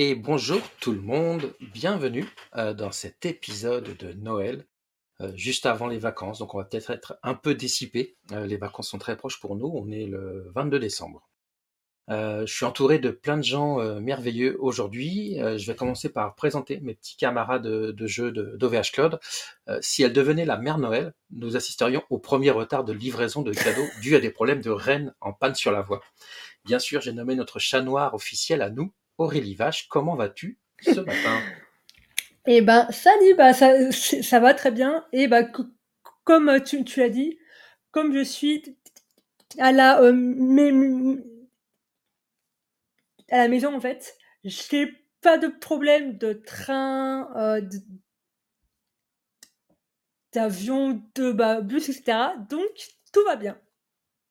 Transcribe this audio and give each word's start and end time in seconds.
et 0.00 0.14
bonjour 0.14 0.60
tout 0.78 0.92
le 0.92 1.00
monde, 1.00 1.52
bienvenue 1.74 2.24
euh, 2.54 2.72
dans 2.72 2.92
cet 2.92 3.26
épisode 3.26 3.96
de 3.96 4.12
Noël, 4.12 4.64
euh, 5.20 5.32
juste 5.34 5.66
avant 5.66 5.88
les 5.88 5.98
vacances, 5.98 6.38
donc 6.38 6.54
on 6.54 6.58
va 6.58 6.62
peut-être 6.62 6.92
être 6.92 7.18
un 7.24 7.34
peu 7.34 7.56
dissipé, 7.56 8.16
euh, 8.30 8.46
les 8.46 8.58
vacances 8.58 8.90
sont 8.90 8.98
très 8.98 9.16
proches 9.16 9.40
pour 9.40 9.56
nous, 9.56 9.66
on 9.66 9.90
est 9.90 10.06
le 10.06 10.52
22 10.54 10.78
décembre. 10.78 11.28
je 12.08 12.44
suis 12.46 12.64
entouré 12.64 13.00
de 13.00 13.10
plein 13.10 13.38
de 13.38 13.42
gens 13.42 13.78
merveilleux 14.00 14.56
aujourd'hui, 14.60 15.34
je 15.36 15.66
vais 15.66 15.74
commencer 15.74 16.10
par 16.10 16.36
présenter 16.36 16.78
mes 16.78 16.94
petits 16.94 17.16
camarades 17.16 17.66
de, 17.66 18.06
jeu 18.06 18.30
d'OVH 18.30 18.92
Cloud. 18.92 19.18
si 19.80 20.04
elle 20.04 20.12
devenait 20.12 20.44
la 20.44 20.58
mère 20.58 20.78
Noël, 20.78 21.12
nous 21.32 21.56
assisterions 21.56 22.04
au 22.08 22.18
premier 22.18 22.52
retard 22.52 22.84
de 22.84 22.92
livraison 22.92 23.42
de 23.42 23.52
cadeaux 23.52 23.88
dû 24.00 24.14
à 24.14 24.20
des 24.20 24.30
problèmes 24.30 24.62
de 24.62 24.70
rennes 24.70 25.12
en 25.20 25.32
panne 25.32 25.56
sur 25.56 25.72
la 25.72 25.82
voie. 25.82 26.02
Bien 26.64 26.78
sûr, 26.78 27.00
j'ai 27.00 27.12
nommé 27.12 27.34
notre 27.34 27.58
chat 27.58 27.82
noir 27.82 28.14
officiel 28.14 28.62
à 28.62 28.70
nous, 28.70 28.92
Aurélie 29.18 29.54
Vache, 29.56 29.88
comment 29.88 30.14
vas-tu 30.16 30.58
ce 30.80 31.00
matin? 31.00 31.40
Eh 32.50 32.62
ben, 32.62 32.90
salut, 32.90 33.34
bah, 33.36 33.52
ça, 33.52 33.92
ça 33.92 34.40
va 34.40 34.54
très 34.54 34.70
bien. 34.70 35.04
Et 35.12 35.28
bah, 35.28 35.42
comme 36.24 36.62
tu, 36.64 36.82
tu 36.82 37.02
as 37.02 37.10
dit, 37.10 37.38
comme 37.90 38.14
je 38.14 38.24
suis 38.24 38.78
à 39.58 39.70
la, 39.70 40.00
euh, 40.00 41.16
à 43.30 43.36
la 43.36 43.48
maison, 43.48 43.74
en 43.74 43.80
fait, 43.80 44.16
j'ai 44.44 44.86
pas 45.20 45.36
de 45.36 45.48
problème 45.48 46.16
de 46.16 46.32
train, 46.32 47.30
euh, 47.36 47.60
d'avion, 50.32 51.02
de 51.16 51.32
bah, 51.32 51.60
bus, 51.60 51.90
etc. 51.90 52.30
Donc, 52.48 52.70
tout 53.12 53.24
va 53.26 53.36
bien. 53.36 53.60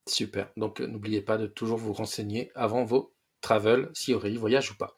Super. 0.07 0.51
Donc, 0.57 0.79
n'oubliez 0.79 1.21
pas 1.21 1.37
de 1.37 1.45
toujours 1.45 1.77
vous 1.77 1.93
renseigner 1.93 2.51
avant 2.55 2.83
vos 2.83 3.13
travel, 3.47 3.89
si 3.93 4.13
Aurélie 4.13 4.35
voyage 4.35 4.71
ou 4.71 4.75
pas. 4.75 4.95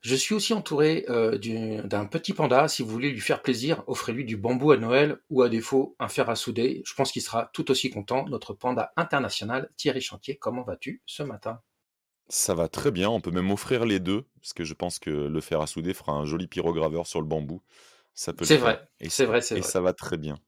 Je 0.00 0.14
suis 0.14 0.34
aussi 0.34 0.54
entouré 0.54 1.04
euh, 1.08 1.36
d'un 1.84 2.06
petit 2.06 2.32
panda. 2.32 2.68
Si 2.68 2.82
vous 2.82 2.88
voulez 2.88 3.10
lui 3.10 3.20
faire 3.20 3.42
plaisir, 3.42 3.82
offrez-lui 3.88 4.24
du 4.24 4.36
bambou 4.36 4.70
à 4.70 4.76
Noël 4.76 5.18
ou 5.28 5.42
à 5.42 5.48
défaut 5.48 5.96
un 5.98 6.08
fer 6.08 6.30
à 6.30 6.36
souder. 6.36 6.82
Je 6.86 6.94
pense 6.94 7.12
qu'il 7.12 7.20
sera 7.20 7.50
tout 7.52 7.70
aussi 7.70 7.90
content. 7.90 8.24
Notre 8.28 8.54
panda 8.54 8.92
international, 8.96 9.70
Thierry 9.76 10.00
Chantier, 10.00 10.36
comment 10.36 10.62
vas-tu 10.62 11.02
ce 11.04 11.22
matin? 11.22 11.60
Ça 12.28 12.54
va 12.54 12.68
très 12.68 12.90
bien. 12.90 13.10
On 13.10 13.20
peut 13.20 13.32
même 13.32 13.50
offrir 13.50 13.84
les 13.84 14.00
deux 14.00 14.24
parce 14.40 14.54
que 14.54 14.64
je 14.64 14.74
pense 14.74 14.98
que 14.98 15.10
le 15.10 15.40
fer 15.40 15.60
à 15.60 15.66
souder 15.66 15.92
fera 15.92 16.12
un 16.12 16.24
joli 16.24 16.46
pyrograveur 16.46 17.06
sur 17.06 17.20
le 17.20 17.26
bambou. 17.26 17.60
Ça 18.14 18.32
peut. 18.32 18.44
C'est 18.44 18.56
vrai. 18.56 18.80
C'est 19.08 19.26
vrai. 19.26 19.40
Et 19.50 19.62
ça 19.62 19.80
va 19.80 19.92
très 19.92 20.16
bien. 20.16 20.38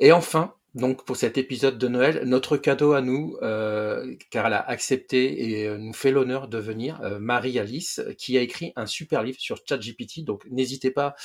Et 0.00 0.12
enfin, 0.12 0.54
donc 0.74 1.04
pour 1.06 1.16
cet 1.16 1.38
épisode 1.38 1.78
de 1.78 1.88
Noël, 1.88 2.22
notre 2.26 2.58
cadeau 2.58 2.92
à 2.92 3.00
nous, 3.00 3.38
euh, 3.40 4.14
car 4.30 4.46
elle 4.46 4.52
a 4.52 4.60
accepté 4.68 5.48
et 5.48 5.66
euh, 5.66 5.78
nous 5.78 5.94
fait 5.94 6.10
l'honneur 6.10 6.46
de 6.46 6.58
venir, 6.58 7.00
euh, 7.02 7.18
Marie-Alice, 7.18 8.02
qui 8.18 8.36
a 8.36 8.42
écrit 8.42 8.74
un 8.76 8.84
super 8.84 9.22
livre 9.22 9.40
sur 9.40 9.58
ChatGPT. 9.66 10.24
Donc 10.24 10.44
n'hésitez 10.50 10.90
pas 10.90 11.16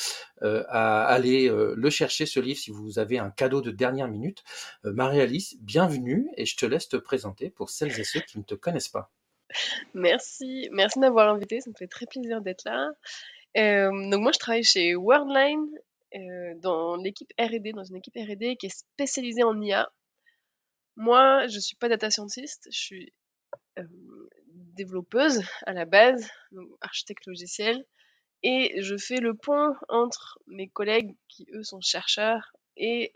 à 0.42 1.06
aller 1.06 1.50
le 1.50 1.90
chercher, 1.90 2.26
ce 2.26 2.40
livre, 2.40 2.60
si 2.60 2.72
vous 2.72 3.00
avez 3.00 3.18
un 3.18 3.30
cadeau 3.30 3.62
de 3.62 3.72
dernière 3.72 4.08
minute. 4.08 4.44
Marie-Alice, 4.84 5.56
bienvenue 5.62 6.30
et 6.36 6.46
je 6.46 6.58
te 6.58 6.66
laisse 6.66 6.90
te 6.90 6.98
présenter 6.98 7.50
pour 7.50 7.70
celles 7.70 7.98
et 8.00 8.04
ceux 8.04 8.20
qui 8.20 8.38
ne 8.38 8.44
te 8.44 8.56
connaissent 8.56 8.90
pas. 8.90 9.12
Merci, 9.94 10.68
merci 10.72 11.00
d'avoir 11.00 11.34
invité, 11.34 11.62
ça 11.62 11.70
me 11.70 11.76
fait 11.76 11.88
très 11.88 12.06
plaisir 12.06 12.42
d'être 12.42 12.66
là. 12.66 12.92
donc 13.56 14.22
moi 14.22 14.32
je 14.34 14.40
travaille 14.40 14.64
chez 14.64 14.96
Worldline 14.96 15.68
euh, 16.16 16.54
dans 16.58 16.96
l'équipe 16.96 17.32
R&D, 17.40 17.74
dans 17.74 17.84
une 17.84 17.98
équipe 17.98 18.16
R&D 18.16 18.58
qui 18.58 18.68
est 18.68 18.78
spécialisée 18.78 19.44
en 19.44 19.60
IA. 19.62 19.92
Moi, 20.96 21.48
je 21.48 21.60
suis 21.60 21.76
pas 21.76 21.90
data 21.90 22.12
scientist, 22.12 22.68
je 22.72 22.80
suis 22.80 23.14
euh, 23.80 23.84
développeuse 24.76 25.42
à 25.66 25.74
la 25.74 25.86
base, 25.86 26.30
donc 26.52 26.70
architecte 26.82 27.26
logiciel, 27.26 27.86
et 28.44 28.82
je 28.82 28.98
fais 28.98 29.18
le 29.18 29.34
pont 29.34 29.74
entre 29.90 30.40
mes 30.48 30.70
collègues 30.70 31.16
qui 31.30 31.48
eux 31.54 31.64
sont 31.64 31.82
chercheurs 31.82 32.54
et 32.78 33.14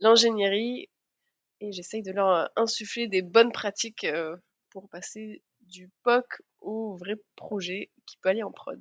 l'ingénierie, 0.00 0.88
et 1.60 1.72
j'essaye 1.72 2.02
de 2.02 2.10
leur 2.10 2.50
insuffler 2.56 3.06
des 3.06 3.22
bonnes 3.22 3.52
pratiques 3.52 4.04
euh, 4.04 4.36
pour 4.70 4.88
passer 4.88 5.42
du 5.60 5.90
POC 6.02 6.42
au 6.60 6.96
vrai 6.96 7.14
projet 7.36 7.90
qui 8.06 8.16
peut 8.16 8.30
aller 8.30 8.42
en 8.42 8.50
prod. 8.50 8.80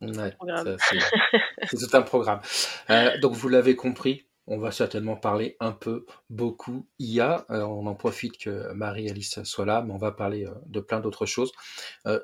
c'est 1.68 1.76
tout 1.76 1.96
un 1.96 2.02
programme. 2.02 2.40
Euh, 2.90 3.18
donc 3.18 3.32
vous 3.32 3.48
l'avez 3.48 3.76
compris, 3.76 4.26
on 4.46 4.58
va 4.58 4.70
certainement 4.70 5.16
parler 5.16 5.56
un 5.60 5.72
peu, 5.72 6.06
beaucoup 6.30 6.86
IA. 6.98 7.46
Euh, 7.50 7.62
on 7.62 7.86
en 7.86 7.94
profite 7.94 8.38
que 8.38 8.72
Marie-Alice 8.72 9.42
soit 9.44 9.66
là, 9.66 9.82
mais 9.82 9.92
on 9.92 9.98
va 9.98 10.12
parler 10.12 10.44
euh, 10.44 10.52
de 10.66 10.80
plein 10.80 11.00
d'autres 11.00 11.26
choses. 11.26 11.52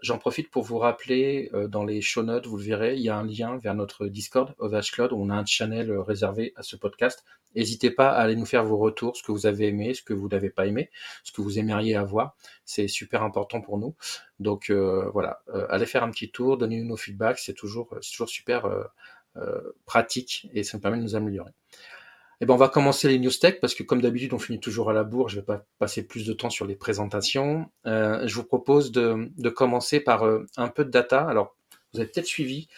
J'en 0.03 0.19
profite 0.19 0.51
pour 0.51 0.63
vous 0.63 0.79
rappeler, 0.79 1.51
dans 1.69 1.85
les 1.85 2.01
show 2.01 2.23
notes, 2.23 2.47
vous 2.47 2.57
le 2.57 2.63
verrez, 2.63 2.95
il 2.95 3.03
y 3.03 3.09
a 3.09 3.17
un 3.17 3.27
lien 3.27 3.59
vers 3.59 3.75
notre 3.75 4.07
Discord, 4.07 4.55
OVH 4.59 4.93
Cloud, 4.93 5.13
où 5.13 5.17
on 5.17 5.29
a 5.31 5.35
un 5.35 5.45
channel 5.45 5.91
réservé 5.99 6.53
à 6.57 6.63
ce 6.63 6.77
podcast. 6.77 7.25
N'hésitez 7.55 7.91
pas 7.91 8.11
à 8.11 8.23
aller 8.23 8.37
nous 8.37 8.47
faire 8.47 8.65
vos 8.65 8.79
retours, 8.79 9.17
ce 9.17 9.23
que 9.23 9.33
vous 9.33 9.47
avez 9.47 9.69
aimé, 9.69 9.95
ce 9.95 10.03
que 10.03 10.15
vous 10.15 10.29
n'avez 10.29 10.51
pas 10.51 10.67
aimé, 10.67 10.91
ce 11.23 11.33
que 11.33 11.43
vous 11.43 11.59
aimeriez 11.59 11.97
avoir. 11.97 12.35
C'est 12.65 12.89
super 12.89 13.23
important 13.23 13.61
pour 13.61 13.79
nous. 13.79 13.95
Donc 14.39 14.71
euh, 14.71 15.11
voilà, 15.13 15.41
euh, 15.55 15.67
allez 15.69 15.87
faire 15.87 16.03
un 16.03 16.11
petit 16.11 16.31
tour, 16.31 16.57
donnez-nous 16.57 16.89
nos 16.89 16.97
feedbacks, 16.97 17.39
c'est 17.39 17.55
toujours, 17.55 17.95
super 18.01 18.67
euh, 19.37 19.75
pratique 19.87 20.49
et 20.53 20.63
ça 20.63 20.77
nous 20.77 20.83
permet 20.83 20.99
de 20.99 21.03
nous 21.03 21.17
améliorer. 21.17 21.53
Eh 22.43 22.45
ben 22.45 22.55
on 22.55 22.57
va 22.59 22.69
commencer 22.69 23.09
les 23.09 23.21
news 23.21 23.31
tech 23.31 23.61
parce 23.61 23.73
que 23.73 23.85
comme 23.85 24.03
d'habitude 24.03 24.35
on 24.35 24.39
finit 24.41 24.59
toujours 24.59 24.91
à 24.91 24.93
la 24.93 25.05
bourre. 25.05 25.29
Je 25.29 25.37
vais 25.37 25.47
pas 25.47 25.65
passer 25.79 26.05
plus 26.05 26.27
de 26.27 26.33
temps 26.33 26.51
sur 26.51 26.67
les 26.67 26.75
présentations. 26.75 27.71
je 27.85 28.35
vous 28.35 28.43
propose 28.43 28.91
de, 28.91 29.49
commencer 29.49 30.01
par 30.01 30.25
un 30.57 30.69
peu 30.69 30.85
de 30.85 30.91
data. 30.91 31.25
Alors 31.25 31.57
vous 31.93 32.01
avez 32.01 32.09
peut-être 32.09 32.27
suivi, 32.27 32.69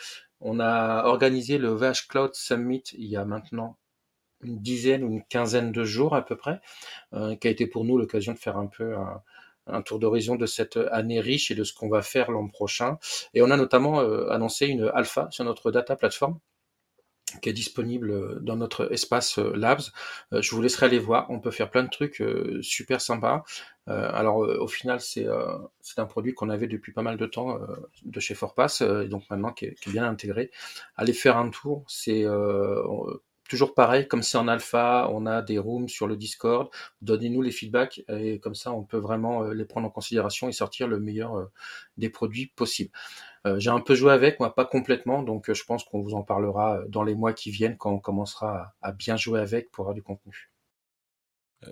on 0.41 0.60
a 0.60 1.04
organisé 1.06 1.56
le 1.56 1.70
VH 1.70 2.08
Cloud 2.10 2.34
Summit 2.34 2.82
il 2.92 3.06
y 3.06 3.16
a 3.16 3.25
maintenant 3.25 3.78
une 4.42 4.60
dizaine 4.60 5.02
ou 5.02 5.10
une 5.10 5.25
quinzaine 5.25 5.72
de 5.72 5.84
jours 5.84 6.14
à 6.14 6.22
peu 6.22 6.36
près, 6.36 6.60
euh, 7.14 7.34
qui 7.34 7.48
a 7.48 7.50
été 7.50 7.66
pour 7.66 7.84
nous 7.84 7.96
l'occasion 7.96 8.34
de 8.34 8.38
faire 8.38 8.58
un 8.58 8.66
peu 8.66 8.94
un, 9.66 9.82
tour 9.82 9.98
d'horizon 9.98 10.36
de 10.36 10.44
cette 10.44 10.76
année 10.92 11.20
riche 11.20 11.50
et 11.50 11.54
de 11.54 11.64
ce 11.64 11.72
qu'on 11.72 11.88
va 11.88 12.02
faire 12.02 12.31
l'an 12.31 12.48
prochain. 12.48 12.98
Et 13.32 13.41
on 13.41 13.50
a 13.50 13.56
notamment 13.56 14.00
euh, 14.00 14.28
annoncé 14.28 14.66
une 14.66 14.91
alpha 14.94 15.28
sur 15.31 15.44
notre 15.44 15.70
data 15.70 15.96
platform 15.96 16.38
qui 17.40 17.48
est 17.48 17.52
disponible 17.52 18.42
dans 18.42 18.56
notre 18.56 18.92
espace 18.92 19.38
euh, 19.38 19.52
Labs. 19.54 19.82
je 20.32 20.54
vous 20.54 20.62
laisserai 20.62 20.86
aller 20.86 20.98
voir. 20.98 21.26
On 21.30 21.40
peut 21.40 21.50
faire 21.50 21.70
plein 21.70 21.84
de 21.84 21.90
trucs 21.90 22.22
super 22.62 23.00
sympas. 23.00 23.44
alors 23.86 24.38
au 24.38 24.68
final, 24.68 25.00
c'est 25.00 25.26
un 25.26 26.06
produit 26.06 26.34
qu'on 26.34 26.50
avait 26.50 26.66
depuis 26.66 26.92
pas 26.92 27.02
mal 27.02 27.16
de 27.16 27.26
temps 27.26 27.60
de 28.04 28.20
chez 28.20 28.34
Forpass, 28.34 28.80
et 28.80 29.08
donc 29.08 29.24
maintenant 29.30 29.52
qui 29.52 29.66
est, 29.66 29.88
bien 29.88 30.04
intégré. 30.04 30.50
Allez 30.96 31.12
faire 31.12 31.36
un 31.36 31.50
tour. 31.50 31.84
C'est 31.86 32.24
toujours 33.48 33.74
pareil, 33.74 34.08
comme 34.08 34.22
c'est 34.22 34.38
en 34.38 34.48
alpha, 34.48 35.08
on 35.12 35.26
a 35.26 35.42
des 35.42 35.58
rooms 35.58 35.88
sur 35.88 36.06
le 36.06 36.16
Discord, 36.16 36.68
donnez-nous 37.02 37.42
les 37.42 37.50
feedbacks 37.50 38.02
et 38.08 38.38
comme 38.38 38.54
ça 38.54 38.72
on 38.72 38.84
peut 38.84 38.98
vraiment 38.98 39.44
euh, 39.44 39.52
les 39.52 39.64
prendre 39.64 39.86
en 39.86 39.90
considération 39.90 40.48
et 40.48 40.52
sortir 40.52 40.88
le 40.88 40.98
meilleur 40.98 41.36
euh, 41.36 41.44
des 41.96 42.08
produits 42.08 42.46
possibles. 42.56 42.90
Euh, 43.47 43.59
j'ai 43.59 43.71
un 43.71 43.81
peu 43.81 43.94
joué 43.94 44.12
avec, 44.12 44.41
moi 44.41 44.55
pas 44.55 44.65
complètement, 44.65 45.22
donc 45.22 45.53
je 45.53 45.65
pense 45.65 45.84
qu'on 45.84 46.00
vous 46.00 46.15
en 46.15 46.22
parlera 46.22 46.81
dans 46.88 47.03
les 47.03 47.15
mois 47.15 47.32
qui 47.32 47.50
viennent 47.50 47.77
quand 47.77 47.93
on 47.93 47.99
commencera 47.99 48.75
à 48.81 48.93
bien 48.93 49.16
jouer 49.16 49.41
avec 49.41 49.71
pour 49.71 49.82
avoir 49.82 49.94
du 49.94 50.03
contenu. 50.03 50.50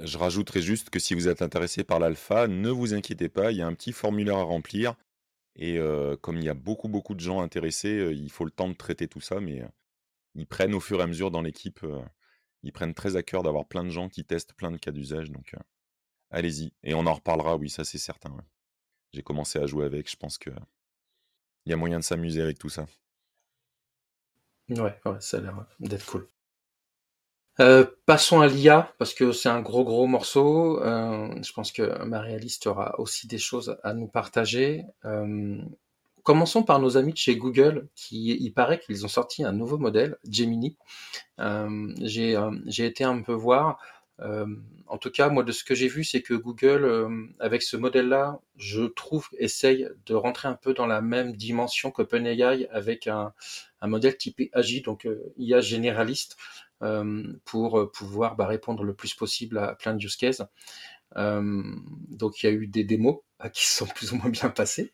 Je 0.04 0.18
rajouterai 0.18 0.62
juste 0.62 0.90
que 0.90 0.98
si 0.98 1.14
vous 1.14 1.28
êtes 1.28 1.42
intéressé 1.42 1.84
par 1.84 1.98
l'alpha, 1.98 2.46
ne 2.46 2.70
vous 2.70 2.94
inquiétez 2.94 3.28
pas, 3.28 3.52
il 3.52 3.58
y 3.58 3.62
a 3.62 3.66
un 3.66 3.74
petit 3.74 3.92
formulaire 3.92 4.38
à 4.38 4.42
remplir. 4.42 4.94
Et 5.56 5.78
comme 6.22 6.38
il 6.38 6.44
y 6.44 6.48
a 6.48 6.54
beaucoup 6.54 6.88
beaucoup 6.88 7.14
de 7.14 7.20
gens 7.20 7.42
intéressés, 7.42 8.10
il 8.12 8.30
faut 8.30 8.46
le 8.46 8.50
temps 8.50 8.68
de 8.68 8.74
traiter 8.74 9.06
tout 9.06 9.20
ça, 9.20 9.38
mais 9.40 9.62
ils 10.34 10.46
prennent 10.46 10.74
au 10.74 10.80
fur 10.80 11.00
et 11.00 11.02
à 11.02 11.06
mesure 11.06 11.30
dans 11.30 11.42
l'équipe, 11.42 11.82
euh, 11.84 12.02
ils 12.62 12.72
prennent 12.72 12.94
très 12.94 13.16
à 13.16 13.22
cœur 13.22 13.42
d'avoir 13.42 13.66
plein 13.66 13.84
de 13.84 13.90
gens 13.90 14.08
qui 14.08 14.24
testent 14.24 14.54
plein 14.54 14.70
de 14.70 14.78
cas 14.78 14.92
d'usage. 14.92 15.30
Donc, 15.30 15.54
euh, 15.54 15.60
allez-y. 16.30 16.72
Et 16.82 16.94
on 16.94 17.06
en 17.06 17.14
reparlera, 17.14 17.56
oui, 17.56 17.68
ça 17.68 17.84
c'est 17.84 17.98
certain. 17.98 18.34
J'ai 19.12 19.22
commencé 19.22 19.58
à 19.58 19.66
jouer 19.66 19.84
avec, 19.84 20.10
je 20.10 20.16
pense 20.16 20.38
que 20.38 20.50
il 21.66 21.70
y 21.70 21.72
a 21.72 21.76
moyen 21.76 21.98
de 21.98 22.04
s'amuser 22.04 22.42
avec 22.42 22.58
tout 22.58 22.68
ça. 22.68 22.86
Ouais, 24.70 24.98
ça 25.20 25.36
a 25.36 25.40
l'air 25.40 25.66
d'être 25.80 26.06
cool. 26.06 26.28
Euh, 27.60 27.84
passons 28.06 28.40
à 28.40 28.46
l'IA, 28.46 28.94
parce 28.98 29.12
que 29.12 29.32
c'est 29.32 29.50
un 29.50 29.60
gros 29.60 29.84
gros 29.84 30.06
morceau. 30.06 30.80
je 30.82 31.52
pense 31.52 31.72
que 31.72 32.02
Marie-Alice 32.04 32.66
aura 32.66 32.98
aussi 32.98 33.26
des 33.26 33.38
choses 33.38 33.76
à 33.82 33.92
nous 33.92 34.08
partager. 34.08 34.84
Commençons 36.22 36.62
par 36.62 36.78
nos 36.78 36.96
amis 36.96 37.12
de 37.12 37.18
chez 37.18 37.36
Google, 37.36 37.88
qui 37.96 38.36
il 38.36 38.52
paraît 38.52 38.78
qu'ils 38.78 39.04
ont 39.04 39.08
sorti 39.08 39.42
un 39.44 39.52
nouveau 39.52 39.76
modèle, 39.76 40.16
Gemini. 40.28 40.76
Euh, 41.40 41.92
euh, 42.00 42.60
j'ai 42.66 42.86
été 42.86 43.02
un 43.02 43.22
peu 43.22 43.32
voir. 43.32 43.78
Euh, 44.20 44.46
en 44.86 44.98
tout 44.98 45.10
cas, 45.10 45.28
moi, 45.28 45.42
de 45.42 45.52
ce 45.52 45.64
que 45.64 45.74
j'ai 45.74 45.88
vu, 45.88 46.04
c'est 46.04 46.22
que 46.22 46.34
Google, 46.34 46.84
euh, 46.84 47.26
avec 47.40 47.62
ce 47.62 47.76
modèle-là, 47.76 48.40
je 48.56 48.82
trouve, 48.82 49.28
essaye 49.38 49.88
de 50.06 50.14
rentrer 50.14 50.48
un 50.48 50.54
peu 50.54 50.74
dans 50.74 50.86
la 50.86 51.00
même 51.00 51.34
dimension 51.36 51.90
qu'OpenAI 51.90 52.68
avec 52.70 53.06
un, 53.06 53.32
un 53.80 53.88
modèle 53.88 54.16
typé 54.16 54.50
AGI, 54.52 54.82
donc 54.82 55.08
IA 55.38 55.60
généraliste, 55.60 56.36
pour 57.44 57.92
pouvoir 57.92 58.34
bah, 58.34 58.46
répondre 58.46 58.82
le 58.82 58.92
plus 58.94 59.14
possible 59.14 59.58
à 59.58 59.74
plein 59.76 59.94
de 59.94 60.04
use 60.04 60.16
cases. 60.16 60.42
donc, 61.16 62.42
il 62.42 62.46
y 62.46 62.48
a 62.48 62.52
eu 62.52 62.66
des 62.66 62.84
démos 62.84 63.18
qui 63.52 63.66
se 63.66 63.76
sont 63.78 63.86
plus 63.94 64.12
ou 64.12 64.16
moins 64.16 64.30
bien 64.30 64.50
passés. 64.50 64.92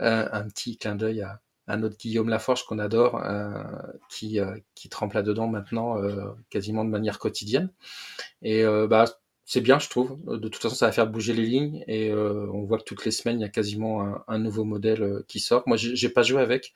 un 0.00 0.42
petit 0.48 0.76
clin 0.76 0.96
d'œil 0.96 1.22
à, 1.22 1.40
à 1.70 1.76
notre 1.76 1.96
Guillaume 1.96 2.28
Laforge 2.28 2.64
qu'on 2.66 2.78
adore, 2.78 3.22
qui, 4.08 4.38
qui 4.74 4.88
trempe 4.88 5.14
là-dedans 5.14 5.48
maintenant 5.48 5.96
quasiment 6.50 6.84
de 6.84 6.90
manière 6.90 7.18
quotidienne. 7.18 7.70
Et 8.42 8.64
bah, 8.88 9.04
c'est 9.44 9.60
bien, 9.60 9.78
je 9.78 9.88
trouve. 9.88 10.18
De 10.26 10.48
toute 10.48 10.62
façon, 10.62 10.74
ça 10.74 10.86
va 10.86 10.92
faire 10.92 11.06
bouger 11.06 11.32
les 11.32 11.46
lignes 11.46 11.84
et 11.86 12.12
on 12.12 12.64
voit 12.64 12.78
que 12.78 12.84
toutes 12.84 13.04
les 13.04 13.10
semaines, 13.10 13.38
il 13.38 13.42
y 13.42 13.46
a 13.46 13.48
quasiment 13.48 14.02
un, 14.02 14.24
un 14.28 14.38
nouveau 14.38 14.64
modèle 14.64 15.22
qui 15.28 15.40
sort. 15.40 15.62
Moi, 15.66 15.76
j'ai 15.76 16.08
pas 16.08 16.22
joué 16.22 16.42
avec, 16.42 16.74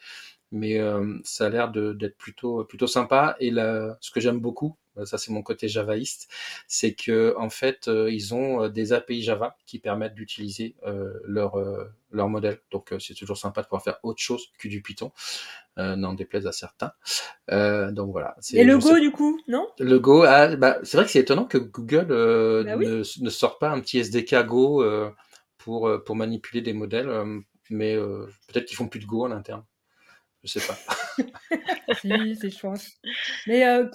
mais 0.55 0.79
euh, 0.79 1.19
ça 1.25 1.47
a 1.47 1.49
l'air 1.49 1.71
d'être 1.71 2.17
plutôt 2.17 2.65
plutôt 2.65 2.87
sympa. 2.87 3.37
Et 3.41 3.51
ce 3.51 4.11
que 4.11 4.21
j'aime 4.21 4.39
beaucoup, 4.39 4.77
euh, 4.77 4.84
ça 5.05 5.19
c'est 5.19 5.33
mon 5.33 5.43
côté 5.43 5.69
javaïste, 5.69 6.29
c'est 6.69 6.95
que 6.95 7.35
en 7.39 7.51
fait 7.51 7.89
euh, 7.89 8.11
ils 8.11 8.35
ont 8.35 8.69
des 8.69 8.93
API 8.93 9.23
Java 9.23 9.57
qui 9.67 9.79
permettent 9.79 10.15
d'utiliser 10.15 10.77
leur 11.25 11.57
leur 12.11 12.29
modèle. 12.29 12.61
Donc 12.71 12.95
c'est 13.01 13.15
toujours 13.15 13.37
sympa 13.37 13.63
de 13.63 13.67
pouvoir 13.67 13.83
faire 13.83 13.99
autre 14.03 14.21
chose 14.21 14.47
que 14.59 14.69
du 14.69 14.83
Python, 14.83 15.13
n'en 15.77 16.15
déplaise 16.15 16.47
à 16.47 16.53
certains. 16.53 16.93
donc 17.49 18.13
voilà. 18.13 18.37
Et 18.53 18.65
le 18.65 18.79
Go 18.79 18.99
du 18.99 19.11
coup, 19.11 19.41
non? 19.49 19.67
Le 19.79 19.99
Go, 19.99 20.23
ah, 20.23 20.55
bah, 20.57 20.79
c'est 20.83 20.97
vrai 20.97 21.07
que 21.07 21.13
c'est 21.13 21.21
étonnant 21.21 21.45
que 21.45 21.59
Google 21.59 22.07
bah 22.09 22.77
ne, 22.77 23.25
ne 23.25 23.31
sort 23.31 23.59
pas 23.59 23.71
un 23.71 23.81
petit 23.81 23.99
SDK 23.99 24.47
Go 24.47 24.85
pour 25.59 25.91
pour 26.05 26.17
manipuler 26.17 26.63
des 26.63 26.73
modèles, 26.73 27.11
mais 27.71 27.97
peut-être 27.97 28.67
qu'ils 28.67 28.77
font 28.77 28.89
plus 28.89 29.01
de 29.01 29.07
Go 29.07 29.25
en 29.25 29.31
interne. 29.33 29.65
Je 30.45 30.59
sais 30.59 30.67
pas. 30.67 30.79
si, 32.01 32.37
c'est 32.37 32.51
chance. 32.51 32.93
Mais 33.47 33.67
euh, 33.67 33.87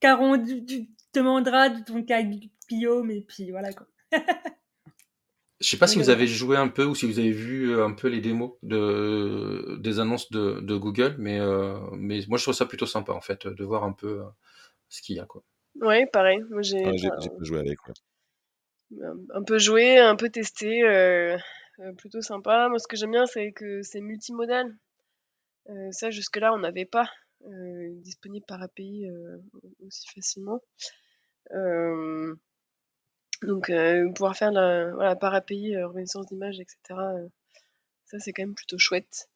Caron 0.00 0.36
demandera 1.14 1.68
de 1.68 1.84
ton 1.84 2.02
cas 2.02 2.22
Guillaume 2.68 3.10
et 3.10 3.20
puis 3.22 3.50
voilà 3.50 3.72
quoi. 3.72 3.86
Je 5.60 5.68
sais 5.68 5.76
pas 5.76 5.86
si 5.86 5.98
vous 5.98 6.10
avez 6.10 6.26
joué 6.26 6.56
un 6.56 6.66
peu 6.66 6.84
ou 6.84 6.96
si 6.96 7.06
vous 7.06 7.20
avez 7.20 7.30
vu 7.30 7.70
euh, 7.70 7.84
un 7.84 7.92
peu 7.92 8.08
les 8.08 8.20
démos 8.20 8.52
de, 8.64 9.76
des 9.78 10.00
annonces 10.00 10.28
de, 10.32 10.58
de 10.60 10.76
Google, 10.76 11.14
mais, 11.18 11.38
euh, 11.38 11.78
mais 11.92 12.20
moi 12.28 12.36
je 12.36 12.42
trouve 12.42 12.54
ça 12.54 12.66
plutôt 12.66 12.86
sympa 12.86 13.12
en 13.12 13.20
fait 13.20 13.46
de 13.46 13.64
voir 13.64 13.84
un 13.84 13.92
peu 13.92 14.22
euh, 14.22 14.24
ce 14.88 15.00
qu'il 15.02 15.14
y 15.16 15.20
a 15.20 15.24
quoi. 15.24 15.44
Ouais, 15.80 16.06
pareil. 16.06 16.42
Moi 16.50 16.62
j'ai 16.62 16.84
Ouais, 16.84 16.98
j'ai 16.98 17.08
j'ai 17.20 17.28
pas 17.30 17.42
joué 17.44 17.60
avec. 17.60 17.78
ouais. 17.86 19.06
un 19.34 19.42
peu 19.44 19.58
joué, 19.58 19.98
un 19.98 20.16
peu 20.16 20.30
testé, 20.30 20.82
euh, 20.82 21.38
plutôt 21.96 22.22
sympa. 22.22 22.68
Moi 22.68 22.80
ce 22.80 22.88
que 22.88 22.96
j'aime 22.96 23.12
bien 23.12 23.26
c'est 23.26 23.52
que 23.52 23.82
c'est 23.82 24.00
multimodal. 24.00 24.76
Euh, 25.70 25.92
ça 25.92 26.10
jusque-là 26.10 26.52
on 26.52 26.58
n'avait 26.58 26.84
pas 26.84 27.08
euh, 27.46 27.90
disponible 28.00 28.44
par 28.46 28.62
API 28.62 29.06
euh, 29.06 29.38
aussi 29.84 30.08
facilement. 30.14 30.60
Donc 33.42 33.72
pouvoir 34.14 34.36
faire 34.36 34.52
la, 34.52 34.92
voilà, 34.92 35.16
par 35.16 35.34
API 35.34 35.76
reconnaissance 35.76 36.26
d'image, 36.26 36.60
etc. 36.60 36.78
ça 38.04 38.18
c'est 38.20 38.32
quand 38.32 38.42
même 38.42 38.54
plutôt 38.54 38.78
chouette. 38.78 39.28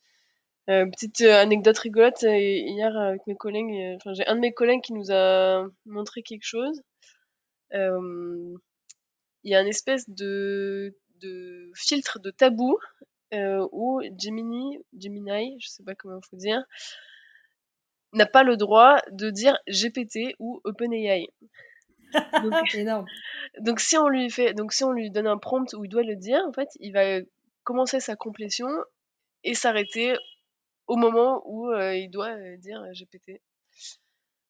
Petite 0.67 1.21
anecdote 1.23 1.79
rigolote, 1.79 2.23
hier 2.23 2.97
avec 2.97 3.27
mes 3.27 3.37
collègues, 3.37 3.99
j'ai 4.15 4.27
un 4.27 4.37
de 4.37 4.41
mes 4.41 4.53
collègues 4.53 4.83
qui 4.83 4.93
nous 4.93 5.11
a 5.11 5.67
montré 5.87 6.23
quelque 6.23 6.45
chose. 6.45 6.83
Il 7.73 8.59
y 9.45 9.55
a 9.55 9.61
une 9.61 9.69
espèce 9.69 10.09
de 10.09 10.95
filtre 11.75 12.21
de 12.21 12.31
tabou 12.31 12.79
euh, 13.35 13.67
où 13.73 14.01
Gemini, 14.19 14.79
Gemini, 14.99 15.59
je 15.61 15.69
sais 15.69 15.83
pas 15.83 15.95
comment 15.95 16.19
il 16.23 16.29
faut 16.29 16.37
dire, 16.37 16.63
n'a 18.13 18.27
pas 18.27 18.43
le 18.43 18.57
droit 18.57 18.97
de 19.11 19.31
dire 19.31 19.57
GPT 19.69 20.35
ou 20.39 20.61
OpenAI. 20.65 21.27
Donc, 22.43 22.53
Énorme. 22.75 23.07
donc 23.61 23.81
si 23.81 23.97
on 23.99 24.09
lui 24.09 24.31
fait, 24.31 24.55
donc 24.55 24.73
si 24.73 24.85
on 24.85 24.93
lui 24.93 25.11
donne 25.11 25.27
un 25.27 25.39
prompt 25.39 25.73
où 25.75 25.85
il 25.85 25.89
doit 25.89 26.03
le 26.03 26.17
dire, 26.17 26.41
en 26.47 26.53
fait, 26.53 26.69
il 26.81 26.93
va 26.93 27.21
commencer 27.65 28.01
sa 28.01 28.17
complétion 28.17 28.69
et 29.45 29.55
s'arrêter 29.55 30.17
au 30.87 30.97
moment 30.97 31.43
où 31.47 31.71
euh, 31.71 31.95
il 31.95 32.11
doit 32.11 32.31
euh, 32.31 32.57
dire 32.57 32.81
euh, 32.81 32.93
GPT. 32.93 33.41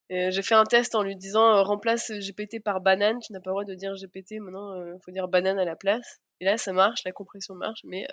J'ai 0.09 0.43
fait 0.43 0.55
un 0.55 0.65
test 0.65 0.95
en 0.95 1.03
lui 1.03 1.17
disant 1.17 1.65
remplace 1.65 2.13
GPT 2.13 2.63
par 2.63 2.81
banane, 2.81 3.19
tu 3.19 3.33
n'as 3.33 3.41
pas 3.41 3.51
le 3.51 3.55
droit 3.55 3.65
de 3.65 3.75
dire 3.75 3.93
GPT, 3.95 4.35
maintenant 4.41 4.81
il 4.81 5.01
faut 5.05 5.11
dire 5.11 5.27
banane 5.27 5.59
à 5.59 5.65
la 5.65 5.75
place. 5.75 6.21
Et 6.39 6.45
là 6.45 6.57
ça 6.57 6.73
marche, 6.73 7.03
la 7.05 7.11
compression 7.11 7.57
marche, 7.57 7.81
mais 7.83 8.07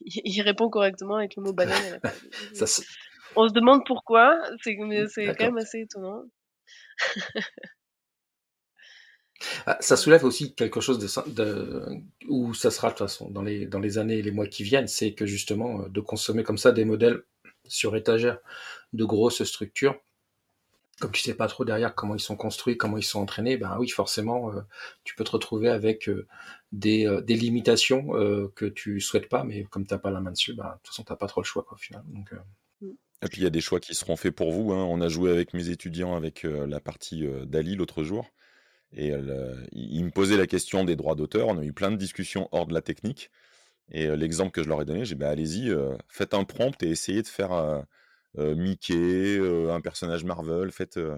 il 0.04 0.42
répond 0.42 0.68
correctement 0.70 1.16
avec 1.16 1.36
le 1.36 1.42
mot 1.42 1.52
banane 1.52 1.84
à 1.84 1.90
la 1.90 2.00
place. 2.00 2.24
Ça, 2.54 2.66
se- 2.66 2.82
On 3.36 3.48
se 3.48 3.52
demande 3.54 3.82
pourquoi, 3.86 4.38
c'est 4.62 4.76
mais 4.78 5.06
c'est 5.08 5.26
quand 5.34 5.44
même 5.46 5.58
assez 5.58 5.80
étonnant. 5.80 6.24
Ah, 9.66 9.76
ça 9.80 9.96
soulève 9.96 10.24
aussi 10.24 10.54
quelque 10.54 10.80
chose 10.80 10.98
de 10.98 11.84
où 12.28 12.54
ça 12.54 12.70
sera 12.70 12.88
de 12.88 12.92
toute 12.92 12.98
façon 13.00 13.30
dans 13.30 13.42
les 13.42 13.66
dans 13.66 13.80
les 13.80 13.98
années 13.98 14.18
et 14.18 14.22
les 14.22 14.30
mois 14.30 14.46
qui 14.46 14.62
viennent, 14.62 14.86
c'est 14.88 15.12
que 15.14 15.26
justement 15.26 15.82
euh, 15.82 15.88
de 15.88 16.00
consommer 16.00 16.44
comme 16.44 16.56
ça 16.58 16.72
des 16.72 16.84
modèles 16.84 17.22
sur 17.66 17.96
étagère 17.96 18.38
de 18.92 19.04
grosses 19.04 19.42
structures, 19.44 20.00
comme 21.00 21.10
tu 21.10 21.20
sais 21.20 21.34
pas 21.34 21.48
trop 21.48 21.64
derrière 21.64 21.94
comment 21.94 22.14
ils 22.14 22.20
sont 22.20 22.36
construits, 22.36 22.76
comment 22.76 22.98
ils 22.98 23.02
sont 23.02 23.20
entraînés, 23.20 23.56
ben 23.56 23.76
oui 23.78 23.88
forcément 23.88 24.52
euh, 24.52 24.60
tu 25.02 25.14
peux 25.14 25.24
te 25.24 25.32
retrouver 25.32 25.68
avec 25.68 26.08
euh, 26.08 26.26
des, 26.72 27.06
euh, 27.06 27.20
des 27.20 27.34
limitations 27.34 28.08
que 28.54 28.66
tu 28.66 29.00
souhaites 29.00 29.28
pas, 29.28 29.44
mais 29.44 29.64
comme 29.64 29.86
t'as 29.86 29.98
pas 29.98 30.10
la 30.10 30.20
main 30.20 30.30
dessus, 30.30 30.54
ben 30.54 30.64
de 30.64 30.72
toute 30.74 30.88
façon 30.88 31.02
t'as 31.02 31.16
pas 31.16 31.26
trop 31.26 31.40
le 31.40 31.46
choix 31.46 31.62
quoi, 31.64 31.76
au 31.76 31.80
final. 31.80 32.02
Et 32.82 33.28
puis 33.28 33.40
il 33.40 33.44
y 33.44 33.46
a 33.46 33.50
des 33.50 33.60
choix 33.60 33.80
qui 33.80 33.94
seront 33.94 34.16
faits 34.16 34.34
pour 34.34 34.52
vous. 34.52 34.72
hein. 34.72 34.84
On 34.84 35.00
a 35.00 35.08
joué 35.08 35.30
avec 35.30 35.54
mes 35.54 35.70
étudiants 35.70 36.14
avec 36.14 36.42
la 36.42 36.78
partie 36.80 37.26
Dali 37.46 37.74
l'autre 37.74 38.04
jour. 38.04 38.30
Et 38.92 39.12
ils 39.72 40.04
me 40.04 40.10
posaient 40.10 40.36
la 40.36 40.46
question 40.46 40.84
des 40.84 40.94
droits 40.94 41.14
d'auteur. 41.14 41.48
On 41.48 41.58
a 41.58 41.64
eu 41.64 41.72
plein 41.72 41.90
de 41.90 41.96
discussions 41.96 42.48
hors 42.52 42.66
de 42.66 42.74
la 42.74 42.82
technique. 42.82 43.30
Et 43.90 44.14
l'exemple 44.14 44.50
que 44.50 44.62
je 44.62 44.68
leur 44.68 44.82
ai 44.82 44.84
donné, 44.84 45.04
j'ai 45.04 45.14
dit 45.14 45.20
bah, 45.20 45.30
allez-y, 45.30 45.74
faites 46.08 46.34
un 46.34 46.44
prompt 46.44 46.82
et 46.82 46.90
essayez 46.90 47.22
de 47.22 47.26
faire 47.26 47.84
Mickey, 48.36 49.38
euh, 49.38 49.72
un 49.72 49.80
personnage 49.80 50.24
Marvel. 50.24 50.70
Faites, 50.72 50.96
euh, 50.96 51.16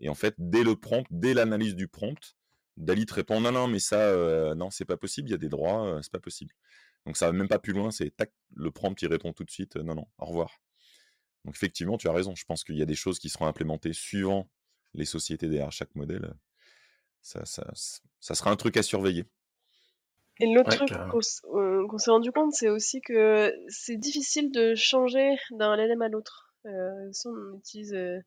Et 0.00 0.08
en 0.08 0.14
fait, 0.14 0.34
dès 0.38 0.62
le 0.64 0.76
prompt, 0.76 1.06
dès 1.10 1.34
l'analyse 1.34 1.74
du 1.74 1.88
prompt, 1.88 2.36
Dali 2.76 3.06
te 3.06 3.14
répond 3.14 3.40
non, 3.40 3.52
non, 3.52 3.68
mais 3.68 3.78
ça, 3.78 4.00
euh, 4.00 4.54
non, 4.54 4.70
c'est 4.70 4.84
pas 4.84 4.96
possible, 4.96 5.28
il 5.28 5.32
y 5.32 5.34
a 5.34 5.38
des 5.38 5.48
droits, 5.48 5.86
euh, 5.86 6.02
c'est 6.02 6.12
pas 6.12 6.20
possible. 6.20 6.52
Donc 7.06 7.16
ça 7.16 7.26
va 7.26 7.32
même 7.32 7.48
pas 7.48 7.58
plus 7.58 7.72
loin, 7.72 7.90
c'est 7.90 8.10
tac, 8.10 8.32
le 8.54 8.70
prompt 8.70 9.00
il 9.02 9.08
répond 9.08 9.32
tout 9.32 9.44
de 9.44 9.50
suite, 9.50 9.76
euh, 9.76 9.82
non, 9.82 9.94
non, 9.94 10.06
au 10.18 10.26
revoir. 10.26 10.60
Donc 11.44 11.54
effectivement, 11.54 11.98
tu 11.98 12.08
as 12.08 12.12
raison. 12.12 12.34
Je 12.34 12.44
pense 12.44 12.64
qu'il 12.64 12.76
y 12.76 12.82
a 12.82 12.86
des 12.86 12.94
choses 12.94 13.18
qui 13.18 13.28
seront 13.28 13.46
implémentées 13.46 13.92
suivant 13.92 14.48
les 14.94 15.04
sociétés 15.04 15.48
derrière 15.48 15.72
chaque 15.72 15.94
modèle. 15.94 16.34
Ça, 17.20 17.44
ça, 17.44 17.70
ça 18.20 18.34
sera 18.34 18.50
un 18.50 18.56
truc 18.56 18.76
à 18.76 18.82
surveiller. 18.82 19.26
Et 20.40 20.52
l'autre 20.52 20.70
ouais, 20.70 20.76
truc 20.76 20.92
euh, 20.92 21.86
qu'on 21.86 21.98
s'est 21.98 22.10
rendu 22.10 22.32
compte, 22.32 22.52
c'est 22.52 22.68
aussi 22.68 23.00
que 23.00 23.54
c'est 23.68 23.96
difficile 23.96 24.50
de 24.50 24.74
changer 24.74 25.36
d'un 25.52 25.76
LLM 25.76 26.02
à 26.02 26.08
l'autre. 26.08 26.43
Euh, 26.66 27.12
si 27.12 27.26
on 27.28 27.56
utilise 27.58 27.94
euh, 27.94 28.20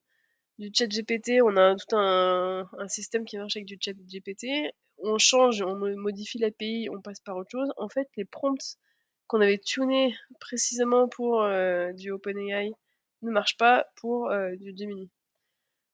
du 0.60 0.72
chat 0.74 0.88
GPT, 0.88 1.42
on 1.44 1.58
a 1.58 1.76
tout 1.76 1.96
un, 1.96 2.68
système 2.88 3.26
qui 3.26 3.38
marche 3.38 3.56
avec 3.56 3.68
du 3.68 3.78
chat 3.80 3.94
GPT. 3.94 4.72
On 5.00 5.18
change, 5.18 5.62
on 5.62 5.76
mo- 5.76 5.96
modifie 5.98 6.40
l'API, 6.40 6.90
on 6.92 7.02
passe 7.02 7.20
par 7.22 7.38
autre 7.38 7.50
chose. 7.52 7.72
En 7.78 7.90
fait, 7.90 8.08
les 8.18 8.26
prompts 8.26 8.78
qu'on 9.28 9.42
avait 9.42 9.60
tunés 9.60 10.16
précisément 10.40 11.08
pour 11.10 11.44
euh, 11.44 11.92
du 11.94 12.12
OpenAI 12.12 12.72
ne 13.24 13.32
marchent 13.32 13.58
pas 13.58 13.86
pour 13.96 14.30
euh, 14.32 14.56
du 14.56 14.74
Gemini. 14.78 15.10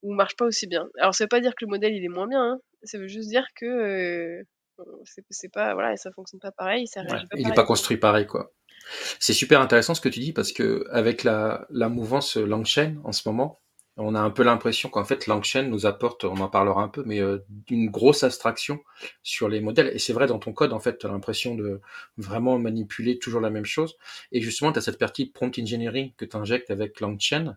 Ou 0.02 0.12
ne 0.12 0.16
marchent 0.16 0.36
pas 0.36 0.46
aussi 0.46 0.66
bien. 0.66 0.88
Alors, 0.98 1.14
ça 1.14 1.24
veut 1.24 1.28
pas 1.28 1.40
dire 1.40 1.54
que 1.54 1.64
le 1.64 1.70
modèle 1.70 1.94
il 1.94 2.04
est 2.04 2.08
moins 2.08 2.28
bien, 2.28 2.42
hein. 2.42 2.60
ça 2.84 2.98
veut 2.98 3.08
juste 3.08 3.28
dire 3.28 3.46
que 3.56 4.44
c'est 5.30 5.52
pas 5.52 5.74
voilà, 5.74 5.96
ça 5.96 6.10
fonctionne 6.12 6.40
pas 6.40 6.52
pareil, 6.52 6.86
ça 6.86 7.02
ouais, 7.08 7.08
réagit 7.08 7.26
pas 7.26 7.38
il 7.38 7.48
est 7.48 7.52
pareil. 7.52 7.54
pas 7.54 7.64
construit 7.64 7.96
pareil 7.96 8.26
quoi. 8.26 8.52
C'est 9.18 9.32
super 9.32 9.60
intéressant 9.60 9.94
ce 9.94 10.00
que 10.00 10.08
tu 10.08 10.20
dis 10.20 10.32
parce 10.32 10.52
que 10.52 10.86
avec 10.90 11.24
la, 11.24 11.66
la 11.70 11.88
mouvance 11.88 12.36
Langchain 12.36 12.96
en 13.04 13.12
ce 13.12 13.28
moment, 13.28 13.60
on 13.96 14.14
a 14.14 14.20
un 14.20 14.30
peu 14.30 14.42
l'impression 14.42 14.88
qu'en 14.88 15.04
fait 15.04 15.26
Langchain 15.26 15.62
nous 15.62 15.86
apporte, 15.86 16.24
on 16.24 16.36
en 16.38 16.48
parlera 16.48 16.82
un 16.82 16.88
peu, 16.88 17.02
mais 17.06 17.20
euh, 17.20 17.38
une 17.70 17.90
grosse 17.90 18.24
abstraction 18.24 18.80
sur 19.22 19.48
les 19.48 19.60
modèles. 19.60 19.90
Et 19.94 19.98
c'est 19.98 20.12
vrai 20.12 20.26
dans 20.26 20.38
ton 20.40 20.52
code, 20.52 20.72
en 20.72 20.80
fait, 20.80 20.98
tu 20.98 21.06
as 21.06 21.10
l'impression 21.10 21.54
de 21.54 21.80
vraiment 22.16 22.58
manipuler 22.58 23.18
toujours 23.18 23.40
la 23.40 23.50
même 23.50 23.64
chose. 23.64 23.96
Et 24.32 24.40
justement, 24.40 24.72
tu 24.72 24.78
as 24.78 24.82
cette 24.82 24.98
partie 24.98 25.26
prompt 25.26 25.56
engineering 25.58 26.12
que 26.16 26.24
tu 26.24 26.36
injectes 26.36 26.70
avec 26.70 27.00
Langchain. 27.00 27.56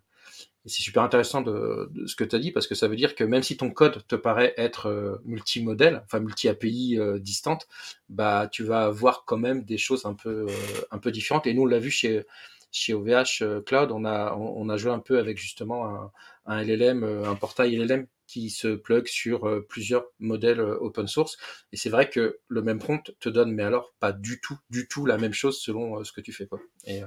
C'est 0.67 0.81
super 0.81 1.03
intéressant 1.03 1.41
de, 1.41 1.89
ce 2.05 2.15
que 2.15 2.23
tu 2.23 2.35
as 2.35 2.39
dit 2.39 2.51
parce 2.51 2.67
que 2.67 2.75
ça 2.75 2.87
veut 2.87 2.95
dire 2.95 3.15
que 3.15 3.23
même 3.23 3.43
si 3.43 3.55
ton 3.57 3.71
code 3.71 4.05
te 4.07 4.15
paraît 4.15 4.53
être 4.57 4.87
euh, 4.87 5.17
multimodèle, 5.23 6.01
enfin 6.03 6.19
multi-API 6.19 6.97
euh, 6.99 7.19
distante, 7.19 7.67
bah 8.09 8.49
tu 8.51 8.63
vas 8.63 8.83
avoir 8.83 9.23
quand 9.25 9.37
même 9.37 9.63
des 9.63 9.77
choses 9.77 10.05
un 10.05 10.13
peu 10.13 10.47
euh, 10.49 10.81
un 10.91 10.99
peu 10.99 11.11
différentes. 11.11 11.47
Et 11.47 11.53
nous 11.53 11.63
on 11.63 11.65
l'a 11.65 11.79
vu 11.79 11.89
chez 11.91 12.25
chez 12.71 12.93
OVH 12.93 13.63
Cloud, 13.65 13.91
on 13.91 14.03
a 14.03 14.35
on, 14.35 14.67
a 14.69 14.77
joué 14.77 14.91
un 14.91 14.99
peu 14.99 15.19
avec 15.19 15.37
justement 15.37 16.11
un, 16.45 16.63
LLM, 16.63 17.03
un 17.03 17.35
portail 17.35 17.75
LLM 17.77 18.07
qui 18.27 18.49
se 18.49 18.67
plug 18.67 19.07
sur 19.07 19.65
plusieurs 19.69 20.05
modèles 20.19 20.59
open 20.59 21.07
source. 21.07 21.37
Et 21.71 21.77
c'est 21.77 21.89
vrai 21.89 22.09
que 22.09 22.39
le 22.49 22.61
même 22.61 22.77
prompt 22.77 23.15
te 23.21 23.29
donne, 23.29 23.53
mais 23.53 23.63
alors 23.63 23.93
pas 24.01 24.11
du 24.11 24.41
tout, 24.41 24.57
du 24.69 24.87
tout 24.89 25.05
la 25.05 25.17
même 25.17 25.33
chose 25.33 25.59
selon 25.59 26.03
ce 26.03 26.11
que 26.11 26.21
tu 26.21 26.33
fais 26.33 26.45
quoi. 26.45 26.59
Et 26.85 27.01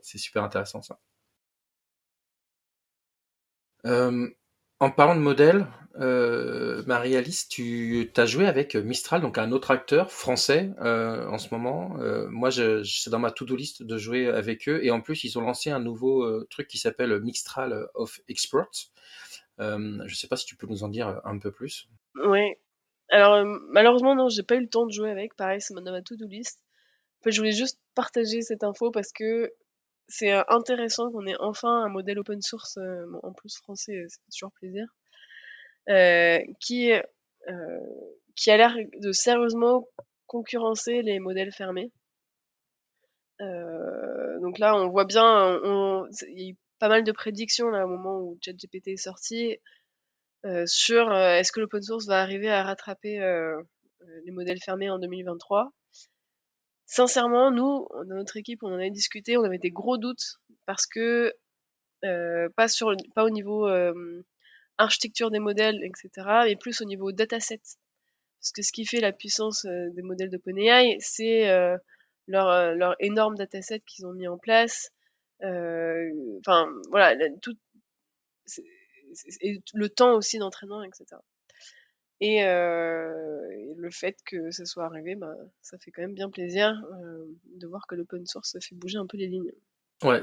c'est 0.00 0.18
super 0.18 0.42
intéressant 0.42 0.80
ça. 0.80 0.98
Euh, 3.86 4.28
En 4.80 4.90
parlant 4.90 5.14
de 5.14 5.20
modèle, 5.20 5.66
euh, 6.00 6.82
Marie-Alice, 6.86 7.48
tu 7.48 8.10
as 8.16 8.26
joué 8.26 8.46
avec 8.46 8.74
Mistral, 8.74 9.20
donc 9.20 9.38
un 9.38 9.52
autre 9.52 9.70
acteur 9.70 10.10
français 10.10 10.70
euh, 10.80 11.26
en 11.28 11.38
ce 11.38 11.54
moment. 11.54 11.96
Moi, 12.30 12.50
c'est 12.50 13.10
dans 13.10 13.20
ma 13.20 13.30
to-do 13.30 13.54
list 13.54 13.84
de 13.84 13.96
jouer 13.96 14.26
avec 14.26 14.68
eux. 14.68 14.84
Et 14.84 14.90
en 14.90 15.00
plus, 15.00 15.22
ils 15.22 15.38
ont 15.38 15.42
lancé 15.42 15.70
un 15.70 15.78
nouveau 15.78 16.42
truc 16.46 16.66
qui 16.66 16.78
s'appelle 16.78 17.20
Mistral 17.20 17.86
of 17.94 18.20
Experts. 18.28 18.90
Je 19.58 19.64
ne 19.76 20.08
sais 20.08 20.26
pas 20.26 20.36
si 20.36 20.46
tu 20.46 20.56
peux 20.56 20.66
nous 20.66 20.82
en 20.82 20.88
dire 20.88 21.20
un 21.24 21.38
peu 21.38 21.52
plus. 21.52 21.88
Oui. 22.16 22.54
Alors, 23.08 23.44
malheureusement, 23.70 24.16
non, 24.16 24.28
j'ai 24.28 24.42
pas 24.42 24.56
eu 24.56 24.62
le 24.62 24.68
temps 24.68 24.86
de 24.86 24.92
jouer 24.92 25.10
avec. 25.10 25.36
Pareil, 25.36 25.60
c'est 25.60 25.74
dans 25.74 25.92
ma 25.92 26.02
to-do 26.02 26.26
list. 26.26 26.60
En 27.20 27.24
fait, 27.24 27.30
je 27.30 27.38
voulais 27.38 27.52
juste 27.52 27.78
partager 27.94 28.42
cette 28.42 28.64
info 28.64 28.90
parce 28.90 29.12
que 29.12 29.52
c'est 30.08 30.32
euh, 30.32 30.42
intéressant 30.48 31.10
qu'on 31.10 31.26
ait 31.26 31.36
enfin 31.40 31.84
un 31.84 31.88
modèle 31.88 32.18
open 32.18 32.40
source, 32.42 32.76
euh, 32.78 33.04
en 33.22 33.32
plus 33.32 33.56
français, 33.56 33.96
euh, 33.96 34.08
ça 34.08 34.16
fait 34.24 34.30
toujours 34.30 34.52
plaisir, 34.52 34.86
qui, 36.60 36.92
qui 38.36 38.50
a 38.50 38.56
l'air 38.56 38.76
de 39.00 39.12
sérieusement 39.12 39.88
concurrencer 40.26 41.02
les 41.02 41.18
modèles 41.18 41.52
fermés. 41.52 41.90
Donc 43.40 44.58
là, 44.58 44.76
on 44.76 44.88
voit 44.88 45.04
bien, 45.04 45.60
il 46.28 46.40
y 46.40 46.46
a 46.46 46.50
eu 46.50 46.56
pas 46.78 46.88
mal 46.88 47.02
de 47.02 47.12
prédictions 47.12 47.70
là, 47.70 47.84
au 47.84 47.88
moment 47.88 48.20
où 48.20 48.38
ChatGPT 48.40 48.88
est 48.88 48.96
sorti 48.96 49.58
sur 50.66 51.12
est-ce 51.12 51.50
que 51.50 51.60
l'open 51.60 51.82
source 51.82 52.06
va 52.06 52.22
arriver 52.22 52.50
à 52.50 52.62
rattraper 52.62 53.18
les 54.24 54.30
modèles 54.30 54.60
fermés 54.60 54.90
en 54.90 55.00
2023. 55.00 55.72
Sincèrement, 56.92 57.50
nous, 57.50 57.88
dans 58.06 58.16
notre 58.16 58.36
équipe, 58.36 58.62
on 58.62 58.68
en 58.68 58.74
avait 58.74 58.90
discuté, 58.90 59.38
on 59.38 59.44
avait 59.44 59.56
des 59.56 59.70
gros 59.70 59.96
doutes 59.96 60.36
parce 60.66 60.84
que 60.84 61.32
euh, 62.04 62.50
pas 62.54 62.68
sur, 62.68 62.94
au 63.16 63.30
niveau 63.30 63.66
euh, 63.66 64.22
architecture 64.76 65.30
des 65.30 65.38
modèles, 65.38 65.82
etc., 65.82 66.10
mais 66.44 66.54
plus 66.54 66.82
au 66.82 66.84
niveau 66.84 67.10
dataset. 67.10 67.62
Parce 68.40 68.52
que 68.52 68.60
ce 68.60 68.72
qui 68.72 68.84
fait 68.84 69.00
la 69.00 69.12
puissance 69.12 69.64
euh, 69.64 69.88
des 69.94 70.02
modèles 70.02 70.28
d'OpenAI, 70.28 70.98
c'est 71.00 71.46
leur, 72.26 72.74
leur 72.74 72.94
énorme 73.00 73.36
dataset 73.36 73.80
qu'ils 73.86 74.04
ont 74.04 74.12
mis 74.12 74.28
en 74.28 74.36
place. 74.36 74.90
Enfin, 75.40 76.70
voilà, 76.90 77.16
tout, 77.40 77.56
et 79.40 79.62
le 79.72 79.88
temps 79.88 80.14
aussi 80.14 80.36
d'entraînement, 80.36 80.82
etc. 80.82 81.06
Et, 82.22 82.44
euh, 82.44 83.50
et 83.50 83.74
le 83.76 83.90
fait 83.90 84.16
que 84.24 84.52
ça 84.52 84.64
soit 84.64 84.84
arrivé, 84.84 85.16
bah, 85.16 85.34
ça 85.60 85.76
fait 85.76 85.90
quand 85.90 86.02
même 86.02 86.14
bien 86.14 86.30
plaisir 86.30 86.80
euh, 87.02 87.24
de 87.56 87.66
voir 87.66 87.88
que 87.88 87.96
l'open 87.96 88.24
source 88.26 88.56
fait 88.60 88.76
bouger 88.76 88.98
un 88.98 89.06
peu 89.06 89.16
les 89.16 89.26
lignes. 89.26 89.50
Ouais, 90.04 90.22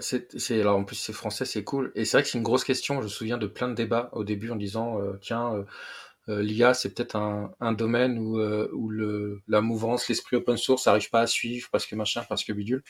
alors 0.61 0.77
en 0.77 0.85
plus 0.85 0.95
c'est 0.95 1.11
français, 1.11 1.43
c'est 1.43 1.65
cool. 1.65 1.91
Et 1.95 2.05
c'est 2.05 2.15
vrai 2.15 2.23
que 2.23 2.29
c'est 2.29 2.37
une 2.37 2.43
grosse 2.43 2.63
question. 2.63 2.99
Je 3.01 3.03
me 3.03 3.09
souviens 3.09 3.37
de 3.37 3.47
plein 3.47 3.67
de 3.67 3.73
débats 3.73 4.09
au 4.13 4.23
début 4.23 4.49
en 4.49 4.55
disant, 4.55 5.01
euh, 5.01 5.17
tiens, 5.21 5.65
l'IA 6.29 6.73
c'est 6.73 6.93
peut-être 6.93 7.17
un, 7.17 7.51
un 7.59 7.73
domaine 7.73 8.17
où, 8.17 8.39
où 8.39 8.89
le, 8.89 9.41
la 9.49 9.59
mouvance, 9.59 10.07
l'esprit 10.07 10.37
open 10.37 10.55
source 10.55 10.85
n'arrive 10.85 11.09
pas 11.09 11.21
à 11.21 11.27
suivre 11.27 11.67
parce 11.69 11.85
que 11.85 11.95
machin, 11.97 12.23
parce 12.29 12.45
que 12.45 12.53
bidule. 12.53 12.81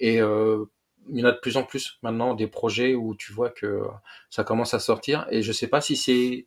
Et 0.00 0.16
il 0.16 1.18
y 1.18 1.22
en 1.22 1.28
a 1.28 1.32
de 1.32 1.38
plus 1.38 1.56
en 1.56 1.62
plus 1.62 1.98
maintenant 2.02 2.34
des 2.34 2.48
projets 2.48 2.96
où 2.96 3.14
tu 3.14 3.32
vois 3.32 3.50
que 3.50 3.82
ça 4.28 4.42
commence 4.42 4.74
à 4.74 4.80
sortir. 4.80 5.28
Et 5.30 5.42
je 5.42 5.52
sais 5.52 5.68
pas 5.68 5.80
si 5.80 5.96
c'est 5.96 6.46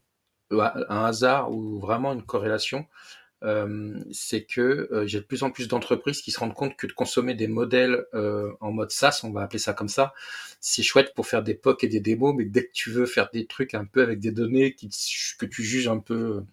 un 0.51 1.05
hasard 1.05 1.51
ou 1.51 1.79
vraiment 1.79 2.13
une 2.13 2.23
corrélation. 2.23 2.85
Euh, 3.43 3.99
c'est 4.11 4.45
que 4.45 4.87
euh, 4.91 5.05
j'ai 5.05 5.19
de 5.19 5.25
plus 5.25 5.43
en 5.43 5.51
plus 5.51 5.67
d'entreprises 5.67 6.21
qui 6.21 6.31
se 6.31 6.39
rendent 6.39 6.53
compte 6.53 6.77
que 6.77 6.87
de 6.87 6.93
consommer 6.93 7.35
des 7.35 7.47
modèles 7.47 8.05
euh, 8.13 8.53
en 8.61 8.71
mode 8.71 8.91
SaaS, 8.91 9.21
on 9.23 9.31
va 9.31 9.41
appeler 9.41 9.59
ça 9.59 9.73
comme 9.73 9.89
ça, 9.89 10.13
c'est 10.61 10.81
chouette 10.81 11.13
pour 11.13 11.27
faire 11.27 11.43
des 11.43 11.53
POC 11.53 11.83
et 11.83 11.87
des 11.89 11.99
démos, 11.99 12.33
mais 12.37 12.45
dès 12.45 12.65
que 12.65 12.71
tu 12.71 12.89
veux 12.89 13.05
faire 13.05 13.29
des 13.33 13.45
trucs 13.45 13.73
un 13.73 13.83
peu 13.83 14.01
avec 14.01 14.19
des 14.19 14.31
données 14.31 14.75
que 14.75 15.45
tu 15.45 15.63
juges 15.63 15.89
un 15.89 15.99
peu 15.99 16.43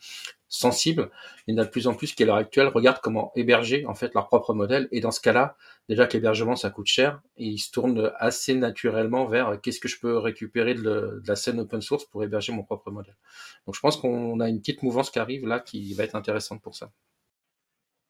sensibles, 0.51 1.11
il 1.47 1.55
y 1.55 1.59
en 1.59 1.63
a 1.63 1.65
de 1.65 1.71
plus 1.71 1.87
en 1.87 1.95
plus 1.95 2.13
qui 2.13 2.25
à 2.25 2.27
l'heure 2.27 2.37
actuelle 2.37 2.67
regardent 2.67 3.01
comment 3.01 3.33
héberger 3.37 3.87
en 3.87 3.95
fait 3.95 4.13
leur 4.15 4.27
propre 4.27 4.53
modèle. 4.53 4.89
Et 4.91 5.01
dans 5.01 5.13
ce 5.13 5.21
cas-là, 5.21 5.57
déjà 5.89 6.07
que 6.07 6.15
l'hébergement 6.15 6.57
ça 6.57 6.71
coûte 6.71 6.87
cher, 6.87 7.23
et 7.37 7.47
ils 7.47 7.59
se 7.59 7.71
tournent 7.71 8.13
assez 8.19 8.55
naturellement 8.55 9.27
vers 9.27 9.61
qu'est-ce 9.63 9.81
que 9.81 9.89
je 9.89 9.99
peux 9.99 10.19
récupérer 10.19 10.75
de, 10.75 11.23
la 11.27 11.37
scène 11.37 11.61
open 11.61 11.81
source 11.81 12.05
pour 12.05 12.25
héberger 12.25 12.53
mon 12.53 12.65
propre 12.65 12.91
modèle. 12.91 13.17
Donc 13.65 13.77
je 13.77 13.81
pense 13.81 13.97
qu'on 13.97 14.41
a 14.41 14.49
une 14.49 14.59
petite 14.59 14.83
mouvance 14.83 15.11
qui 15.11 15.21
arrive 15.21 15.47
là 15.47 15.61
qui 15.61 15.95
va 15.95 16.05
être 16.05 16.17
intéressante 16.17 16.61
pour 16.61 16.75
ça. 16.75 16.91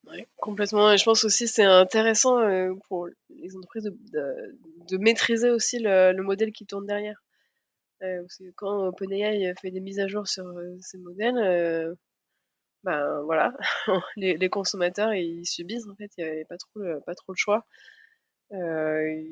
Ouais, 0.06 0.26
complètement. 0.38 0.90
Et 0.90 0.99
je 0.99 1.04
pense 1.04 1.25
aussi 1.25 1.47
c'est 1.47 1.62
intéressant 1.62 2.38
euh, 2.38 2.73
pour 2.88 3.06
les 3.28 3.54
entreprises 3.54 3.92
de, 4.12 4.97
maîtriser 4.97 5.50
aussi 5.50 5.78
le, 5.78 6.12
le, 6.12 6.23
modèle 6.23 6.52
qui 6.52 6.64
tourne 6.64 6.87
derrière. 6.87 7.23
Euh, 8.02 8.23
parce 8.23 8.38
que 8.38 8.50
quand 8.56 8.87
OpenAI 8.88 9.52
fait 9.61 9.70
des 9.70 9.80
mises 9.80 10.00
à 10.00 10.09
jour 10.09 10.26
sur 10.26 10.47
euh, 10.47 10.76
ces 10.80 10.97
modèles, 10.97 11.37
euh, 11.37 11.94
ben 12.84 13.20
voilà, 13.22 13.52
les, 14.16 14.49
consommateurs 14.49 15.12
ils 15.14 15.46
subissent 15.46 15.87
en 15.87 15.94
fait, 15.96 16.10
il 16.16 16.25
n'y 16.25 16.30
avait 16.30 16.44
pas 16.44 16.56
trop, 16.56 16.80
pas 17.04 17.14
trop 17.14 17.32
le 17.32 17.37
choix. 17.37 17.66
Euh, 18.52 19.25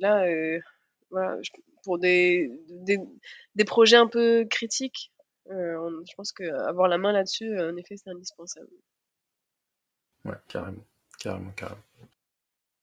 là, 0.00 0.24
euh, 0.26 0.58
voilà, 1.10 1.38
pour 1.84 1.98
des, 1.98 2.50
des, 3.54 3.64
projets 3.64 3.96
un 3.96 4.08
peu 4.08 4.46
critiques, 4.50 5.12
euh, 5.50 6.02
je 6.08 6.14
pense 6.16 6.32
qu'avoir 6.32 6.88
la 6.88 6.98
main 6.98 7.12
là-dessus, 7.12 7.58
en 7.60 7.76
effet, 7.76 7.96
c'est 7.96 8.10
indispensable. 8.10 8.68
Ouais, 10.24 10.36
carrément, 10.48 10.84
carrément, 11.18 11.50
carrément. 11.52 11.82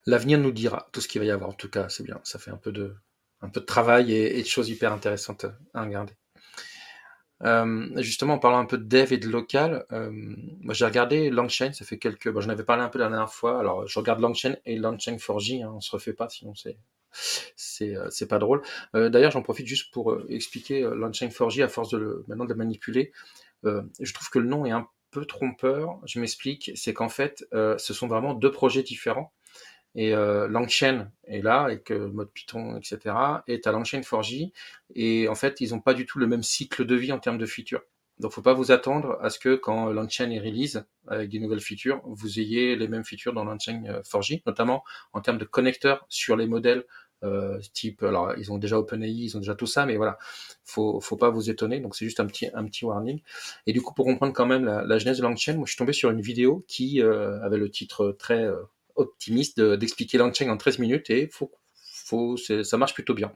L'avenir 0.06 0.38
nous 0.38 0.52
dira 0.52 0.88
tout 0.92 1.00
ce 1.00 1.08
qu'il 1.08 1.20
va 1.20 1.26
y 1.26 1.30
avoir. 1.30 1.50
En 1.50 1.54
tout 1.54 1.70
cas, 1.70 1.88
c'est 1.88 2.02
bien. 2.02 2.20
Ça 2.24 2.38
fait 2.38 2.50
un 2.50 2.56
peu 2.56 2.72
de, 2.72 2.96
un 3.42 3.50
peu 3.50 3.60
de 3.60 3.66
travail 3.66 4.12
et 4.12 4.42
de 4.42 4.46
choses 4.46 4.70
hyper 4.70 4.92
intéressantes 4.92 5.46
à 5.74 5.82
regarder. 5.82 6.14
Euh, 7.42 7.88
justement, 8.02 8.34
en 8.34 8.38
parlant 8.38 8.58
un 8.58 8.66
peu 8.66 8.76
de 8.78 8.84
dev 8.84 9.12
et 9.12 9.18
de 9.18 9.28
local, 9.28 9.86
euh, 9.92 10.10
moi 10.60 10.74
j'ai 10.74 10.84
regardé 10.84 11.30
Langchain, 11.30 11.72
ça 11.72 11.84
fait 11.84 11.98
quelques. 11.98 12.30
Bon, 12.30 12.40
j'en 12.40 12.50
avais 12.50 12.64
parlé 12.64 12.82
un 12.82 12.88
peu 12.88 12.98
la 12.98 13.08
dernière 13.08 13.32
fois. 13.32 13.58
Alors, 13.58 13.86
je 13.86 13.98
regarde 13.98 14.20
Langchain 14.20 14.56
et 14.66 14.76
Langchain 14.76 15.16
4J, 15.16 15.64
hein, 15.64 15.72
on 15.74 15.80
se 15.80 15.90
refait 15.90 16.12
pas, 16.12 16.28
sinon 16.28 16.54
c'est 16.54 16.76
c'est 17.56 17.96
euh, 17.96 18.08
c'est 18.10 18.28
pas 18.28 18.38
drôle. 18.38 18.62
Euh, 18.94 19.08
D'ailleurs, 19.08 19.30
j'en 19.30 19.42
profite 19.42 19.66
juste 19.66 19.92
pour 19.92 20.12
euh, 20.12 20.26
expliquer 20.28 20.82
euh, 20.82 20.94
Langchain 20.94 21.28
4J 21.28 21.62
à 21.62 21.68
force 21.68 21.90
de 21.90 21.98
le 21.98 22.24
maintenant 22.28 22.44
de 22.44 22.50
le 22.50 22.56
manipuler. 22.56 23.12
Je 23.64 24.12
trouve 24.14 24.30
que 24.30 24.38
le 24.38 24.48
nom 24.48 24.64
est 24.64 24.70
un 24.70 24.86
peu 25.10 25.26
trompeur. 25.26 25.98
Je 26.06 26.18
m'explique, 26.18 26.72
c'est 26.76 26.94
qu'en 26.94 27.10
fait, 27.10 27.46
ce 27.52 27.92
sont 27.92 28.06
vraiment 28.06 28.32
deux 28.32 28.50
projets 28.50 28.82
différents. 28.82 29.34
Et 29.94 30.14
euh, 30.14 30.48
Langchain 30.48 31.10
est 31.24 31.42
là, 31.42 31.62
avec 31.62 31.90
euh, 31.90 32.08
mode 32.08 32.30
Python, 32.32 32.76
etc. 32.76 33.14
Et 33.48 33.60
à 33.64 33.72
Langchain 33.72 34.00
4J. 34.00 34.52
Et 34.94 35.28
en 35.28 35.34
fait, 35.34 35.60
ils 35.60 35.70
n'ont 35.70 35.80
pas 35.80 35.94
du 35.94 36.06
tout 36.06 36.18
le 36.18 36.26
même 36.26 36.42
cycle 36.42 36.84
de 36.84 36.94
vie 36.94 37.12
en 37.12 37.18
termes 37.18 37.38
de 37.38 37.46
features. 37.46 37.82
Donc, 38.18 38.32
faut 38.32 38.42
pas 38.42 38.52
vous 38.52 38.70
attendre 38.70 39.18
à 39.22 39.30
ce 39.30 39.38
que 39.38 39.54
quand 39.54 39.90
Langchain 39.90 40.30
est 40.30 40.40
release 40.40 40.84
avec 41.08 41.30
des 41.30 41.38
nouvelles 41.38 41.60
features, 41.60 42.02
vous 42.04 42.38
ayez 42.38 42.76
les 42.76 42.86
mêmes 42.86 43.04
features 43.04 43.32
dans 43.32 43.44
Langchain 43.44 43.82
4J, 44.02 44.42
notamment 44.46 44.84
en 45.14 45.22
termes 45.22 45.38
de 45.38 45.46
connecteurs 45.46 46.04
sur 46.10 46.36
les 46.36 46.46
modèles 46.46 46.84
euh, 47.22 47.58
type. 47.74 48.02
Alors, 48.02 48.34
ils 48.38 48.50
ont 48.52 48.58
déjà 48.58 48.78
OpenAI, 48.78 49.10
ils 49.10 49.36
ont 49.36 49.40
déjà 49.40 49.54
tout 49.54 49.66
ça, 49.66 49.86
mais 49.86 49.96
voilà, 49.96 50.18
faut 50.64 51.00
faut 51.00 51.16
pas 51.16 51.30
vous 51.30 51.50
étonner. 51.50 51.80
Donc, 51.80 51.94
c'est 51.96 52.04
juste 52.04 52.20
un 52.20 52.26
petit 52.26 52.48
un 52.54 52.64
petit 52.64 52.84
warning. 52.84 53.20
Et 53.66 53.72
du 53.72 53.82
coup, 53.82 53.94
pour 53.94 54.06
comprendre 54.06 54.32
quand 54.32 54.46
même 54.46 54.64
la, 54.64 54.84
la 54.84 54.98
genèse 54.98 55.18
de 55.18 55.22
Langchain, 55.22 55.54
moi, 55.54 55.64
je 55.66 55.72
suis 55.72 55.78
tombé 55.78 55.92
sur 55.92 56.10
une 56.10 56.20
vidéo 56.20 56.64
qui 56.68 57.02
euh, 57.02 57.40
avait 57.42 57.58
le 57.58 57.70
titre 57.70 58.16
très 58.18 58.42
euh, 58.44 58.56
optimiste 59.00 59.60
d'expliquer 59.60 60.18
de, 60.18 60.22
en 60.22 60.56
13 60.56 60.78
minutes 60.78 61.10
et 61.10 61.28
faut, 61.28 61.50
faut, 62.10 62.36
ça 62.36 62.76
marche 62.76 62.94
plutôt 62.94 63.14
bien. 63.14 63.32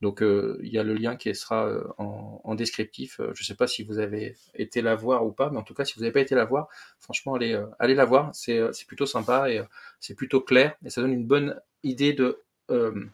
Donc 0.00 0.22
euh, 0.22 0.58
il 0.62 0.72
y 0.72 0.78
a 0.78 0.82
le 0.82 0.94
lien 0.94 1.16
qui 1.16 1.34
sera 1.34 1.66
euh, 1.66 1.84
en, 1.98 2.40
en, 2.44 2.54
descriptif. 2.54 3.16
Je 3.18 3.42
ne 3.42 3.44
sais 3.44 3.54
pas 3.54 3.66
si 3.66 3.82
vous 3.82 3.98
avez 3.98 4.36
été 4.54 4.82
la 4.82 4.94
voir 4.94 5.24
ou 5.24 5.32
pas, 5.32 5.50
mais 5.50 5.58
en 5.58 5.62
tout 5.62 5.74
cas 5.74 5.84
si 5.84 5.94
vous 5.94 6.00
n'avez 6.02 6.12
pas 6.12 6.20
été 6.20 6.34
la 6.34 6.44
voir, 6.44 6.68
franchement 6.98 7.34
allez, 7.34 7.54
euh, 7.54 7.66
allez 7.78 7.94
la 7.94 8.04
voir. 8.04 8.30
C'est 8.34 8.86
plutôt 8.86 9.06
sympa 9.06 9.50
et 9.50 9.62
c'est 10.00 10.14
plutôt 10.14 10.40
clair 10.40 10.76
et 10.84 10.90
ça 10.90 11.00
donne 11.00 11.12
une 11.12 11.26
bonne 11.26 11.60
idée 11.82 12.12
de 12.12 12.42
euh, 12.70 13.06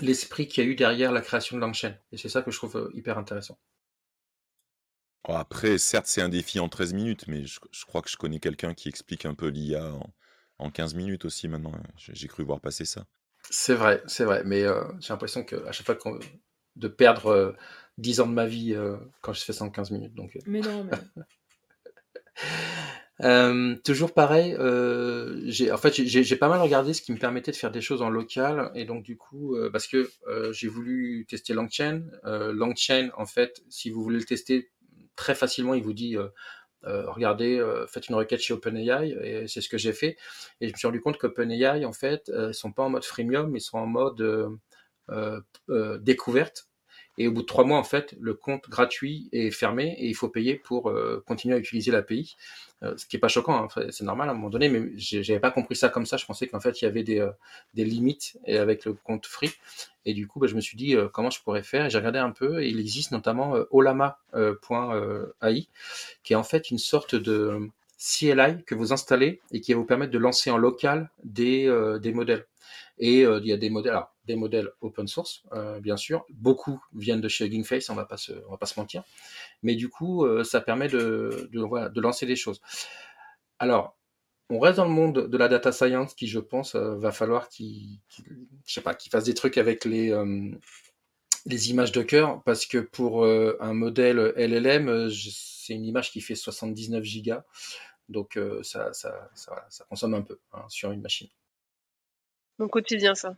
l'esprit 0.00 0.46
qu'il 0.46 0.64
y 0.64 0.66
a 0.66 0.70
eu 0.70 0.74
derrière 0.74 1.12
la 1.12 1.22
création 1.22 1.56
de 1.56 1.62
Langchain. 1.62 1.96
Et 2.12 2.18
c'est 2.18 2.28
ça 2.28 2.42
que 2.42 2.50
je 2.50 2.56
trouve 2.58 2.90
hyper 2.94 3.18
intéressant. 3.18 3.58
Après, 5.28 5.78
certes, 5.78 6.06
c'est 6.06 6.22
un 6.22 6.28
défi 6.28 6.60
en 6.60 6.68
13 6.68 6.94
minutes, 6.94 7.24
mais 7.26 7.46
je, 7.46 7.58
je 7.72 7.84
crois 7.84 8.00
que 8.00 8.08
je 8.08 8.16
connais 8.16 8.38
quelqu'un 8.38 8.74
qui 8.74 8.88
explique 8.88 9.26
un 9.26 9.34
peu 9.34 9.48
l'IA 9.48 9.92
en, 9.92 10.08
en 10.58 10.70
15 10.70 10.94
minutes 10.94 11.24
aussi 11.24 11.48
maintenant. 11.48 11.72
J'ai 11.96 12.28
cru 12.28 12.44
voir 12.44 12.60
passer 12.60 12.84
ça. 12.84 13.06
C'est 13.50 13.74
vrai, 13.74 14.02
c'est 14.06 14.24
vrai. 14.24 14.42
Mais 14.44 14.62
euh, 14.62 14.82
j'ai 15.00 15.12
l'impression 15.12 15.44
qu'à 15.44 15.72
chaque 15.72 15.86
fois 15.86 15.94
qu'on 15.94 16.18
de 16.76 16.88
perdre 16.88 17.26
euh, 17.26 17.52
10 17.98 18.20
ans 18.20 18.26
de 18.26 18.32
ma 18.32 18.46
vie 18.46 18.74
euh, 18.74 18.96
quand 19.22 19.32
je 19.32 19.40
fais 19.40 19.52
ça 19.52 19.64
en 19.64 19.70
15 19.70 19.90
minutes. 19.90 20.14
Donc, 20.14 20.38
mais 20.46 20.60
non, 20.60 20.84
mais... 20.84 21.22
Euh, 23.22 23.76
toujours 23.82 24.12
pareil, 24.12 24.54
euh, 24.58 25.40
j'ai 25.46 25.72
en 25.72 25.78
fait 25.78 25.94
j'ai 25.94 26.36
pas 26.36 26.48
mal 26.48 26.60
regardé 26.60 26.92
ce 26.92 27.00
qui 27.00 27.12
me 27.12 27.18
permettait 27.18 27.50
de 27.50 27.56
faire 27.56 27.70
des 27.70 27.80
choses 27.80 28.02
en 28.02 28.10
local 28.10 28.70
et 28.74 28.84
donc 28.84 29.04
du 29.04 29.16
coup 29.16 29.56
euh, 29.56 29.70
parce 29.70 29.86
que 29.86 30.10
j'ai 30.52 30.68
voulu 30.68 31.24
tester 31.26 31.54
Langchain, 31.54 32.02
Langchain 32.24 33.08
en 33.16 33.24
fait 33.24 33.62
si 33.70 33.88
vous 33.88 34.02
voulez 34.02 34.18
le 34.18 34.24
tester 34.24 34.70
très 35.14 35.34
facilement 35.34 35.72
il 35.72 35.82
vous 35.82 35.94
dit 35.94 36.16
euh, 36.16 36.28
regardez, 36.84 37.58
euh, 37.58 37.86
faites 37.86 38.08
une 38.08 38.14
requête 38.14 38.40
chez 38.40 38.54
OpenAI, 38.54 39.10
et 39.22 39.48
c'est 39.48 39.60
ce 39.60 39.68
que 39.68 39.78
j'ai 39.78 39.92
fait. 39.92 40.16
Et 40.60 40.68
je 40.68 40.72
me 40.72 40.78
suis 40.78 40.86
rendu 40.86 41.00
compte 41.00 41.18
qu'OpenAI, 41.18 41.84
en 41.84 41.92
fait, 41.92 42.28
euh, 42.28 42.50
ils 42.50 42.54
sont 42.54 42.72
pas 42.72 42.84
en 42.84 42.90
mode 42.90 43.04
freemium, 43.04 43.54
ils 43.56 43.60
sont 43.60 43.78
en 43.78 43.86
mode 43.86 44.20
euh, 45.10 45.98
découverte. 45.98 46.68
Et 47.18 47.28
au 47.28 47.32
bout 47.32 47.42
de 47.42 47.46
trois 47.46 47.64
mois, 47.64 47.78
en 47.78 47.84
fait, 47.84 48.14
le 48.20 48.34
compte 48.34 48.68
gratuit 48.68 49.28
est 49.32 49.50
fermé 49.50 49.96
et 49.98 50.06
il 50.06 50.14
faut 50.14 50.28
payer 50.28 50.54
pour 50.54 50.90
euh, 50.90 51.22
continuer 51.26 51.54
à 51.54 51.58
utiliser 51.58 51.90
l'API. 51.90 52.36
Euh, 52.82 52.94
ce 52.96 53.06
qui 53.06 53.16
est 53.16 53.18
pas 53.18 53.28
choquant, 53.28 53.64
hein. 53.64 53.68
c'est 53.90 54.04
normal 54.04 54.28
à 54.28 54.32
un 54.32 54.34
moment 54.34 54.50
donné, 54.50 54.68
mais 54.68 54.90
j'avais 54.96 55.40
pas 55.40 55.50
compris 55.50 55.76
ça 55.76 55.88
comme 55.88 56.04
ça. 56.04 56.18
Je 56.18 56.26
pensais 56.26 56.46
qu'en 56.46 56.60
fait, 56.60 56.82
il 56.82 56.84
y 56.84 56.88
avait 56.88 57.04
des, 57.04 57.20
euh, 57.20 57.30
des 57.72 57.84
limites 57.84 58.38
avec 58.46 58.84
le 58.84 58.92
compte 58.92 59.24
free. 59.24 59.52
Et 60.04 60.12
du 60.12 60.26
coup, 60.26 60.40
bah, 60.40 60.46
je 60.46 60.54
me 60.54 60.60
suis 60.60 60.76
dit 60.76 60.94
comment 61.12 61.30
je 61.30 61.42
pourrais 61.42 61.62
faire? 61.62 61.88
J'ai 61.90 61.98
regardé 61.98 62.18
un 62.18 62.30
peu 62.30 62.62
et 62.62 62.68
il 62.68 62.78
existe 62.78 63.10
notamment 63.10 63.54
olama.ai, 63.70 65.66
qui 66.22 66.32
est 66.32 66.36
en 66.36 66.44
fait 66.44 66.70
une 66.70 66.78
sorte 66.78 67.16
de 67.16 67.70
CLI 67.98 68.62
que 68.64 68.76
vous 68.76 68.92
installez 68.92 69.40
et 69.50 69.60
qui 69.60 69.72
va 69.72 69.80
vous 69.80 69.84
permettre 69.84 70.12
de 70.12 70.18
lancer 70.18 70.50
en 70.50 70.58
local 70.58 71.10
des, 71.24 71.68
des 72.00 72.12
modèles. 72.12 72.46
Et 72.98 73.20
il 73.20 73.46
y 73.46 73.52
a 73.52 73.56
des 73.56 73.70
modèles, 73.70 73.92
alors, 73.92 74.16
des 74.26 74.36
modèles 74.36 74.70
open 74.80 75.06
source, 75.06 75.42
euh, 75.52 75.80
bien 75.80 75.96
sûr. 75.96 76.26
Beaucoup 76.30 76.82
viennent 76.94 77.20
de 77.20 77.28
chez 77.28 77.46
Hugging 77.46 77.64
Face, 77.64 77.88
on 77.90 77.94
va 77.94 78.04
pas 78.04 78.16
se, 78.16 78.32
va 78.32 78.56
pas 78.58 78.66
se 78.66 78.78
mentir. 78.78 79.04
Mais 79.62 79.74
du 79.74 79.88
coup, 79.88 80.24
euh, 80.24 80.44
ça 80.44 80.60
permet 80.60 80.88
de, 80.88 81.48
de, 81.52 82.00
lancer 82.00 82.26
des 82.26 82.36
choses. 82.36 82.60
Alors, 83.58 83.96
on 84.50 84.58
reste 84.58 84.76
dans 84.76 84.84
le 84.84 84.90
monde 84.90 85.28
de 85.28 85.36
la 85.36 85.48
data 85.48 85.72
science, 85.72 86.14
qui, 86.14 86.28
je 86.28 86.38
pense, 86.38 86.74
euh, 86.74 86.96
va 86.96 87.12
falloir 87.12 87.48
qu'il, 87.48 88.00
fasse 89.10 89.24
des 89.24 89.34
trucs 89.34 89.58
avec 89.58 89.84
les 89.84 90.14
les 91.48 91.70
images 91.70 91.92
de 91.92 92.02
cœur, 92.02 92.42
parce 92.42 92.66
que 92.66 92.78
pour 92.78 93.24
un 93.24 93.72
modèle 93.72 94.32
LLM, 94.36 95.08
c'est 95.10 95.74
une 95.74 95.84
image 95.84 96.10
qui 96.10 96.20
fait 96.20 96.34
79 96.34 97.04
gigas, 97.04 97.44
donc 98.08 98.36
ça, 98.62 98.92
ça, 98.92 99.28
consomme 99.88 100.14
un 100.14 100.22
peu 100.22 100.40
hein, 100.52 100.64
sur 100.68 100.90
une 100.90 101.02
machine. 101.02 101.28
Mon 102.58 102.68
quotidien, 102.68 103.14
ça. 103.14 103.36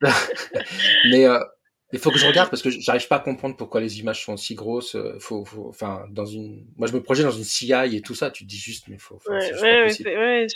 mais 1.10 1.26
euh, 1.26 1.38
il 1.92 1.98
faut 1.98 2.10
que 2.10 2.18
je 2.18 2.26
regarde 2.26 2.50
parce 2.50 2.62
que 2.62 2.70
j'arrive 2.70 3.06
pas 3.06 3.16
à 3.16 3.20
comprendre 3.20 3.56
pourquoi 3.56 3.80
les 3.80 4.00
images 4.00 4.24
sont 4.24 4.34
aussi 4.34 4.54
grosses. 4.54 4.96
Euh, 4.96 5.16
faut, 5.20 5.44
faut, 5.44 5.68
enfin, 5.68 6.06
dans 6.10 6.26
une, 6.26 6.66
moi 6.76 6.88
je 6.88 6.92
me 6.92 7.02
projette 7.02 7.26
dans 7.26 7.32
une 7.32 7.44
CI 7.44 7.72
et 7.72 8.00
tout 8.00 8.14
ça. 8.14 8.30
Tu 8.30 8.44
te 8.44 8.48
dis 8.48 8.58
juste, 8.58 8.88
mais 8.88 8.98
faut. 8.98 9.18
faut 9.18 9.30
ouais, 9.30 9.52
ouais, 9.62 10.16
ouais 10.16 10.46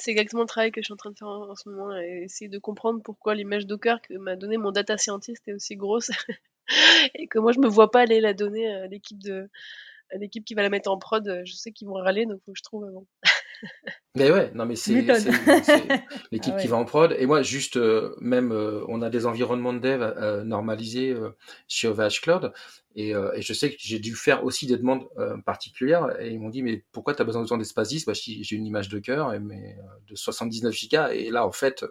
c'est 0.00 0.12
exactement 0.12 0.42
le 0.42 0.48
travail 0.48 0.70
que 0.70 0.80
je 0.80 0.84
suis 0.84 0.92
en 0.92 0.96
train 0.96 1.10
de 1.10 1.18
faire 1.18 1.28
en, 1.28 1.54
ce 1.56 1.68
moment, 1.68 1.96
et 1.96 2.22
essayer 2.24 2.48
de 2.48 2.58
comprendre 2.58 3.02
pourquoi 3.02 3.34
l'image 3.34 3.66
Docker 3.66 4.00
que 4.00 4.14
m'a 4.14 4.36
donné 4.36 4.56
mon 4.56 4.70
data 4.70 4.96
scientist 4.96 5.42
est 5.48 5.52
aussi 5.52 5.74
grosse 5.74 6.12
et 7.14 7.26
que 7.26 7.40
moi 7.40 7.50
je 7.50 7.58
me 7.58 7.66
vois 7.66 7.90
pas 7.90 8.02
aller 8.02 8.20
la 8.20 8.32
donner 8.32 8.72
à 8.72 8.86
l'équipe 8.86 9.20
de, 9.20 9.50
l'équipe 10.12 10.44
qui 10.44 10.54
va 10.54 10.62
la 10.62 10.70
mettre 10.70 10.90
en 10.90 10.98
prod. 10.98 11.42
Je 11.44 11.52
sais 11.52 11.72
qu'ils 11.72 11.88
vont 11.88 11.94
râler, 11.94 12.26
donc 12.26 12.40
faut 12.44 12.52
que 12.52 12.58
je 12.58 12.62
trouve 12.62 12.84
avant. 12.84 13.06
Mais 14.18 14.32
ouais, 14.32 14.50
non 14.54 14.66
mais 14.66 14.74
c'est 14.74 14.92
l'équipe 14.92 15.12
ah 16.56 16.60
qui 16.60 16.66
va 16.66 16.76
en 16.76 16.84
prod. 16.84 17.14
Et 17.18 17.26
moi, 17.26 17.42
juste, 17.42 17.76
euh, 17.76 18.14
même, 18.20 18.52
euh, 18.52 18.84
on 18.88 19.02
a 19.02 19.10
des 19.10 19.26
environnements 19.26 19.72
de 19.72 19.78
dev 19.78 20.02
euh, 20.02 20.44
normalisés 20.44 21.14
chez 21.68 21.88
OVH 21.88 22.20
Cloud. 22.22 22.52
Et, 22.96 23.10
et, 23.10 23.42
je 23.42 23.52
sais 23.52 23.70
que 23.70 23.76
j'ai 23.78 24.00
dû 24.00 24.16
faire 24.16 24.42
aussi 24.42 24.66
des 24.66 24.76
demandes 24.76 25.06
particulières. 25.46 26.20
Et 26.20 26.30
ils 26.30 26.40
m'ont 26.40 26.48
dit, 26.48 26.62
mais 26.62 26.84
pourquoi 26.90 27.14
tu 27.14 27.22
as 27.22 27.24
besoin 27.24 27.56
d'espace 27.56 27.90
10 27.90 28.06
bah, 28.06 28.12
J'ai 28.12 28.56
une 28.56 28.66
image 28.66 28.88
de 28.88 28.98
cœur 28.98 29.38
mais, 29.40 29.76
de 30.08 30.16
79 30.16 30.74
gigas. 30.74 31.12
Et 31.12 31.30
là, 31.30 31.46
en 31.46 31.52
fait, 31.52 31.84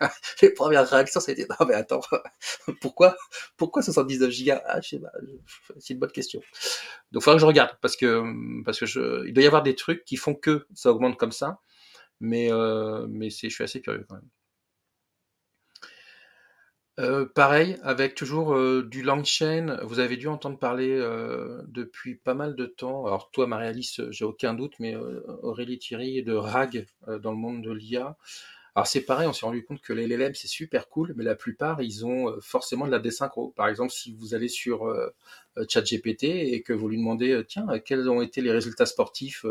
les 0.42 0.50
premières 0.50 0.86
réactions, 0.86 1.20
c'était, 1.20 1.46
non 1.48 1.66
mais 1.66 1.72
attends, 1.72 2.02
pourquoi, 2.82 3.16
pourquoi 3.56 3.80
79 3.80 4.30
gigas? 4.30 4.62
Ah, 4.66 4.80
C'est 4.82 5.94
une 5.94 5.98
bonne 5.98 6.12
question. 6.12 6.40
Donc, 7.12 7.22
il 7.22 7.24
faudra 7.24 7.36
que 7.36 7.40
je 7.40 7.46
regarde 7.46 7.70
parce 7.80 7.96
que, 7.96 8.22
parce 8.62 8.78
que 8.78 8.84
je, 8.84 9.26
il 9.26 9.32
doit 9.32 9.44
y 9.44 9.46
avoir 9.46 9.62
des 9.62 9.74
trucs 9.74 10.04
qui 10.04 10.16
font 10.16 10.34
que 10.34 10.66
ça 10.74 10.91
augmente 10.92 11.16
comme 11.18 11.32
ça. 11.32 11.60
Mais, 12.22 12.52
euh, 12.52 13.06
mais 13.10 13.30
je 13.30 13.48
suis 13.48 13.64
assez 13.64 13.82
curieux 13.82 14.06
quand 14.08 14.14
même. 14.14 14.28
Euh, 17.00 17.26
pareil, 17.26 17.76
avec 17.82 18.14
toujours 18.14 18.54
euh, 18.54 18.86
du 18.88 19.02
Langchain, 19.02 19.78
vous 19.82 19.98
avez 19.98 20.16
dû 20.16 20.28
entendre 20.28 20.58
parler 20.58 21.00
depuis 21.66 22.14
pas 22.14 22.34
mal 22.34 22.54
de 22.54 22.66
temps. 22.66 23.06
Alors 23.06 23.30
toi, 23.32 23.46
Marie-Alice, 23.48 24.00
j'ai 24.10 24.24
aucun 24.24 24.54
doute, 24.54 24.74
mais 24.78 24.94
Aurélie 25.42 25.78
Thierry 25.78 26.22
de 26.22 26.32
RAG 26.32 26.86
dans 27.20 27.32
le 27.32 27.36
monde 27.36 27.62
de 27.62 27.72
l'IA. 27.72 28.16
Alors 28.74 28.86
c'est 28.86 29.02
pareil, 29.02 29.26
on 29.26 29.32
s'est 29.34 29.44
rendu 29.44 29.64
compte 29.64 29.82
que 29.82 29.92
les 29.92 30.06
LLM 30.06 30.34
c'est 30.34 30.48
super 30.48 30.88
cool, 30.88 31.12
mais 31.16 31.24
la 31.24 31.34
plupart 31.34 31.82
ils 31.82 32.06
ont 32.06 32.34
forcément 32.40 32.86
de 32.86 32.92
la 32.92 33.00
désynchro. 33.00 33.52
Par 33.56 33.68
exemple, 33.68 33.92
si 33.92 34.14
vous 34.14 34.34
allez 34.34 34.48
sur 34.48 34.90
ChatGPT 35.68 36.24
et 36.24 36.62
que 36.62 36.72
vous 36.72 36.88
lui 36.88 36.98
demandez 36.98 37.42
tiens 37.48 37.66
quels 37.80 38.08
ont 38.08 38.22
été 38.22 38.40
les 38.40 38.52
résultats 38.52 38.86
sportifs 38.86 39.44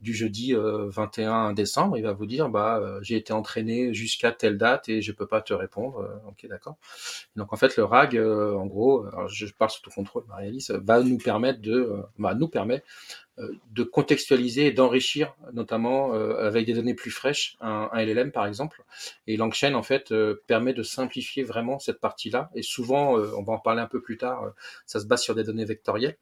du 0.00 0.12
jeudi 0.12 0.54
21 0.54 1.50
euh, 1.50 1.52
décembre, 1.54 1.96
il 1.96 2.02
va 2.02 2.12
vous 2.12 2.26
dire 2.26 2.48
bah 2.48 2.78
euh, 2.78 2.98
j'ai 3.02 3.16
été 3.16 3.32
entraîné 3.32 3.94
jusqu'à 3.94 4.32
telle 4.32 4.58
date 4.58 4.88
et 4.88 5.02
je 5.02 5.12
peux 5.12 5.26
pas 5.26 5.40
te 5.40 5.54
répondre. 5.54 6.00
Euh, 6.00 6.28
ok, 6.28 6.46
d'accord. 6.48 6.76
Donc 7.36 7.52
en 7.52 7.56
fait 7.56 7.76
le 7.76 7.84
RAG, 7.84 8.18
en 8.18 8.66
gros, 8.66 9.06
je 9.28 9.46
parle 9.52 9.70
sous 9.70 9.82
tout 9.82 9.90
contrôle, 9.90 10.24
Marie-Alice, 10.28 10.70
va 10.70 11.00
nous 11.00 11.18
permettre 11.18 11.60
de, 11.60 11.90
bah, 12.18 12.34
nous 12.34 12.48
permet 12.48 12.82
de 13.72 13.82
contextualiser 13.82 14.66
et 14.66 14.72
d'enrichir, 14.72 15.34
notamment 15.52 16.12
avec 16.12 16.66
des 16.66 16.74
données 16.74 16.94
plus 16.94 17.10
fraîches, 17.10 17.56
un, 17.60 17.90
LLM 17.94 18.30
par 18.30 18.46
exemple. 18.46 18.84
Et 19.26 19.36
Langchain 19.36 19.74
en 19.74 19.82
fait 19.82 20.14
permet 20.46 20.72
de 20.72 20.84
simplifier 20.84 21.42
vraiment 21.42 21.78
cette 21.80 22.00
partie-là. 22.00 22.50
Et 22.54 22.62
souvent, 22.62 23.14
on 23.14 23.42
va 23.42 23.54
en 23.54 23.58
parler 23.58 23.80
un 23.80 23.88
peu 23.88 24.00
plus 24.00 24.18
tard, 24.18 24.52
ça 24.86 25.00
se 25.00 25.06
base 25.06 25.22
sur 25.22 25.34
des 25.34 25.42
données 25.42 25.64
vectorielles. 25.64 26.16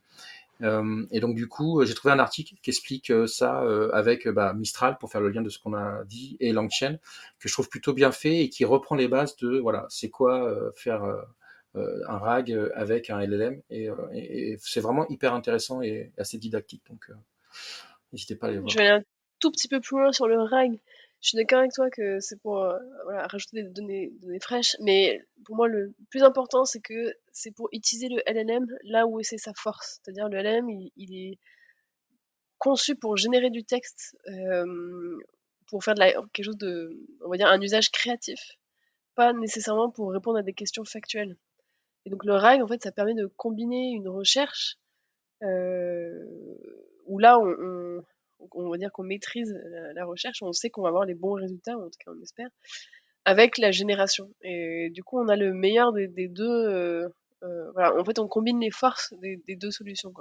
Euh, 0.63 1.07
et 1.11 1.21
donc 1.21 1.35
du 1.35 1.49
coup, 1.49 1.85
j'ai 1.85 1.95
trouvé 1.95 2.15
un 2.15 2.19
article 2.19 2.55
qui 2.63 2.71
explique 2.71 3.11
euh, 3.11 3.27
ça 3.27 3.63
euh, 3.63 3.91
avec 3.93 4.29
bah, 4.29 4.55
Mistral 4.55 4.97
pour 4.99 5.11
faire 5.11 5.21
le 5.21 5.29
lien 5.29 5.43
de 5.43 5.49
ce 5.49 5.59
qu'on 5.59 5.75
a 5.75 6.05
dit 6.05 6.37
et 6.41 6.53
Langchain 6.53 6.99
que 7.39 7.49
je 7.49 7.53
trouve 7.53 7.69
plutôt 7.69 7.93
bien 7.93 8.13
fait 8.13 8.43
et 8.43 8.49
qui 8.49 8.65
reprend 8.65 8.95
les 8.95 9.09
bases 9.09 9.37
de 9.37 9.59
voilà, 9.59 9.87
c'est 9.89 10.11
quoi 10.11 10.73
faire 10.77 11.03
un 11.75 12.19
RAG 12.19 12.53
avec 12.75 13.11
un 13.11 13.19
LLM 13.21 13.63
et, 13.71 13.89
et, 14.13 14.57
c'est 14.61 14.81
vraiment 14.81 15.09
hyper 15.09 15.35
intéressant 15.35 15.83
et 15.83 16.13
assez 16.19 16.39
didactique. 16.39 16.83
Donc 16.89 17.11
n'hésitez 18.13 18.37
pas 18.37 18.49
à 18.49 18.51
les 18.51 18.59
voir. 18.59 18.69
Je 18.69 18.79
vais 18.79 18.87
aller 18.87 19.01
un 19.01 19.05
tout 19.41 19.51
petit 19.51 19.69
peu 19.69 19.81
plus 19.81 19.97
loin 19.99 20.13
sur 20.13 20.29
le 20.29 20.41
RAG 20.41 20.79
je 21.23 21.29
suis 21.29 21.37
d'accord 21.37 21.61
avec 21.61 21.73
toi 21.73 21.89
que 21.89 22.19
c'est 22.19 22.41
pour 22.43 22.65
euh, 22.65 22.77
voilà, 23.05 23.29
rajouter 23.29 23.63
des 23.63 23.69
données, 23.69 24.11
données 24.21 24.41
fraîches, 24.41 24.77
mais 24.81 25.25
pour 25.45 25.55
moi, 25.55 25.69
le 25.69 25.95
plus 26.11 26.25
important, 26.25 26.65
c'est 26.65 26.81
que 26.81 27.15
c'est 27.31 27.53
pour 27.53 27.69
utiliser 27.71 28.09
le 28.09 28.21
LLM 28.27 28.67
là 28.83 29.07
où 29.07 29.23
c'est 29.23 29.39
sa 29.39 29.55
force. 29.55 30.01
C'est-à-dire, 30.03 30.29
le 30.29 30.39
LLM, 30.39 30.69
il, 30.69 31.15
est 31.15 31.39
conçu 32.59 32.97
pour 32.97 33.17
générer 33.17 33.51
du 33.51 33.63
texte, 33.65 34.17
euh, 34.27 35.17
pour 35.69 35.85
faire 35.85 35.95
de 35.95 36.01
la, 36.01 36.13
quelque 36.33 36.45
chose 36.45 36.59
de, 36.59 36.91
on 37.25 37.31
va 37.31 37.37
dire, 37.37 37.47
un 37.47 37.61
usage 37.61 37.93
créatif, 37.93 38.59
pas 39.15 39.33
nécessairement 39.33 39.91
pour 39.91 40.11
répondre 40.11 40.39
à 40.39 40.43
des 40.43 40.55
questions 40.55 40.85
factuelles. 40.85 41.37
Et 42.05 42.11
donc, 42.11 42.25
le 42.25 42.35
RAG, 42.35 42.61
en 42.63 42.67
fait, 42.67 42.83
ça 42.83 42.91
permet 42.91 43.15
de 43.15 43.27
combiner 43.27 43.93
une 43.93 44.09
recherche 44.09 44.77
euh, 45.45 46.25
où 47.07 47.21
là, 47.21 47.39
on 47.39 47.47
on 47.47 48.03
va 48.55 48.79
dire 48.79 48.93
qu'on 48.93 49.03
maîtrise 49.03 49.53
la, 49.95 50.05
recherche, 50.05 50.43
on 50.43 50.53
sait 50.53 50.71
qu'on 50.71 50.83
va 50.83 50.89
avoir 50.89 51.05
les 51.05 51.15
bons 51.15 51.35
résultats, 51.35 51.77
en 51.77 51.85
tout 51.85 51.99
cas 52.05 52.11
on 52.11 52.23
espère, 52.23 52.49
avec 53.25 53.59
la 53.59 53.71
génération. 53.71 54.33
Et 54.43 54.91
du 54.91 55.03
coup, 55.03 55.19
on 55.21 55.29
a 55.29 55.37
le 55.37 55.53
meilleur 55.53 55.93
des, 55.93 56.29
deux. 56.29 56.45
Euh, 56.45 57.09
euh, 57.43 57.71
voilà, 57.73 57.99
en 57.99 58.05
fait, 58.05 58.19
on 58.19 58.29
combine 58.29 58.61
les 58.61 58.71
forces 58.71 59.13
des, 59.21 59.57
deux 59.57 59.71
solutions. 59.71 60.13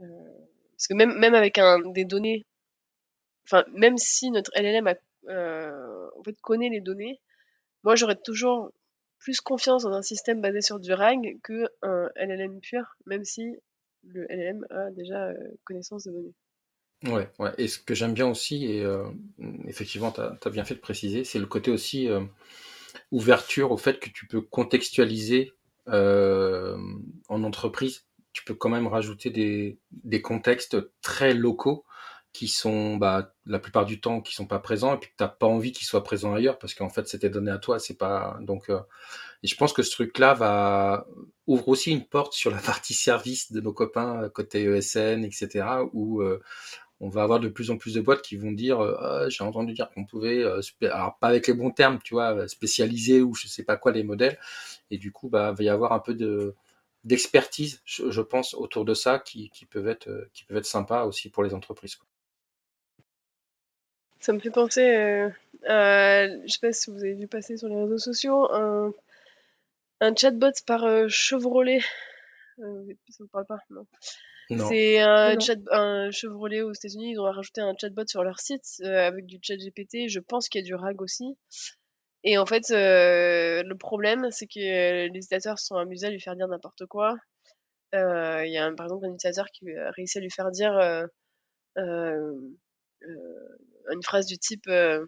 Euh, 0.00 0.06
parce 0.72 0.86
que 0.88 0.94
même, 0.94 1.34
avec 1.34 1.58
un, 1.58 1.80
des 1.90 2.04
données, 2.04 2.46
enfin, 3.44 3.64
même 3.74 3.98
si 3.98 4.30
notre 4.30 4.50
LLM 4.56 4.86
en 4.88 6.22
fait, 6.24 6.40
connaît 6.40 6.70
les 6.70 6.80
données, 6.80 7.20
moi 7.84 7.96
j'aurais 7.96 8.16
toujours 8.16 8.70
plus 9.18 9.40
confiance 9.42 9.82
dans 9.82 9.92
un 9.92 10.02
système 10.02 10.40
basé 10.40 10.62
sur 10.62 10.80
du 10.80 10.92
RAG 10.94 11.20
qu'un 11.44 12.08
LLM 12.16 12.60
pur, 12.60 12.96
même 13.04 13.24
si 13.24 13.56
le 14.04 14.26
LLM 14.30 14.66
a 14.70 14.90
déjà 14.92 15.32
connaissance 15.64 16.04
de 16.04 16.12
données. 16.12 16.34
Ouais, 17.04 17.30
ouais. 17.38 17.52
Et 17.56 17.66
ce 17.66 17.78
que 17.78 17.94
j'aime 17.94 18.12
bien 18.12 18.26
aussi, 18.26 18.66
et 18.66 18.84
euh, 18.84 19.04
effectivement, 19.66 20.12
tu 20.12 20.20
as, 20.20 20.50
bien 20.50 20.64
fait 20.64 20.74
de 20.74 20.80
préciser, 20.80 21.24
c'est 21.24 21.38
le 21.38 21.46
côté 21.46 21.70
aussi 21.70 22.08
euh, 22.08 22.20
ouverture 23.10 23.72
au 23.72 23.78
fait 23.78 23.98
que 23.98 24.10
tu 24.10 24.26
peux 24.26 24.42
contextualiser 24.42 25.52
euh, 25.88 26.76
en 27.28 27.42
entreprise. 27.42 28.04
Tu 28.34 28.44
peux 28.44 28.54
quand 28.54 28.68
même 28.68 28.86
rajouter 28.86 29.30
des, 29.30 29.78
des 29.90 30.20
contextes 30.20 30.76
très 31.00 31.32
locaux 31.32 31.84
qui 32.32 32.46
sont 32.46 32.96
bah, 32.96 33.34
la 33.46 33.58
plupart 33.58 33.86
du 33.86 34.00
temps 34.00 34.20
qui 34.20 34.34
sont 34.34 34.46
pas 34.46 34.60
présents 34.60 34.94
et 34.94 34.98
puis 34.98 35.10
que 35.10 35.16
t'as 35.16 35.26
pas 35.26 35.48
envie 35.48 35.72
qu'ils 35.72 35.88
soient 35.88 36.04
présents 36.04 36.32
ailleurs 36.32 36.60
parce 36.60 36.74
qu'en 36.74 36.88
fait 36.88 37.08
c'était 37.08 37.28
donné 37.28 37.50
à 37.50 37.58
toi 37.58 37.80
c'est 37.80 37.98
pas 37.98 38.38
donc 38.42 38.70
et 38.70 39.48
je 39.48 39.56
pense 39.56 39.72
que 39.72 39.82
ce 39.82 39.90
truc 39.90 40.16
là 40.16 40.32
va 40.32 41.08
ouvre 41.48 41.66
aussi 41.66 41.90
une 41.90 42.06
porte 42.06 42.32
sur 42.32 42.52
la 42.52 42.58
partie 42.60 42.94
service 42.94 43.50
de 43.50 43.60
nos 43.60 43.72
copains 43.72 44.28
côté 44.28 44.62
ESN 44.62 45.24
etc 45.24 45.64
où 45.92 46.22
on 47.00 47.08
va 47.08 47.22
avoir 47.22 47.40
de 47.40 47.48
plus 47.48 47.70
en 47.70 47.78
plus 47.78 47.94
de 47.94 48.00
boîtes 48.00 48.22
qui 48.22 48.36
vont 48.36 48.52
dire 48.52 48.80
euh, 48.80 48.96
ah, 49.00 49.28
j'ai 49.28 49.42
entendu 49.42 49.72
dire 49.72 49.90
qu'on 49.90 50.04
pouvait 50.04 50.44
euh, 50.44 50.60
alors 50.82 51.16
pas 51.18 51.28
avec 51.28 51.46
les 51.46 51.54
bons 51.54 51.70
termes 51.70 51.98
tu 52.04 52.14
vois 52.14 52.34
euh, 52.36 52.46
spécialiser 52.46 53.22
ou 53.22 53.34
je 53.34 53.48
sais 53.48 53.64
pas 53.64 53.76
quoi 53.76 53.92
les 53.92 54.04
modèles 54.04 54.38
et 54.90 54.98
du 54.98 55.10
coup 55.10 55.28
bah 55.28 55.52
va 55.52 55.64
y 55.64 55.68
avoir 55.68 55.92
un 55.92 55.98
peu 55.98 56.14
de 56.14 56.54
d'expertise 57.04 57.80
je, 57.86 58.20
pense 58.20 58.52
autour 58.52 58.84
de 58.84 58.92
ça 58.92 59.18
qui, 59.18 59.48
qui, 59.50 59.64
peuvent 59.64 59.88
être 59.88 60.28
qui 60.34 60.44
sympas 60.62 61.04
aussi 61.04 61.30
pour 61.30 61.42
les 61.42 61.54
entreprises 61.54 61.96
ça 64.18 64.34
me 64.34 64.38
fait 64.38 64.50
penser 64.50 64.82
euh, 64.82 65.30
je 65.64 66.52
sais 66.52 66.60
pas 66.60 66.72
si 66.74 66.90
vous 66.90 66.98
avez 66.98 67.14
vu 67.14 67.26
passer 67.26 67.56
sur 67.56 67.68
les 67.68 67.76
réseaux 67.76 67.96
sociaux 67.96 68.52
un, 68.52 70.14
chatbot 70.14 70.52
par 70.66 71.08
Chevrolet. 71.08 71.80
ça 72.58 72.64
vous 73.20 73.28
parle 73.28 73.46
pas? 73.46 73.60
Non. 73.70 73.86
C'est 74.58 75.00
un, 75.00 75.34
Non. 75.34 75.40
chat, 75.40 75.56
un 75.70 76.10
Chevrolet 76.10 76.62
aux 76.62 76.72
États-Unis. 76.72 77.12
Ils 77.12 77.20
ont 77.20 77.24
rajouté 77.30 77.60
un 77.60 77.74
chatbot 77.80 78.06
sur 78.06 78.24
leur 78.24 78.40
site 78.40 78.64
euh, 78.82 79.06
avec 79.06 79.26
du 79.26 79.38
chat 79.42 79.56
GPT. 79.56 80.08
Je 80.08 80.20
pense 80.20 80.48
qu'il 80.48 80.60
y 80.60 80.64
a 80.64 80.66
du 80.66 80.74
RAG 80.74 81.00
aussi. 81.02 81.36
Et 82.24 82.38
en 82.38 82.46
fait, 82.46 82.70
euh, 82.70 83.62
le 83.62 83.76
problème, 83.76 84.28
c'est 84.30 84.46
que 84.46 84.58
les 84.58 85.06
utilisateurs 85.08 85.58
se 85.58 85.66
sont 85.66 85.76
amusés 85.76 86.08
à 86.08 86.10
lui 86.10 86.20
faire 86.20 86.36
dire 86.36 86.48
n'importe 86.48 86.86
quoi. 86.86 87.16
Euh, 87.94 88.44
Il 88.46 88.52
y 88.52 88.58
a 88.58 88.66
un- 88.66 88.74
par 88.74 88.86
exemple 88.86 89.06
un 89.06 89.14
utilisateur 89.14 89.46
qui 89.52 89.70
a 89.76 89.90
réussi 89.92 90.18
à 90.18 90.20
lui 90.22 90.30
faire 90.30 90.50
dire 90.50 90.72
euh, 90.76 91.06
euh, 91.78 92.32
euh, 93.04 93.58
une 93.92 94.02
phrase 94.02 94.26
du 94.26 94.38
type 94.38 94.66
euh, 94.68 95.06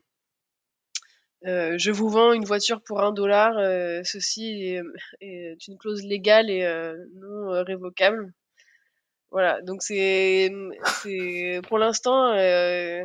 euh, 1.46 1.74
Je 1.78 1.90
vous 1.90 2.08
vends 2.08 2.32
une 2.32 2.44
voiture 2.44 2.82
pour 2.82 3.00
un 3.02 3.12
dollar, 3.12 3.56
euh, 3.58 4.00
ceci 4.04 4.44
est, 4.74 4.80
est 5.20 5.66
une 5.68 5.76
clause 5.78 6.02
légale 6.04 6.50
et 6.50 6.64
euh, 6.64 6.96
non 7.16 7.52
euh, 7.52 7.62
révocable. 7.62 8.32
Voilà, 9.32 9.62
donc 9.62 9.82
c'est 9.82 10.50
c'est 11.02 11.62
pour 11.66 11.78
l'instant 11.78 12.34
euh, 12.34 13.02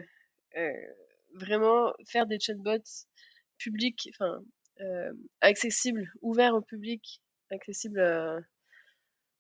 euh, 0.58 0.72
vraiment 1.36 1.94
faire 2.06 2.28
des 2.28 2.38
chatbots 2.38 3.06
publics, 3.58 4.10
enfin 4.14 4.42
euh, 4.82 5.14
accessibles, 5.40 6.12
ouverts 6.22 6.54
au 6.54 6.62
public, 6.62 7.22
accessibles 7.50 8.02
à, 8.02 8.40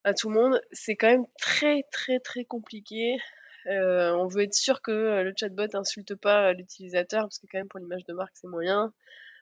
à 0.06 0.14
tout 0.14 0.30
le 0.30 0.36
monde, 0.36 0.62
c'est 0.72 0.96
quand 0.96 1.10
même 1.10 1.28
très 1.42 1.84
très 1.92 2.20
très 2.22 2.46
compliqué. 2.46 3.18
Euh, 3.68 4.14
on 4.14 4.28
veut 4.28 4.44
être 4.44 4.54
sûr 4.54 4.82
que 4.82 4.92
euh, 4.92 5.24
le 5.24 5.34
chatbot 5.38 5.76
insulte 5.76 6.16
pas 6.16 6.54
l'utilisateur 6.54 7.24
parce 7.24 7.38
que 7.40 7.48
quand 7.52 7.58
même 7.58 7.68
pour 7.68 7.82
l'image 7.82 8.06
de 8.06 8.14
marque 8.14 8.38
c'est 8.38 8.48
moyen. 8.48 8.94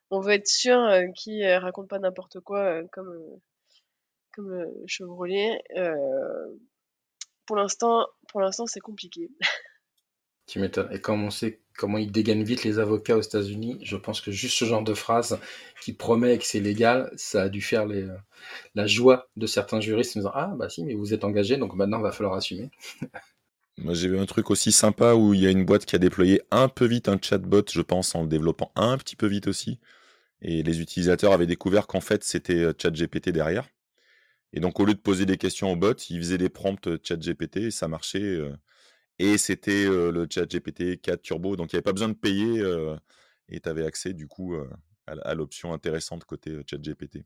On 0.10 0.19
veut 0.19 0.34
être 0.34 0.47
sûr 0.47 0.79
euh, 0.79 1.05
qu'il 1.15 1.43
euh, 1.43 1.60
raconte 1.60 1.89
pas 1.89 1.99
n'importe 1.99 2.39
quoi 2.39 2.62
euh, 2.63 2.88
comme 2.91 3.10
euh, 3.10 3.39
comme 4.34 4.51
euh, 4.51 4.84
Chevrolet. 4.88 5.62
Euh, 5.77 6.47
pour 7.45 7.55
l'instant, 7.55 8.08
pour 8.27 8.41
l'instant, 8.41 8.65
c'est 8.65 8.79
compliqué. 8.79 9.29
Tu 10.47 10.60
m'étonnes. 10.60 10.89
Et 10.91 11.01
comme 11.01 11.23
on 11.23 11.31
sait 11.31 11.60
comment 11.75 11.97
ils 11.97 12.12
dégainent 12.12 12.43
vite 12.43 12.63
les 12.63 12.77
avocats 12.77 13.17
aux 13.17 13.21
États-Unis, 13.21 13.79
je 13.81 13.97
pense 13.97 14.21
que 14.21 14.29
juste 14.31 14.55
ce 14.55 14.65
genre 14.65 14.84
de 14.84 14.93
phrase 14.93 15.39
qui 15.81 15.91
promet 15.91 16.38
que 16.38 16.45
c'est 16.45 16.60
légal, 16.60 17.12
ça 17.15 17.43
a 17.43 17.49
dû 17.49 17.62
faire 17.62 17.88
les, 17.88 18.08
la 18.75 18.86
joie 18.86 19.27
de 19.38 19.47
certains 19.47 19.79
juristes 19.79 20.15
en 20.15 20.19
disant 20.19 20.31
Ah, 20.36 20.53
bah 20.55 20.69
si, 20.69 20.84
mais 20.84 20.93
vous 20.93 21.15
êtes 21.15 21.23
engagé, 21.23 21.58
donc 21.58 21.73
maintenant 21.73 21.97
il 21.97 22.03
va 22.03 22.12
falloir 22.12 22.36
assumer. 22.36 22.69
Moi, 23.77 23.93
j'ai 23.93 24.08
vu 24.08 24.17
un 24.17 24.25
truc 24.25 24.51
aussi 24.51 24.71
sympa 24.71 25.15
où 25.15 25.34
il 25.34 25.41
y 25.41 25.47
a 25.47 25.51
une 25.51 25.65
boîte 25.65 25.86
qui 25.86 25.95
a 25.95 25.99
déployé 25.99 26.41
un 26.49 26.69
peu 26.69 26.86
vite 26.86 27.10
un 27.10 27.17
chatbot, 27.21 27.63
je 27.69 27.81
pense, 27.81 28.15
en 28.15 28.21
le 28.21 28.27
développant 28.27 28.71
un 28.75 28.97
petit 28.97 29.17
peu 29.17 29.27
vite 29.27 29.47
aussi. 29.47 29.79
Et 30.41 30.63
les 30.63 30.79
utilisateurs 30.79 31.34
avaient 31.34 31.45
découvert 31.45 31.88
qu'en 31.88 31.99
fait, 32.01 32.23
c'était 32.23 32.63
euh, 32.63 32.73
ChatGPT 32.77 33.29
derrière. 33.29 33.67
Et 34.56 34.62
donc, 34.62 34.80
au 34.80 34.86
lieu 34.86 34.94
de 34.94 35.00
poser 35.00 35.26
des 35.26 35.38
questions 35.38 35.72
au 35.72 35.76
bot, 35.76 35.94
ils 36.10 36.18
faisaient 36.20 36.38
des 36.39 36.50
prompts 36.50 36.89
ChatGPT 37.04 37.58
et 37.58 37.72
ça 37.72 37.88
marchait. 37.88 38.24
euh, 38.24 38.56
et 39.20 39.38
c'était 39.38 39.86
euh, 39.86 40.12
le 40.12 40.28
ChatGPT 40.30 41.00
4 41.02 41.22
Turbo. 41.22 41.56
Donc, 41.56 41.72
il 41.72 41.76
n'y 41.76 41.78
avait 41.78 41.84
pas 41.84 41.94
besoin 41.94 42.10
de 42.10 42.13
payer 42.15 42.62
euh, 42.62 42.96
et 43.50 43.60
tu 43.60 43.70
avais 43.70 43.86
accès, 43.86 44.13
du 44.13 44.28
coup, 44.28 44.56
euh, 44.56 44.70
à, 45.08 45.36
l'option 45.36 45.74
intéressante 45.74 46.26
côté 46.26 46.52
euh, 46.52 46.63
ChatGPT. 46.70 47.20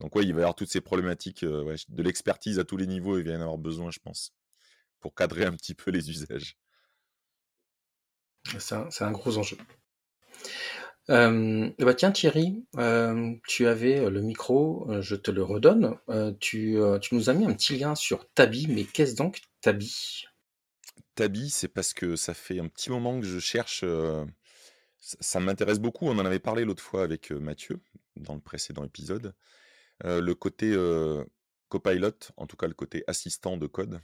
Donc, 0.00 0.14
ouais, 0.16 0.24
il 0.24 0.32
va 0.32 0.40
y 0.40 0.42
avoir 0.42 0.54
toutes 0.54 0.70
ces 0.70 0.80
problématiques 0.80 1.44
euh, 1.44 1.76
de 1.88 2.02
l'expertise 2.02 2.58
à 2.58 2.64
tous 2.64 2.76
les 2.76 2.86
niveaux. 2.86 3.18
Il 3.18 3.24
va 3.24 3.32
y 3.32 3.36
en 3.36 3.40
avoir 3.40 3.58
besoin, 3.58 3.90
je 3.90 3.98
pense, 3.98 4.34
pour 5.00 5.14
cadrer 5.14 5.44
un 5.44 5.52
petit 5.52 5.74
peu 5.74 5.90
les 5.90 6.10
usages. 6.10 6.56
C'est 8.58 9.04
un 9.04 9.12
gros 9.12 9.38
enjeu. 9.38 9.56
Euh, 11.10 11.70
bah 11.78 11.94
tiens 11.94 12.12
Thierry, 12.12 12.64
euh, 12.76 13.34
tu 13.46 13.66
avais 13.66 14.08
le 14.08 14.20
micro, 14.20 14.88
euh, 14.90 15.02
je 15.02 15.16
te 15.16 15.30
le 15.30 15.42
redonne. 15.42 15.96
Euh, 16.08 16.32
tu, 16.40 16.78
euh, 16.78 16.98
nous 17.10 17.28
as 17.28 17.34
mis 17.34 17.44
un 17.44 17.52
petit 17.54 17.76
lien 17.76 17.94
sur 17.94 18.28
Tabi, 18.32 18.66
mais 18.68 18.84
qu'est-ce 18.84 19.14
donc 19.16 19.40
Tabi? 19.60 20.24
Tabi, 21.14 21.50
c'est 21.50 21.68
parce 21.68 21.92
que 21.94 22.16
ça 22.16 22.34
fait 22.34 22.58
un 22.58 22.68
petit 22.68 22.90
moment 22.90 23.20
que 23.20 23.26
je 23.26 23.38
cherche. 23.38 23.82
euh, 23.84 24.24
ça 24.98 25.40
m'intéresse 25.40 25.80
beaucoup. 25.80 26.06
On 26.06 26.18
en 26.18 26.24
avait 26.24 26.38
parlé 26.38 26.64
l'autre 26.64 26.82
fois 26.82 27.02
avec 27.02 27.32
euh, 27.32 27.38
Mathieu 27.40 27.80
dans 28.16 28.34
le 28.34 28.40
précédent 28.40 28.84
épisode. 28.84 29.34
Euh, 30.04 30.20
le 30.20 30.34
côté 30.34 30.72
euh, 30.72 31.24
copilot, 31.68 32.12
en 32.36 32.46
tout 32.46 32.56
cas 32.56 32.68
le 32.68 32.74
côté 32.74 33.04
assistant 33.06 33.56
de 33.56 33.66
code, 33.66 34.00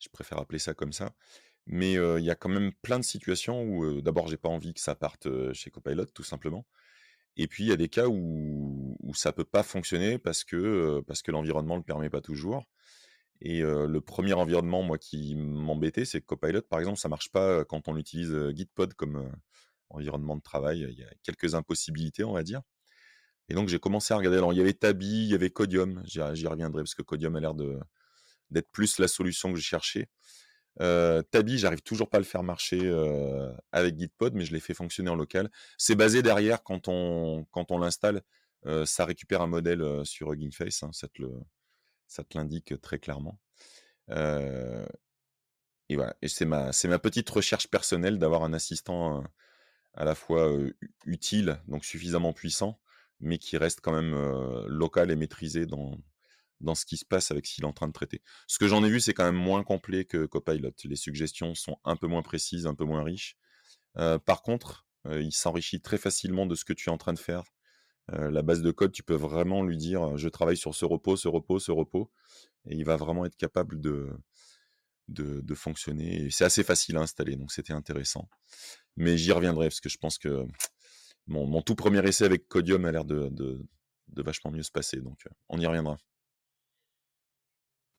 je 0.00 0.08
préfère 0.08 0.38
appeler 0.38 0.58
ça 0.58 0.74
comme 0.74 0.92
ça. 0.92 1.12
Mais 1.68 1.92
il 1.92 2.24
y 2.24 2.30
a 2.30 2.34
quand 2.34 2.48
même 2.48 2.72
plein 2.82 2.98
de 2.98 3.04
situations 3.04 3.62
où, 3.62 3.84
euh, 3.84 4.02
d'abord, 4.02 4.26
j'ai 4.26 4.38
pas 4.38 4.48
envie 4.48 4.72
que 4.74 4.80
ça 4.80 4.94
parte 4.94 5.28
chez 5.52 5.70
Copilot, 5.70 6.06
tout 6.06 6.22
simplement. 6.24 6.66
Et 7.36 7.46
puis, 7.46 7.64
il 7.64 7.68
y 7.68 7.72
a 7.72 7.76
des 7.76 7.88
cas 7.88 8.08
où, 8.08 8.96
où 9.00 9.14
ça 9.14 9.32
peut 9.32 9.44
pas 9.44 9.62
fonctionner 9.62 10.18
parce 10.18 10.44
que, 10.44 11.02
parce 11.06 11.22
que 11.22 11.30
l'environnement 11.30 11.76
le 11.76 11.82
permet 11.82 12.10
pas 12.10 12.22
toujours. 12.22 12.64
Et 13.40 13.60
le 13.60 14.00
premier 14.00 14.32
environnement, 14.32 14.82
moi, 14.82 14.98
qui 14.98 15.36
m'embêtait, 15.36 16.04
c'est 16.04 16.20
Copilot, 16.22 16.62
par 16.62 16.80
exemple, 16.80 16.98
ça 16.98 17.08
marche 17.08 17.30
pas 17.30 17.64
quand 17.64 17.86
on 17.86 17.96
utilise 17.96 18.34
Gitpod 18.56 18.94
comme 18.94 19.30
environnement 19.90 20.36
de 20.36 20.42
travail. 20.42 20.86
Il 20.90 20.98
y 20.98 21.04
a 21.04 21.10
quelques 21.22 21.54
impossibilités, 21.54 22.24
on 22.24 22.32
va 22.32 22.42
dire. 22.42 22.62
Et 23.48 23.54
donc, 23.54 23.68
j'ai 23.68 23.78
commencé 23.78 24.12
à 24.12 24.16
regarder. 24.16 24.38
Alors, 24.38 24.52
il 24.52 24.56
y 24.56 24.60
avait 24.60 24.72
Tabi, 24.72 25.06
il 25.06 25.30
y 25.30 25.34
avait 25.34 25.50
Codium. 25.50 26.02
J'y 26.06 26.20
reviendrai 26.46 26.82
parce 26.82 26.94
que 26.94 27.02
Codium 27.02 27.36
a 27.36 27.40
l'air 27.40 27.54
d'être 27.54 28.70
plus 28.72 28.98
la 28.98 29.06
solution 29.06 29.52
que 29.52 29.58
je 29.58 29.64
cherchais. 29.64 30.08
Euh, 30.80 31.22
Tabi, 31.22 31.58
j'arrive 31.58 31.82
toujours 31.82 32.08
pas 32.08 32.18
à 32.18 32.20
le 32.20 32.26
faire 32.26 32.42
marcher 32.42 32.80
avec 33.72 33.98
Gitpod, 33.98 34.34
mais 34.34 34.44
je 34.44 34.52
l'ai 34.52 34.60
fait 34.60 34.74
fonctionner 34.74 35.10
en 35.10 35.16
local. 35.16 35.50
C'est 35.76 35.96
basé 35.96 36.22
derrière 36.22 36.62
quand 36.62 36.88
on, 36.88 37.46
quand 37.50 37.70
on 37.70 37.78
l'installe, 37.78 38.22
ça 38.84 39.04
récupère 39.04 39.42
un 39.42 39.46
modèle 39.46 39.84
sur 40.04 40.32
Hugging 40.32 40.52
Face, 40.52 40.82
hein, 40.82 40.90
ça 40.92 41.08
te 41.08 41.22
ça 42.06 42.24
te 42.24 42.38
l'indique 42.38 42.80
très 42.80 42.98
clairement. 42.98 43.38
Et 44.10 45.96
voilà, 45.96 46.16
et 46.22 46.28
c'est 46.28 46.44
ma, 46.44 46.72
c'est 46.72 46.88
ma 46.88 46.98
petite 46.98 47.28
recherche 47.30 47.68
personnelle 47.68 48.18
d'avoir 48.18 48.42
un 48.44 48.52
assistant 48.52 49.24
à 49.94 50.04
la 50.04 50.14
fois 50.14 50.56
utile, 51.06 51.60
donc 51.66 51.84
suffisamment 51.84 52.32
puissant, 52.32 52.78
mais 53.20 53.38
qui 53.38 53.56
reste 53.56 53.80
quand 53.80 53.92
même 53.92 54.14
local 54.66 55.10
et 55.10 55.16
maîtrisé 55.16 55.66
dans, 55.66 55.98
dans 56.60 56.74
ce 56.74 56.84
qui 56.84 56.96
se 56.96 57.04
passe 57.04 57.30
avec 57.30 57.46
ce 57.46 57.54
qu'il 57.54 57.64
est 57.64 57.68
en 57.68 57.72
train 57.72 57.88
de 57.88 57.92
traiter. 57.92 58.22
Ce 58.46 58.58
que 58.58 58.68
j'en 58.68 58.84
ai 58.84 58.90
vu, 58.90 59.00
c'est 59.00 59.14
quand 59.14 59.24
même 59.24 59.34
moins 59.34 59.62
complet 59.62 60.04
que 60.04 60.26
Copilot. 60.26 60.72
Les 60.84 60.96
suggestions 60.96 61.54
sont 61.54 61.78
un 61.84 61.96
peu 61.96 62.06
moins 62.06 62.22
précises, 62.22 62.66
un 62.66 62.74
peu 62.74 62.84
moins 62.84 63.02
riches. 63.02 63.36
Euh, 63.96 64.18
par 64.18 64.42
contre, 64.42 64.86
euh, 65.06 65.22
il 65.22 65.32
s'enrichit 65.32 65.80
très 65.80 65.98
facilement 65.98 66.46
de 66.46 66.54
ce 66.54 66.64
que 66.64 66.72
tu 66.72 66.88
es 66.88 66.92
en 66.92 66.98
train 66.98 67.12
de 67.12 67.18
faire. 67.18 67.44
Euh, 68.12 68.30
la 68.30 68.42
base 68.42 68.62
de 68.62 68.70
code, 68.70 68.92
tu 68.92 69.02
peux 69.02 69.14
vraiment 69.14 69.62
lui 69.62 69.76
dire 69.76 70.16
je 70.16 70.28
travaille 70.28 70.56
sur 70.56 70.74
ce 70.74 70.84
repos, 70.84 71.16
ce 71.16 71.28
repos, 71.28 71.58
ce 71.58 71.70
repos, 71.72 72.10
et 72.66 72.74
il 72.74 72.84
va 72.84 72.96
vraiment 72.96 73.24
être 73.26 73.36
capable 73.36 73.80
de, 73.80 74.10
de, 75.08 75.54
fonctionner. 75.54 76.28
C'est 76.30 76.44
assez 76.44 76.64
facile 76.64 76.96
à 76.96 77.00
installer, 77.00 77.36
donc 77.36 77.52
c'était 77.52 77.72
intéressant. 77.72 78.28
Mais 78.96 79.18
j'y 79.18 79.32
reviendrai 79.32 79.68
parce 79.68 79.80
que 79.80 79.88
je 79.88 79.98
pense 79.98 80.18
que 80.18 80.46
mon, 81.26 81.46
mon 81.46 81.62
tout 81.62 81.74
premier 81.74 82.06
essai 82.06 82.24
avec 82.24 82.48
Codium 82.48 82.84
a 82.86 82.92
l'air 82.92 83.04
de, 83.04 83.28
de, 83.30 84.22
vachement 84.22 84.50
mieux 84.50 84.62
se 84.62 84.72
passer, 84.72 85.00
donc 85.00 85.26
on 85.48 85.58
y 85.60 85.66
reviendra. 85.66 85.98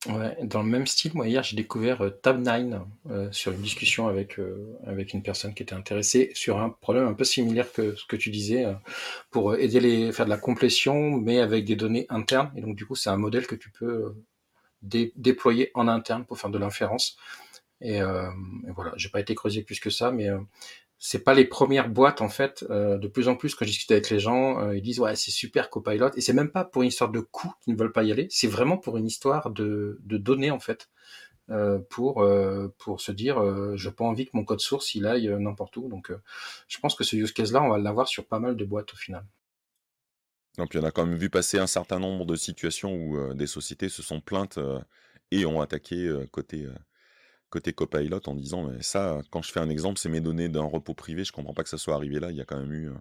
Ouais, 0.07 0.37
dans 0.45 0.63
le 0.63 0.69
même 0.69 0.87
style, 0.87 1.11
moi 1.13 1.27
hier 1.27 1.43
j'ai 1.43 1.57
découvert 1.57 2.01
euh, 2.01 2.09
Tab9 2.09 2.85
euh, 3.09 3.29
sur 3.33 3.51
une 3.51 3.61
discussion 3.61 4.07
avec, 4.07 4.39
euh, 4.39 4.77
avec 4.85 5.13
une 5.13 5.21
personne 5.21 5.53
qui 5.53 5.61
était 5.61 5.73
intéressée 5.75 6.31
sur 6.35 6.57
un 6.57 6.69
problème 6.69 7.05
un 7.05 7.13
peu 7.13 7.25
similaire 7.25 7.69
que 7.73 7.95
ce 7.95 8.05
que 8.05 8.15
tu 8.15 8.29
disais 8.29 8.63
euh, 8.65 8.73
pour 9.29 9.51
euh, 9.51 9.57
aider 9.57 9.81
les 9.81 10.13
faire 10.13 10.23
de 10.23 10.29
la 10.29 10.37
complétion 10.37 11.17
mais 11.17 11.39
avec 11.41 11.65
des 11.65 11.75
données 11.75 12.05
internes. 12.07 12.49
Et 12.55 12.61
donc 12.61 12.77
du 12.77 12.85
coup 12.85 12.95
c'est 12.95 13.09
un 13.09 13.17
modèle 13.17 13.45
que 13.45 13.55
tu 13.55 13.71
peux 13.71 14.15
dé- 14.83 15.13
déployer 15.17 15.71
en 15.75 15.87
interne 15.87 16.25
pour 16.25 16.39
faire 16.39 16.51
de 16.51 16.59
l'inférence. 16.59 17.17
Et, 17.81 17.97
et 17.97 18.71
voilà 18.75 18.93
j'ai 18.97 19.09
pas 19.09 19.21
été 19.21 19.35
creusé 19.35 19.63
plus 19.63 19.79
que 19.79 19.89
ça 19.91 20.11
mais 20.11 20.29
c'est 20.99 21.23
pas 21.23 21.33
les 21.33 21.45
premières 21.45 21.89
boîtes 21.89 22.21
en 22.21 22.27
fait. 22.27 22.65
Euh, 22.69 22.97
de 22.97 23.07
plus 23.07 23.29
en 23.29 23.35
plus, 23.35 23.55
quand 23.55 23.65
je 23.65 23.71
discute 23.71 23.91
avec 23.91 24.09
les 24.09 24.19
gens, 24.19 24.59
euh, 24.59 24.75
ils 24.75 24.81
disent 24.81 24.99
ouais 24.99 25.15
c'est 25.15 25.31
super 25.31 25.69
Copilot 25.69 26.11
et 26.15 26.21
c'est 26.21 26.33
même 26.33 26.51
pas 26.51 26.65
pour 26.65 26.81
une 26.81 26.89
histoire 26.89 27.09
de 27.09 27.21
coût 27.21 27.53
qu'ils 27.61 27.73
ne 27.73 27.79
veulent 27.79 27.93
pas 27.93 28.03
y 28.03 28.11
aller. 28.11 28.27
C'est 28.29 28.47
vraiment 28.47 28.77
pour 28.77 28.97
une 28.97 29.07
histoire 29.07 29.49
de, 29.49 29.97
données 30.01 30.51
en 30.51 30.59
fait, 30.59 30.89
euh, 31.49 31.79
pour 31.89 32.99
se 32.99 33.11
dire 33.13 33.41
euh, 33.41 33.77
j'ai 33.77 33.91
pas 33.91 34.03
envie 34.03 34.25
que 34.25 34.31
mon 34.33 34.43
code 34.43 34.59
source 34.59 34.93
il 34.93 35.07
aille 35.07 35.29
n'importe 35.39 35.77
où. 35.77 35.87
Donc 35.87 36.11
je 36.67 36.79
pense 36.79 36.95
que 36.95 37.05
ce 37.05 37.15
use 37.15 37.31
case 37.31 37.53
là 37.53 37.63
on 37.63 37.69
va 37.69 37.77
l'avoir 37.77 38.09
sur 38.09 38.25
pas 38.25 38.39
mal 38.39 38.57
de 38.57 38.65
boîtes 38.65 38.93
au 38.93 38.97
final. 38.97 39.25
Donc, 40.57 40.71
puis 40.71 40.79
on 40.79 40.83
a 40.83 40.91
quand 40.91 41.05
même 41.05 41.17
vu 41.17 41.29
passer 41.29 41.57
un 41.59 41.67
certain 41.67 41.99
nombre 41.99 42.25
de 42.25 42.35
situations 42.35 42.93
où 42.93 43.33
des 43.33 43.47
sociétés 43.47 43.87
se 43.87 44.01
sont 44.01 44.19
plaintes 44.19 44.59
et 45.31 45.45
ont 45.45 45.61
attaqué 45.61 46.13
côté, 46.31 46.67
côté 47.49 47.73
Copilot 47.73 48.21
en 48.27 48.35
disant 48.35 48.63
mais 48.69 48.81
ça, 48.81 49.21
quand 49.31 49.41
je 49.41 49.51
fais 49.51 49.59
un 49.59 49.69
exemple, 49.69 49.99
c'est 49.99 50.09
mes 50.09 50.21
données 50.21 50.49
d'un 50.49 50.63
repos 50.63 50.93
privé, 50.93 51.23
je 51.23 51.31
comprends 51.31 51.53
pas 51.53 51.63
que 51.63 51.69
ça 51.69 51.77
soit 51.77 51.95
arrivé 51.95 52.19
là. 52.19 52.31
Il 52.31 52.37
y 52.37 52.41
a 52.41 52.45
quand 52.45 52.59
même 52.59 52.73
eu 52.73 52.89
euh, 52.89 52.95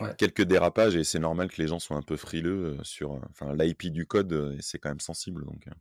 Ouais. 0.00 0.16
quelques 0.16 0.42
dérapages 0.42 0.96
et 0.96 1.04
c'est 1.04 1.18
normal 1.18 1.50
que 1.50 1.60
les 1.60 1.68
gens 1.68 1.78
soient 1.78 1.96
un 1.96 2.02
peu 2.02 2.16
frileux 2.16 2.76
euh, 2.78 2.84
sur. 2.84 3.12
euh, 3.14 3.20
Enfin, 3.30 3.54
l'IP 3.54 3.90
du 3.90 4.06
code, 4.06 4.32
euh, 4.32 4.56
c'est 4.60 4.78
quand 4.78 4.88
même 4.90 5.00
sensible, 5.00 5.44
donc 5.44 5.66
euh, 5.68 5.72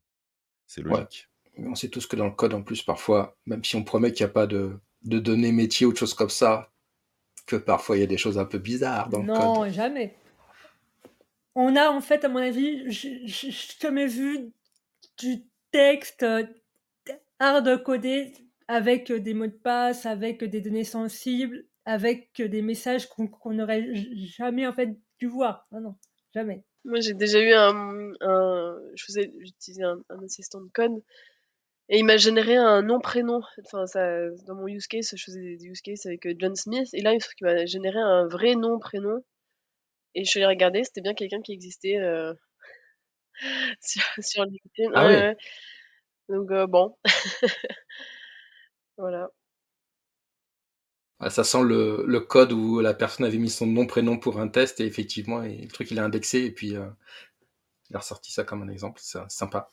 c'est 0.68 0.82
logique. 0.84 1.30
On 1.58 1.76
sait 1.76 1.90
tous 1.90 2.08
que 2.08 2.16
dans 2.18 2.26
le 2.26 2.32
code 2.32 2.54
en 2.54 2.62
plus 2.62 2.84
parfois, 2.84 3.38
même 3.46 3.64
si 3.64 3.76
on 3.78 3.84
promet 3.84 4.12
qu'il 4.12 4.26
n'y 4.26 4.30
a 4.30 4.34
pas 4.34 4.48
de, 4.48 4.80
de 5.04 5.20
données 5.20 5.52
métiers 5.54 5.86
ou 5.86 5.92
de 5.94 5.98
choses 5.98 6.14
comme 6.14 6.30
ça, 6.30 6.72
que 7.48 7.56
parfois 7.58 7.98
il 7.98 8.02
y 8.02 8.04
a 8.04 8.08
des 8.08 8.18
choses 8.18 8.38
un 8.40 8.46
peu 8.46 8.60
bizarres 8.60 9.10
dans 9.10 9.22
le 9.24 9.30
code. 9.30 9.58
Non, 9.58 9.70
jamais. 9.72 10.16
on 11.56 11.76
a 11.76 11.90
en 11.90 12.02
fait, 12.02 12.24
à 12.24 12.30
mon 12.30 12.40
avis, 12.40 12.90
je 12.92 13.50
jamais 13.82 14.08
vu 14.08 14.52
du 15.20 15.44
texte 15.72 16.26
hard 17.42 17.84
codé 17.84 18.34
avec 18.68 19.12
des 19.12 19.34
mots 19.34 19.48
de 19.48 19.52
passe, 19.52 20.06
avec 20.06 20.44
des 20.44 20.62
données 20.62 20.84
sensibles, 20.84 21.66
avec 21.86 22.42
des 22.42 22.62
messages 22.62 23.08
qu'on 23.08 23.54
n'aurait 23.54 23.86
jamais 24.38 24.68
en 24.68 24.74
fait 24.74 24.90
dû 25.20 25.28
voir. 25.28 25.68
Non, 25.72 25.82
non, 25.82 25.96
jamais. 26.34 26.64
Moi, 26.86 27.00
j'ai 27.00 27.14
déjà 27.14 27.40
eu 27.42 27.52
un, 27.52 28.08
je 28.96 29.04
faisais, 29.04 29.34
j'utilisais 29.40 29.84
un, 29.84 30.02
assistant 30.24 30.62
de 30.62 30.70
code 30.74 31.04
et 31.90 31.98
il 31.98 32.06
m'a 32.06 32.18
généré 32.18 32.56
un 32.56 32.82
nom 32.82 33.00
prénom. 33.00 33.42
Enfin, 33.66 33.88
ça, 33.88 34.30
dans 34.48 34.56
mon 34.56 34.68
use 34.68 34.88
case, 34.88 35.14
je 35.16 35.24
faisais 35.24 35.58
des 35.58 35.66
use 35.66 35.82
cases 35.82 36.06
avec 36.06 36.28
John 36.40 36.56
Smith 36.56 36.90
et 36.94 37.02
là, 37.02 37.14
il 37.14 37.20
m'a 37.42 37.66
généré 37.66 38.00
un 38.00 38.28
vrai 38.28 38.56
nom 38.56 38.80
prénom 38.80 39.24
et 40.14 40.24
je 40.24 40.30
suis 40.30 40.40
allée 40.40 40.54
regarder, 40.54 40.84
c'était 40.84 41.02
bien 41.02 41.14
quelqu'un 41.14 41.42
qui 41.42 41.54
existait 41.54 41.98
euh, 41.98 42.34
sur, 43.82 44.04
sur 44.20 44.46
LinkedIn. 44.46 44.92
Ah 44.94 45.08
oui. 45.08 45.36
Donc 46.30 46.52
euh, 46.52 46.68
bon, 46.68 46.96
voilà. 48.98 49.30
Ça 51.30 51.44
sent 51.44 51.62
le, 51.64 52.04
le, 52.08 52.20
code 52.20 52.52
où 52.52 52.80
la 52.80 52.96
personne 52.96 53.26
avait 53.28 53.38
mis 53.38 53.52
son 53.52 53.68
nom 53.68 53.86
prénom 53.86 54.18
pour 54.18 54.40
un 54.40 54.48
test 54.48 54.80
et 54.80 54.86
effectivement 54.86 55.40
le 55.40 55.68
truc 55.68 55.92
il 55.92 55.98
est 56.00 56.02
indexé 56.02 56.46
et 56.46 56.52
puis 56.52 56.76
euh, 56.76 56.88
il 57.92 57.96
a 57.96 58.00
ressorti 58.00 58.32
ça 58.32 58.44
comme 58.44 58.64
un 58.64 58.70
exemple, 58.70 59.00
c'est 59.04 59.20
sympa. 59.30 59.70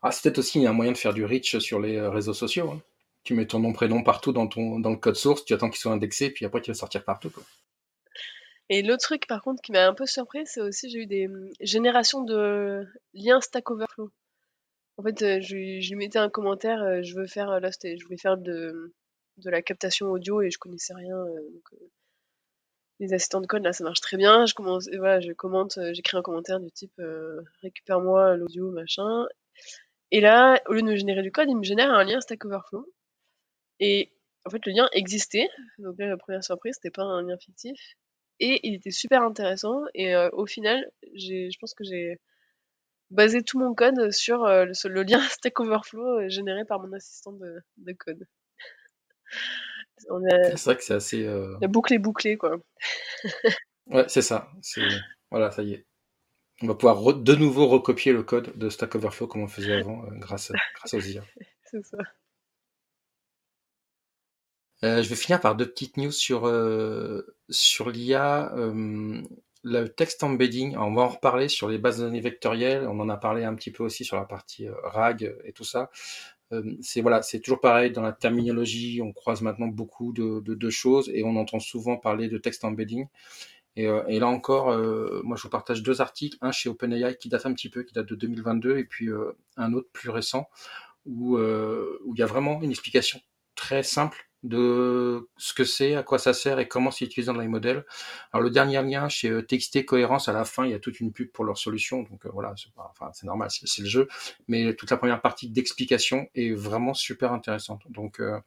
Ah, 0.00 0.12
c'est 0.12 0.22
peut-être 0.22 0.38
aussi 0.38 0.66
un 0.66 0.72
moyen 0.72 0.92
de 0.92 0.96
faire 0.96 1.12
du 1.12 1.26
reach 1.26 1.58
sur 1.58 1.78
les 1.78 2.00
réseaux 2.00 2.32
sociaux. 2.32 2.70
Hein. 2.70 2.80
Tu 3.22 3.34
mets 3.34 3.46
ton 3.46 3.60
nom 3.60 3.72
prénom 3.74 4.02
partout 4.02 4.32
dans 4.32 4.46
ton 4.46 4.80
dans 4.80 4.90
le 4.90 4.96
code 4.96 5.16
source, 5.16 5.44
tu 5.44 5.52
attends 5.52 5.68
qu'il 5.68 5.80
soit 5.80 5.92
indexé 5.92 6.30
puis 6.30 6.46
après 6.46 6.62
tu 6.62 6.70
vas 6.70 6.74
sortir 6.74 7.04
partout. 7.04 7.28
Quoi. 7.28 7.42
Et 8.70 8.82
l'autre 8.82 9.02
truc 9.02 9.26
par 9.26 9.42
contre 9.42 9.60
qui 9.60 9.72
m'a 9.72 9.86
un 9.86 9.94
peu 9.94 10.06
surpris, 10.06 10.46
c'est 10.46 10.62
aussi 10.62 10.88
j'ai 10.88 11.00
eu 11.00 11.06
des 11.06 11.26
hum, 11.26 11.50
générations 11.60 12.22
de 12.24 12.86
liens 13.12 13.42
Stack 13.42 13.70
Overflow. 13.70 14.10
En 14.98 15.02
fait, 15.02 15.22
euh, 15.22 15.40
je, 15.40 15.56
lui 15.56 15.94
mettais 15.96 16.18
un 16.18 16.28
commentaire, 16.28 17.02
je 17.02 17.14
veux 17.14 17.26
faire 17.26 17.60
là, 17.60 17.70
je 17.82 18.04
voulais 18.04 18.18
faire 18.18 18.36
de 18.36 18.92
de 19.38 19.50
la 19.50 19.62
captation 19.62 20.10
audio 20.10 20.42
et 20.42 20.50
je 20.50 20.58
connaissais 20.58 20.94
rien. 20.94 21.16
Euh, 21.16 21.62
euh, 21.72 21.90
les 23.00 23.12
assistants 23.14 23.40
de 23.40 23.46
code, 23.46 23.64
là, 23.64 23.72
ça 23.72 23.84
marche 23.84 24.00
très 24.00 24.16
bien. 24.16 24.46
Je, 24.46 24.54
commence, 24.54 24.88
voilà, 24.96 25.20
je 25.20 25.32
commente, 25.32 25.78
euh, 25.78 25.92
j'écris 25.92 26.16
un 26.16 26.22
commentaire 26.22 26.60
du 26.60 26.70
type 26.70 27.00
récupère-moi 27.62 28.36
l'audio, 28.36 28.70
machin. 28.70 29.26
Et 30.10 30.20
là, 30.20 30.60
au 30.68 30.72
lieu 30.72 30.82
de 30.82 30.86
me 30.86 30.96
générer 30.96 31.22
du 31.22 31.32
code, 31.32 31.48
il 31.48 31.56
me 31.56 31.64
génère 31.64 31.90
un 31.92 32.04
lien 32.04 32.20
Stack 32.20 32.44
Overflow. 32.44 32.86
Et 33.80 34.12
en 34.44 34.50
fait, 34.50 34.64
le 34.66 34.72
lien 34.72 34.88
existait. 34.92 35.48
Donc 35.78 35.98
là, 35.98 36.08
la 36.08 36.16
première 36.16 36.44
surprise, 36.44 36.74
c'était 36.74 36.90
pas 36.90 37.02
un 37.02 37.22
lien 37.22 37.36
fictif. 37.38 37.80
Et 38.38 38.60
il 38.66 38.74
était 38.74 38.90
super 38.90 39.22
intéressant. 39.22 39.82
Et 39.94 40.14
au 40.32 40.46
final, 40.46 40.90
je 41.14 41.56
pense 41.58 41.74
que 41.74 41.84
j'ai 41.84 42.18
basé 43.12 43.42
tout 43.42 43.58
mon 43.58 43.74
code 43.74 44.10
sur, 44.10 44.44
le, 44.46 45.02
lien 45.02 45.20
Stack 45.30 45.60
Overflow 45.60 46.28
généré 46.28 46.64
par 46.64 46.80
mon 46.80 46.92
assistant 46.92 47.32
de 47.32 47.92
code. 47.92 48.26
C'est 49.98 50.64
vrai 50.64 50.76
que 50.76 50.84
c'est 50.84 50.94
assez. 50.94 51.26
Euh... 51.26 51.56
La 51.60 51.68
boucle 51.68 51.94
est 51.94 51.98
bouclée, 51.98 52.36
quoi. 52.36 52.56
ouais, 53.86 54.04
c'est 54.08 54.22
ça. 54.22 54.50
Voilà, 55.30 55.50
ça 55.50 55.62
y 55.62 55.74
est. 55.74 55.86
On 56.62 56.66
va 56.66 56.74
pouvoir 56.74 57.14
de 57.14 57.34
nouveau 57.34 57.66
recopier 57.66 58.12
le 58.12 58.22
code 58.22 58.56
de 58.56 58.68
Stack 58.68 58.94
Overflow 58.94 59.26
comme 59.26 59.42
on 59.42 59.48
faisait 59.48 59.74
avant, 59.74 60.04
euh, 60.04 60.10
grâce, 60.12 60.52
grâce 60.76 60.94
aux 60.94 61.00
IA. 61.00 61.22
c'est 61.64 61.84
ça. 61.84 61.98
Euh, 64.84 65.02
je 65.02 65.08
vais 65.08 65.16
finir 65.16 65.40
par 65.40 65.54
deux 65.54 65.68
petites 65.68 65.96
news 65.96 66.10
sur, 66.10 66.46
euh, 66.46 67.36
sur 67.48 67.90
l'IA. 67.90 68.52
Le 69.62 69.86
text 69.86 70.22
embedding, 70.24 70.76
on 70.76 70.92
va 70.94 71.02
en 71.02 71.08
reparler 71.08 71.48
sur 71.48 71.68
les 71.68 71.78
bases 71.78 71.98
de 71.98 72.04
données 72.04 72.20
vectorielles. 72.20 72.86
On 72.86 72.98
en 73.00 73.08
a 73.08 73.16
parlé 73.16 73.44
un 73.44 73.54
petit 73.54 73.70
peu 73.70 73.84
aussi 73.84 74.04
sur 74.04 74.16
la 74.16 74.24
partie 74.24 74.66
RAG 74.68 75.34
et 75.44 75.52
tout 75.52 75.64
ça. 75.64 75.90
Euh, 76.52 76.76
c'est 76.80 77.00
voilà, 77.00 77.22
c'est 77.22 77.40
toujours 77.40 77.60
pareil 77.60 77.90
dans 77.92 78.02
la 78.02 78.12
terminologie. 78.12 79.00
On 79.02 79.12
croise 79.12 79.42
maintenant 79.42 79.68
beaucoup 79.68 80.12
de, 80.12 80.70
choses 80.70 81.10
et 81.12 81.24
on 81.24 81.36
entend 81.36 81.60
souvent 81.60 81.96
parler 81.96 82.28
de 82.28 82.38
text 82.38 82.64
embedding. 82.64 83.06
Et, 83.76 83.86
euh, 83.86 84.02
et 84.06 84.18
là 84.18 84.28
encore, 84.28 84.70
euh, 84.70 85.22
moi 85.24 85.36
je 85.36 85.42
vous 85.42 85.48
partage 85.48 85.82
deux 85.82 86.00
articles, 86.00 86.36
un 86.42 86.52
chez 86.52 86.68
OpenAI 86.68 87.16
qui 87.16 87.28
date 87.28 87.46
un 87.46 87.54
petit 87.54 87.70
peu, 87.70 87.84
qui 87.84 87.94
date 87.94 88.06
de 88.06 88.14
2022, 88.14 88.78
et 88.78 88.84
puis 88.84 89.08
un 89.56 89.72
autre 89.72 89.88
plus 89.92 90.10
récent 90.10 90.48
où 91.06 91.38
il 91.38 92.18
y 92.18 92.22
a 92.22 92.26
vraiment 92.26 92.60
une 92.62 92.70
explication 92.70 93.20
très 93.54 93.82
simple 93.82 94.31
de 94.42 95.28
ce 95.36 95.54
que 95.54 95.64
c'est, 95.64 95.94
à 95.94 96.02
quoi 96.02 96.18
ça 96.18 96.32
sert 96.32 96.58
et 96.58 96.66
comment 96.66 96.90
c'est 96.90 97.04
utilisé 97.04 97.32
dans 97.32 97.38
les 97.38 97.48
modèles. 97.48 97.84
Alors 98.32 98.42
le 98.42 98.50
dernier 98.50 98.82
lien 98.82 99.08
chez 99.08 99.30
euh, 99.30 99.42
TXT 99.42 99.84
Cohérence, 99.84 100.28
à 100.28 100.32
la 100.32 100.44
fin, 100.44 100.64
il 100.64 100.72
y 100.72 100.74
a 100.74 100.78
toute 100.80 101.00
une 101.00 101.12
pub 101.12 101.30
pour 101.30 101.44
leur 101.44 101.58
solution, 101.58 102.02
donc 102.02 102.26
euh, 102.26 102.30
voilà, 102.32 102.54
c'est 102.56 102.68
enfin, 102.76 103.10
normal, 103.24 103.48
c'est 103.50 103.82
le 103.82 103.88
jeu, 103.88 104.08
mais 104.48 104.74
toute 104.74 104.90
la 104.90 104.96
première 104.96 105.20
partie 105.20 105.48
d'explication 105.48 106.28
est 106.34 106.52
vraiment 106.54 106.94
super 106.94 107.32
intéressante. 107.32 107.82
Donc 107.90 108.20
euh, 108.20 108.38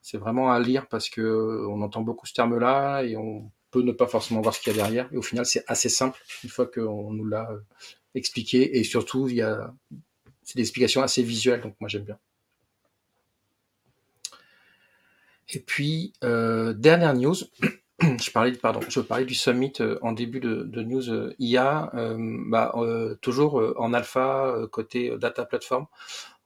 c'est 0.00 0.18
vraiment 0.18 0.52
à 0.52 0.58
lire 0.60 0.88
parce 0.88 1.08
que 1.08 1.66
on 1.68 1.82
entend 1.82 2.02
beaucoup 2.02 2.26
ce 2.26 2.34
terme-là 2.34 3.02
et 3.02 3.16
on 3.16 3.50
peut 3.70 3.82
ne 3.82 3.92
pas 3.92 4.06
forcément 4.06 4.40
voir 4.40 4.54
ce 4.54 4.60
qu'il 4.60 4.74
y 4.74 4.78
a 4.78 4.82
derrière. 4.82 5.08
Et 5.12 5.16
au 5.16 5.22
final, 5.22 5.46
c'est 5.46 5.64
assez 5.66 5.88
simple 5.88 6.18
une 6.44 6.50
fois 6.50 6.66
qu'on 6.66 7.12
nous 7.12 7.26
l'a 7.26 7.48
expliqué 8.14 8.78
et 8.78 8.84
surtout, 8.84 9.28
il 9.28 9.36
y 9.36 9.42
a 9.42 9.72
c'est 10.42 10.56
des 10.56 10.62
explications 10.62 11.02
assez 11.02 11.22
visuelles, 11.22 11.60
donc 11.60 11.74
moi 11.80 11.88
j'aime 11.88 12.04
bien. 12.04 12.18
Et 15.48 15.60
puis, 15.60 16.12
euh, 16.24 16.72
dernière 16.72 17.14
news, 17.14 17.34
je 18.00 18.30
parlais, 18.30 18.52
pardon, 18.52 18.80
je 18.88 19.00
parlais 19.00 19.24
du 19.24 19.34
summit 19.34 19.72
euh, 19.80 19.98
en 20.02 20.12
début 20.12 20.40
de, 20.40 20.82
news 20.82 21.10
euh, 21.10 21.34
IA, 21.38 21.90
euh, 21.94 22.16
bah, 22.46 22.72
euh, 22.76 23.14
toujours 23.20 23.62
en 23.76 23.92
alpha 23.92 24.54
côté 24.70 25.16
data 25.18 25.44
platform. 25.44 25.86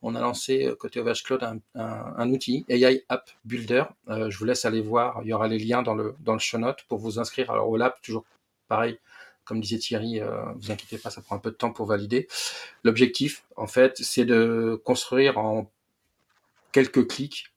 On 0.02 0.14
a 0.14 0.20
lancé 0.20 0.72
côté 0.78 1.00
OVH 1.00 1.22
Cloud 1.24 1.42
un, 1.42 1.58
un, 1.74 2.14
un, 2.16 2.30
outil 2.30 2.64
AI 2.68 3.04
App 3.08 3.30
Builder. 3.44 3.84
je 4.08 4.36
vous 4.36 4.44
laisse 4.44 4.64
aller 4.64 4.82
voir. 4.82 5.20
Il 5.24 5.28
y 5.28 5.32
aura 5.32 5.48
les 5.48 5.58
liens 5.58 5.82
dans 5.82 5.94
le 5.94 6.14
dans 6.20 6.34
le 6.34 6.38
show 6.38 6.58
note 6.58 6.84
pour 6.88 6.98
vous 6.98 7.18
inscrire. 7.18 7.50
Alors 7.50 7.68
au 7.68 7.76
lab, 7.76 7.94
toujours 8.02 8.24
pareil. 8.68 8.98
Comme 9.44 9.60
disait 9.60 9.78
Thierry, 9.78 10.20
vous 10.56 10.70
inquiétez 10.70 10.98
pas, 10.98 11.10
ça 11.10 11.22
prend 11.22 11.36
un 11.36 11.38
peu 11.38 11.50
de 11.50 11.56
temps 11.56 11.72
pour 11.72 11.86
valider. 11.86 12.28
L'objectif, 12.84 13.44
en 13.56 13.66
fait, 13.66 13.96
c'est 13.96 14.26
de 14.26 14.80
construire 14.84 15.38
en 15.38 15.70
quelques 16.72 17.08
clics 17.08 17.46
euh, 17.46 17.55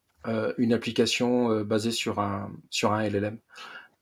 une 0.57 0.73
application 0.73 1.51
euh, 1.51 1.63
basée 1.63 1.91
sur 1.91 2.19
un, 2.19 2.51
sur 2.69 2.93
un 2.93 3.07
LLM 3.07 3.37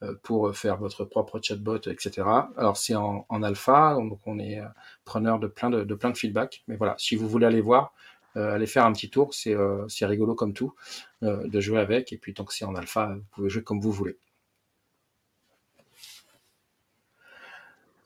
euh, 0.04 0.14
pour 0.24 0.56
faire 0.56 0.78
votre 0.78 1.06
propre 1.06 1.40
chatbot, 1.42 1.78
etc. 1.78 2.24
Alors 2.58 2.78
c'est 2.78 2.96
en, 2.96 3.26
en, 3.30 3.44
alpha, 3.44 3.96
donc 3.96 4.20
on 4.26 4.40
est 4.40 4.62
preneur 5.06 5.40
de 5.40 5.48
plein 5.48 5.70
de, 5.70 5.84
de, 5.84 5.96
plein 5.96 6.10
de 6.10 6.18
feedback. 6.18 6.64
Mais 6.68 6.76
voilà, 6.76 6.96
si 6.98 7.16
vous 7.16 7.28
voulez 7.28 7.46
aller 7.46 7.62
voir, 7.62 7.94
euh, 8.38 8.54
allez 8.54 8.68
faire 8.68 8.86
un 8.86 8.94
petit 8.94 9.10
tour, 9.10 9.34
c'est 9.34 9.56
euh, 9.56 9.88
rigolo 10.02 10.36
comme 10.36 10.54
tout 10.54 10.74
euh, 11.24 11.48
de 11.48 11.60
jouer 11.60 11.80
avec. 11.80 12.14
Et 12.14 12.18
puis 12.18 12.34
tant 12.34 12.46
que 12.46 12.54
c'est 12.54 12.66
en 12.66 12.76
alpha, 12.76 13.16
vous 13.16 13.24
pouvez 13.32 13.50
jouer 13.50 13.64
comme 13.64 13.82
vous 13.82 13.92
voulez. 13.92 14.18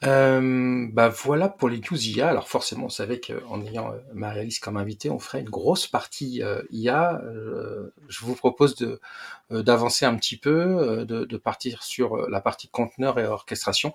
Euh, 0.03 0.87
bah 0.91 1.09
voilà 1.09 1.47
pour 1.47 1.69
les 1.69 1.77
news 1.79 2.07
IA. 2.07 2.29
Alors 2.29 2.47
forcément, 2.49 2.85
on 2.85 2.89
savait 2.89 3.19
qu'en 3.19 3.61
ayant 3.61 3.91
euh, 3.91 3.99
Marie-Alice 4.13 4.59
comme 4.59 4.77
invitée, 4.77 5.09
on 5.11 5.19
ferait 5.19 5.41
une 5.41 5.49
grosse 5.49 5.87
partie 5.87 6.41
euh, 6.41 6.63
IA. 6.71 7.21
Euh, 7.23 7.93
je 8.09 8.25
vous 8.25 8.35
propose 8.35 8.75
de 8.75 8.99
d'avancer 9.51 10.05
un 10.05 10.15
petit 10.15 10.37
peu, 10.37 11.05
de, 11.05 11.25
de, 11.25 11.37
partir 11.37 11.83
sur 11.83 12.29
la 12.29 12.39
partie 12.39 12.69
conteneur 12.69 13.19
et 13.19 13.25
orchestration. 13.25 13.93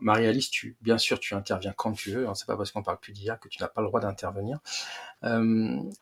Marie-Alice, 0.00 0.48
tu, 0.48 0.78
bien 0.80 0.96
sûr, 0.96 1.20
tu 1.20 1.34
interviens 1.34 1.74
quand 1.76 1.92
tu 1.92 2.12
veux. 2.12 2.26
Hein, 2.26 2.34
c'est 2.34 2.46
pas 2.46 2.56
parce 2.56 2.70
qu'on 2.72 2.82
parle 2.82 2.96
plus 2.98 3.12
d'IA 3.12 3.36
que 3.36 3.48
tu 3.48 3.60
n'as 3.60 3.68
pas 3.68 3.82
le 3.82 3.88
droit 3.88 4.00
d'intervenir. 4.00 4.60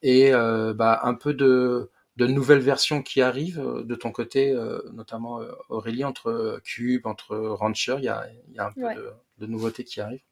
et 0.03 0.31
bah, 0.31 1.01
un 1.03 1.15
peu 1.15 1.35
de 1.35 1.91
de 2.17 2.27
nouvelles 2.27 2.61
versions 2.61 3.03
qui 3.03 3.23
arrivent 3.23 3.83
de 3.85 3.95
ton 3.97 4.12
côté, 4.12 4.55
notamment 4.93 5.41
Aurélie, 5.69 6.05
entre 6.05 6.61
Cube, 6.62 7.07
entre 7.07 7.37
Rancher, 7.37 7.97
il 7.99 8.05
y 8.05 8.09
a, 8.09 8.29
il 8.49 8.55
y 8.55 8.59
a 8.61 8.67
un 8.67 8.73
peu 8.73 8.95
de, 8.95 9.12
de, 9.43 9.47
nouveautés 9.47 9.85
qui 9.85 10.01
arrivent. 10.01 10.25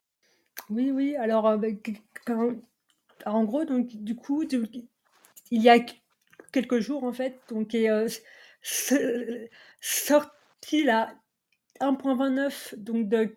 Oui, 0.69 0.91
oui. 0.91 1.15
Alors, 1.15 1.57
bah, 1.57 1.67
quand, 2.25 2.55
en 3.25 3.43
gros, 3.43 3.65
donc 3.65 3.87
du 3.87 4.15
coup, 4.15 4.43
il 4.43 5.61
y 5.61 5.69
a 5.69 5.79
quelques 6.51 6.79
jours 6.79 7.03
en 7.03 7.13
fait, 7.13 7.39
donc 7.49 7.73
est 7.75 7.89
euh, 7.89 8.07
sorti 9.81 10.83
la 10.83 11.13
1.29 11.79 12.75
donc 12.77 13.09
de 13.09 13.35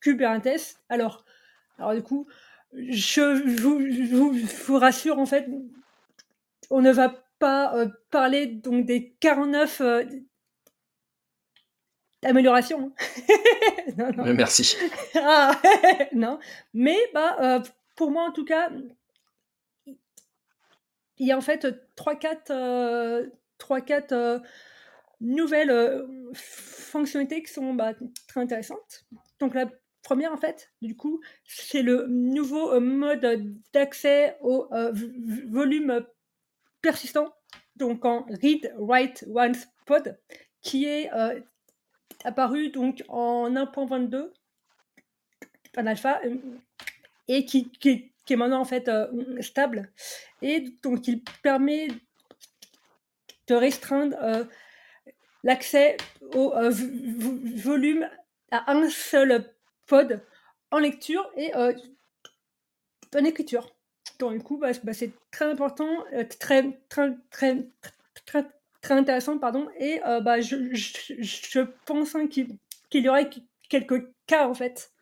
Kubernetes. 0.00 0.76
Alors, 0.88 1.24
alors 1.78 1.94
du 1.94 2.02
coup, 2.02 2.26
je 2.72 3.20
vous, 3.60 4.78
rassure 4.78 5.18
en 5.18 5.26
fait, 5.26 5.48
on 6.70 6.80
ne 6.80 6.92
va 6.92 7.24
pas 7.38 7.76
euh, 7.76 7.88
parler 8.10 8.46
donc 8.46 8.86
des 8.86 9.14
49 9.20 9.80
euh, 9.80 10.04
améliorations. 12.22 12.92
non, 13.96 14.10
non. 14.16 14.34
Merci. 14.34 14.76
ah, 15.16 15.60
non, 16.12 16.38
mais 16.74 16.98
bah, 17.12 17.36
euh, 17.40 17.60
pour 17.96 18.10
moi 18.10 18.24
en 18.24 18.32
tout 18.32 18.44
cas, 18.44 18.70
il 19.86 21.26
y 21.26 21.32
a 21.32 21.36
en 21.36 21.40
fait 21.40 21.66
3-4 21.96 23.30
trois, 23.58 23.80
quatre, 23.80 24.42
nouvelles 25.20 26.04
fonctionnalités 26.34 27.42
qui 27.42 27.52
sont 27.52 27.74
bah, 27.74 27.92
très 28.26 28.40
intéressantes. 28.40 29.04
Donc 29.38 29.54
la 29.54 29.66
première, 30.02 30.32
en 30.32 30.36
fait, 30.36 30.72
du 30.80 30.96
coup, 30.96 31.20
c'est 31.46 31.82
le 31.82 32.06
nouveau 32.08 32.80
mode 32.80 33.54
d'accès 33.72 34.36
au 34.40 34.68
volume 35.48 36.04
persistant, 36.80 37.32
donc 37.76 38.04
en 38.04 38.26
Read 38.42 38.74
Write 38.78 39.24
Once 39.32 39.68
Pod, 39.86 40.18
qui 40.60 40.86
est 40.86 41.08
apparu 42.24 42.70
donc 42.70 43.02
en 43.08 43.50
1.22 43.50 44.30
en 45.76 45.86
alpha 45.86 46.20
et 47.28 47.44
qui, 47.44 47.70
qui, 47.70 48.12
est 48.28 48.36
maintenant 48.36 48.60
en 48.60 48.64
fait 48.64 48.90
stable 49.40 49.90
et 50.42 50.60
donc 50.82 51.08
il 51.08 51.22
permet 51.42 51.88
de 53.48 53.54
restreindre 53.54 54.16
l'accès 55.42 55.96
au 56.34 56.52
volume 57.56 58.08
à 58.50 58.70
un 58.70 58.88
seul 58.88 59.52
pod 59.86 60.20
en 60.70 60.78
lecture 60.78 61.30
et 61.36 61.54
euh, 61.56 61.72
en 63.14 63.24
écriture. 63.24 63.74
Donc, 64.18 64.32
du 64.32 64.42
coup, 64.42 64.58
bah, 64.58 64.70
bah, 64.84 64.92
c'est 64.92 65.12
très 65.30 65.46
important, 65.46 66.04
euh, 66.12 66.24
très, 66.38 66.80
très, 66.88 67.16
très, 67.30 68.44
très, 68.82 68.94
intéressant, 68.94 69.38
pardon. 69.38 69.68
Et 69.78 70.00
euh, 70.04 70.20
bah, 70.20 70.40
je, 70.40 70.56
je, 70.72 71.60
pense 71.86 72.14
hein, 72.14 72.26
qu'il 72.26 72.58
y 72.92 73.08
aurait 73.08 73.30
quelques 73.68 74.06
cas, 74.26 74.46
en 74.46 74.54
fait, 74.54 74.92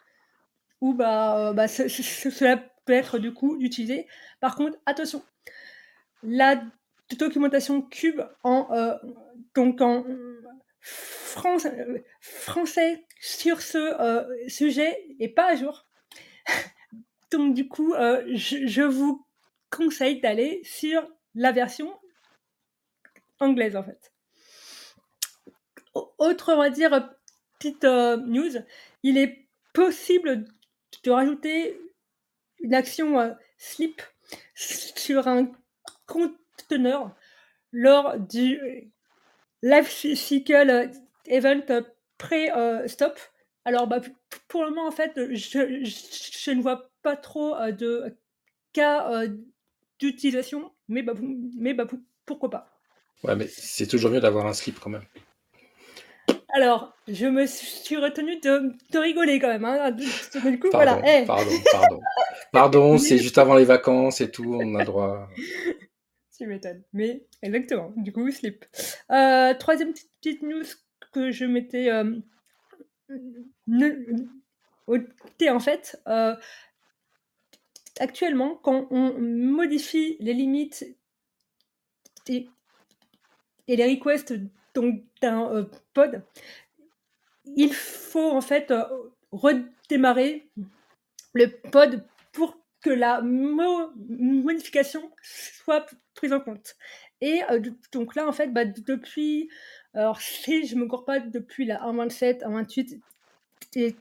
où 0.81 0.95
bah, 0.95 1.53
bah 1.55 1.69
cela 1.69 2.63
peut 2.85 2.93
être, 2.93 3.19
du 3.19 3.33
coup, 3.33 3.57
utilisé. 3.61 4.07
Par 4.41 4.55
contre, 4.55 4.79
attention, 4.87 5.23
la 6.23 6.63
documentation 7.19 7.83
cube 7.83 8.21
en, 8.45 8.69
donc 9.55 9.81
en 9.81 10.05
français 10.81 13.05
sur 13.21 13.61
ce 13.61 13.79
euh, 13.79 14.49
sujet 14.49 14.97
est 15.19 15.29
pas 15.29 15.53
à 15.53 15.57
jour. 15.57 15.87
Donc 17.31 17.55
du 17.55 17.69
coup, 17.69 17.95
euh, 17.95 18.23
je, 18.35 18.83
vous 18.83 19.27
conseille 19.71 20.21
d'aller 20.21 20.61
sur 20.65 21.07
la 21.35 21.53
version 21.53 21.93
anglaise 23.41 23.77
en 23.77 23.83
fait. 23.83 24.13
Autre, 25.95 26.53
on 26.53 26.59
va 26.59 26.71
dire, 26.71 27.11
petite 27.59 27.85
euh, 27.85 28.17
news, 28.19 28.53
il 29.03 29.19
est 29.19 29.49
possible 29.73 30.45
de 31.03 31.11
rajouter 31.11 31.81
une 32.61 32.75
action 32.75 33.37
slip 33.59 34.03
sur 34.55 35.27
un 35.27 35.51
conteneur 36.07 37.15
lors 37.73 38.19
du 38.19 38.61
life 39.63 39.89
cycle 39.89 40.91
event 41.27 41.83
pré-stop. 42.19 43.19
Alors, 43.65 43.87
bah, 43.87 44.01
pour 44.49 44.65
le 44.65 44.71
moment, 44.71 44.87
en 44.87 44.91
fait, 44.91 45.13
je, 45.35 46.51
ne 46.51 46.63
vois 46.63 46.91
pas 47.03 47.17
trop 47.17 47.55
euh, 47.57 47.73
de 47.73 48.17
cas 48.73 49.11
euh, 49.13 49.29
d'utilisation, 49.99 50.73
mais, 50.89 51.03
bah, 51.03 51.15
bah, 51.15 51.87
pourquoi 52.25 52.51
pas. 52.51 52.80
Ouais, 53.25 53.37
mais 53.37 53.47
c'est 53.49 53.87
toujours 53.87 54.11
mieux 54.11 54.21
d'avoir 54.21 54.47
un 54.47 54.53
slip 54.53 54.79
quand 54.81 54.91
même. 54.91 55.05
Alors, 56.53 56.97
je 57.07 57.27
me 57.27 57.47
suis 57.47 57.97
retenu 57.97 58.41
de, 58.41 58.73
de 58.91 58.99
rigoler 58.99 59.39
quand 59.39 59.49
même. 59.49 59.65
Hein. 59.65 59.91
Du 59.93 60.07
coup, 60.59 60.71
pardon, 60.71 61.01
voilà. 61.01 61.21
Eh. 61.23 61.27
Pardon, 61.27 61.51
pardon. 61.71 62.01
Pardon, 62.53 62.99
c'est 62.99 63.19
juste 63.19 63.39
avant 63.39 63.55
les 63.55 63.65
vacances 63.65 64.21
et 64.21 64.31
tout, 64.31 64.59
on 64.61 64.75
a 64.75 64.85
droit. 64.85 65.29
tu 66.37 66.47
m'étonnes. 66.47 66.83
Mais 66.93 67.27
exactement, 67.43 67.93
du 67.97 68.13
coup, 68.13 68.31
slip. 68.31 68.65
Euh, 69.11 69.55
troisième 69.55 69.93
petite 69.93 70.43
news 70.43 70.65
que 71.13 71.31
je 71.31 71.45
m'étais 71.45 71.91
euh, 71.91 72.21
en 75.49 75.61
fait, 75.61 76.01
euh, 76.09 76.35
actuellement, 77.99 78.57
quand 78.57 78.87
on 78.91 79.13
modifie 79.19 80.17
les 80.21 80.35
limites 80.35 80.85
et, 83.69 83.77
les 83.77 83.95
requests 83.95 84.35
d'un 84.75 85.53
euh, 85.53 85.65
pod, 85.95 86.23
il 87.57 87.73
faut 87.73 88.31
en 88.31 88.41
fait 88.41 88.73
redémarrer 89.33 90.49
le 91.35 91.47
pod 91.71 92.05
pour 92.33 92.57
que 92.83 92.91
la 92.91 93.21
modification 93.23 95.11
soit 95.23 95.87
prise 96.15 96.33
en 96.33 96.41
compte. 96.41 96.77
Et 97.21 97.41
donc 97.93 98.15
là, 98.15 98.27
en 98.27 98.33
fait, 98.33 98.49
bah, 98.49 98.65
depuis 98.65 99.51
alors, 99.95 100.21
si 100.21 100.67
je 100.67 100.77
me 100.77 100.87
cours 100.87 101.05
pas 101.05 101.19
depuis 101.19 101.65
la 101.65 101.79
1.27, 101.81 102.43
1.28, 102.43 103.01
et, 103.75 103.97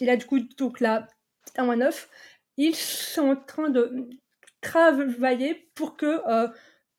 et 0.00 0.04
là, 0.04 0.16
du 0.16 0.24
coup, 0.24 0.40
donc 0.56 0.80
la 0.80 1.06
1.9, 1.56 2.08
ils 2.56 2.74
sont 2.74 3.28
en 3.28 3.36
train 3.36 3.68
de 3.68 4.08
travailler 4.62 5.70
pour 5.74 5.96
que 5.96 6.26
euh, 6.26 6.48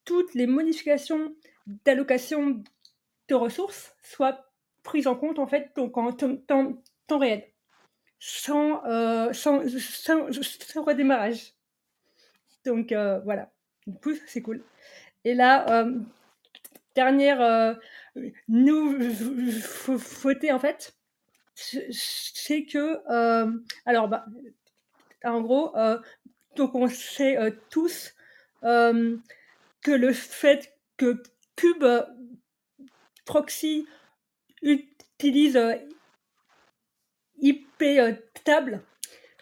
toutes 0.06 0.34
les 0.36 0.47
modifications 0.47 1.36
d'allocation 1.67 2.63
de 3.28 3.36
ressources 3.36 3.95
soient 4.04 4.52
prises 4.84 5.08
en 5.08 5.15
compte, 5.15 5.39
en 5.39 5.47
fait, 5.47 5.71
donc 5.76 5.97
en 5.97 6.12
temps, 6.12 6.82
réel, 7.10 7.45
sans, 8.19 8.84
euh, 8.86 9.34
sans, 9.34 9.62
sans, 9.69 10.84
redémarrage. 10.84 11.54
Donc, 12.65 12.91
euh, 12.91 13.19
voilà. 13.19 13.52
Du 13.88 13.97
coup, 14.00 14.13
c'est 14.28 14.41
cool. 14.41 14.63
Et 15.26 15.34
là, 15.34 15.86
dernière 16.95 17.78
nous 18.47 18.97
fauter 19.97 20.52
en 20.52 20.60
fait, 20.60 20.95
c'est 21.56 22.65
que 22.65 23.00
euh, 23.10 23.52
alors 23.86 24.08
bah, 24.08 24.26
en 25.24 25.41
gros 25.41 25.76
euh, 25.78 26.00
donc 26.56 26.76
on 26.76 26.88
sait 26.88 27.38
euh, 27.38 27.52
tous 27.69 28.13
que 28.63 29.91
le 29.91 30.13
fait 30.13 30.78
que 30.97 31.21
Proxy 33.26 33.88
utilise 34.62 35.60
IP 37.39 37.84
table, 38.43 38.84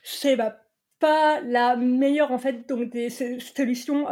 c'est 0.04 0.36
bah, 0.36 0.62
pas 1.00 1.42
la 1.42 1.76
meilleure 1.76 2.32
en 2.32 2.38
fait 2.38 2.68
donc 2.68 2.90
des 2.90 3.10
solutions 3.10 4.08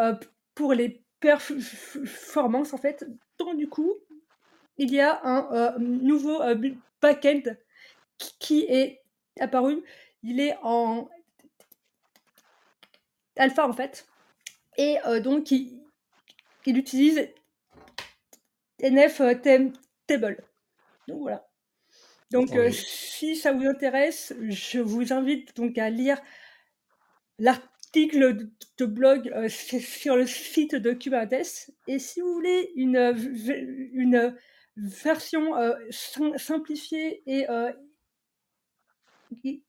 pour 0.55 0.73
les 0.73 1.03
performances 1.19 2.73
en 2.73 2.77
fait. 2.77 3.05
Donc 3.37 3.57
du 3.57 3.67
coup, 3.69 3.93
il 4.77 4.91
y 4.91 4.99
a 4.99 5.19
un 5.23 5.51
euh, 5.51 5.79
nouveau 5.79 6.41
euh, 6.41 6.55
backend 7.01 7.57
qui 8.17 8.63
est 8.63 9.01
apparu. 9.39 9.83
Il 10.23 10.39
est 10.39 10.55
en 10.61 11.09
alpha 13.35 13.67
en 13.67 13.73
fait. 13.73 14.07
Et 14.77 14.97
euh, 15.05 15.19
donc 15.19 15.51
il, 15.51 15.81
utilise 16.65 17.29
NF 18.81 19.21
Table. 20.07 20.43
Donc 21.07 21.21
voilà. 21.21 21.47
Donc 22.31 22.49
si 22.71 23.35
ça 23.35 23.53
vous 23.53 23.65
intéresse, 23.65 24.33
je 24.49 24.79
vous 24.79 25.13
invite 25.13 25.55
donc 25.55 25.77
à 25.77 25.89
lire 25.89 26.19
l'article 27.39 28.49
de 28.77 28.85
blog 28.85 29.47
sur 29.47 30.15
le 30.15 30.27
site 30.27 30.75
de 30.75 30.91
Kubernetes. 30.91 31.71
Et 31.87 31.99
si 31.99 32.19
vous 32.19 32.33
voulez 32.33 32.71
une, 32.75 33.15
une 33.93 34.35
version 34.77 35.57
euh, 35.57 35.75
simplifiée 35.89 37.23
et 37.25 37.49
euh, 37.49 37.71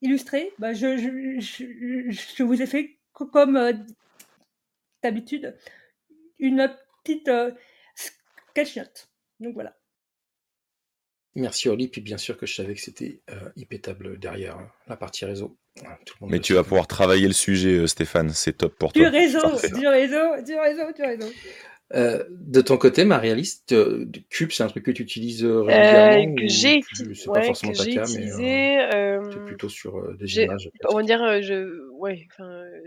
illustrée, 0.02 0.52
bah, 0.58 0.72
je, 0.72 0.96
je, 0.96 2.10
je, 2.10 2.42
vous 2.42 2.60
ai 2.60 2.66
fait 2.66 2.98
comme 3.12 3.56
euh, 3.56 3.72
d'habitude 5.02 5.56
une 6.38 6.70
petite 7.02 7.30
Donc 9.40 9.54
voilà. 9.54 9.76
Merci 11.34 11.68
Oli, 11.68 11.88
puis 11.88 12.00
bien 12.00 12.18
sûr 12.18 12.36
que 12.36 12.46
je 12.46 12.54
savais 12.54 12.74
que 12.74 12.80
c'était 12.80 13.20
IP-table 13.56 14.18
derrière 14.18 14.56
hein, 14.56 14.72
la 14.88 14.96
partie 14.96 15.24
réseau. 15.24 15.56
Mais 16.22 16.40
tu 16.40 16.54
vas 16.54 16.64
pouvoir 16.64 16.88
travailler 16.88 17.28
le 17.28 17.34
sujet, 17.34 17.86
Stéphane, 17.86 18.30
c'est 18.30 18.54
top 18.54 18.74
pour 18.76 18.92
toi. 18.92 19.02
Du 19.02 19.08
réseau, 19.08 19.38
du 19.78 19.86
réseau, 19.86 20.42
du 20.44 20.58
réseau, 20.58 20.92
du 20.92 21.02
réseau. 21.02 21.32
Euh, 21.94 22.22
de 22.30 22.60
ton 22.60 22.76
côté, 22.76 23.04
Marie-Alice, 23.04 23.64
Cube, 24.28 24.50
c'est 24.50 24.62
un 24.62 24.68
truc 24.68 24.84
que 24.84 24.90
tu 24.90 25.02
utilises 25.02 25.42
euh, 25.42 25.62
régulièrement 25.62 26.32
euh, 26.32 26.34
Que 26.34 26.46
j'ai 26.46 26.76
utilisé, 26.76 27.24
pas 27.32 27.42
forcément 27.42 27.72
ta 27.72 27.86
cas, 27.86 28.04
mais 28.18 28.94
euh, 28.94 29.46
plutôt 29.46 29.70
sur 29.70 30.14
des 30.16 30.40
images. 30.40 30.70
On 30.90 30.96
va 30.96 31.02
dire, 31.02 31.18
je, 31.40 31.88
ouais, 31.92 32.26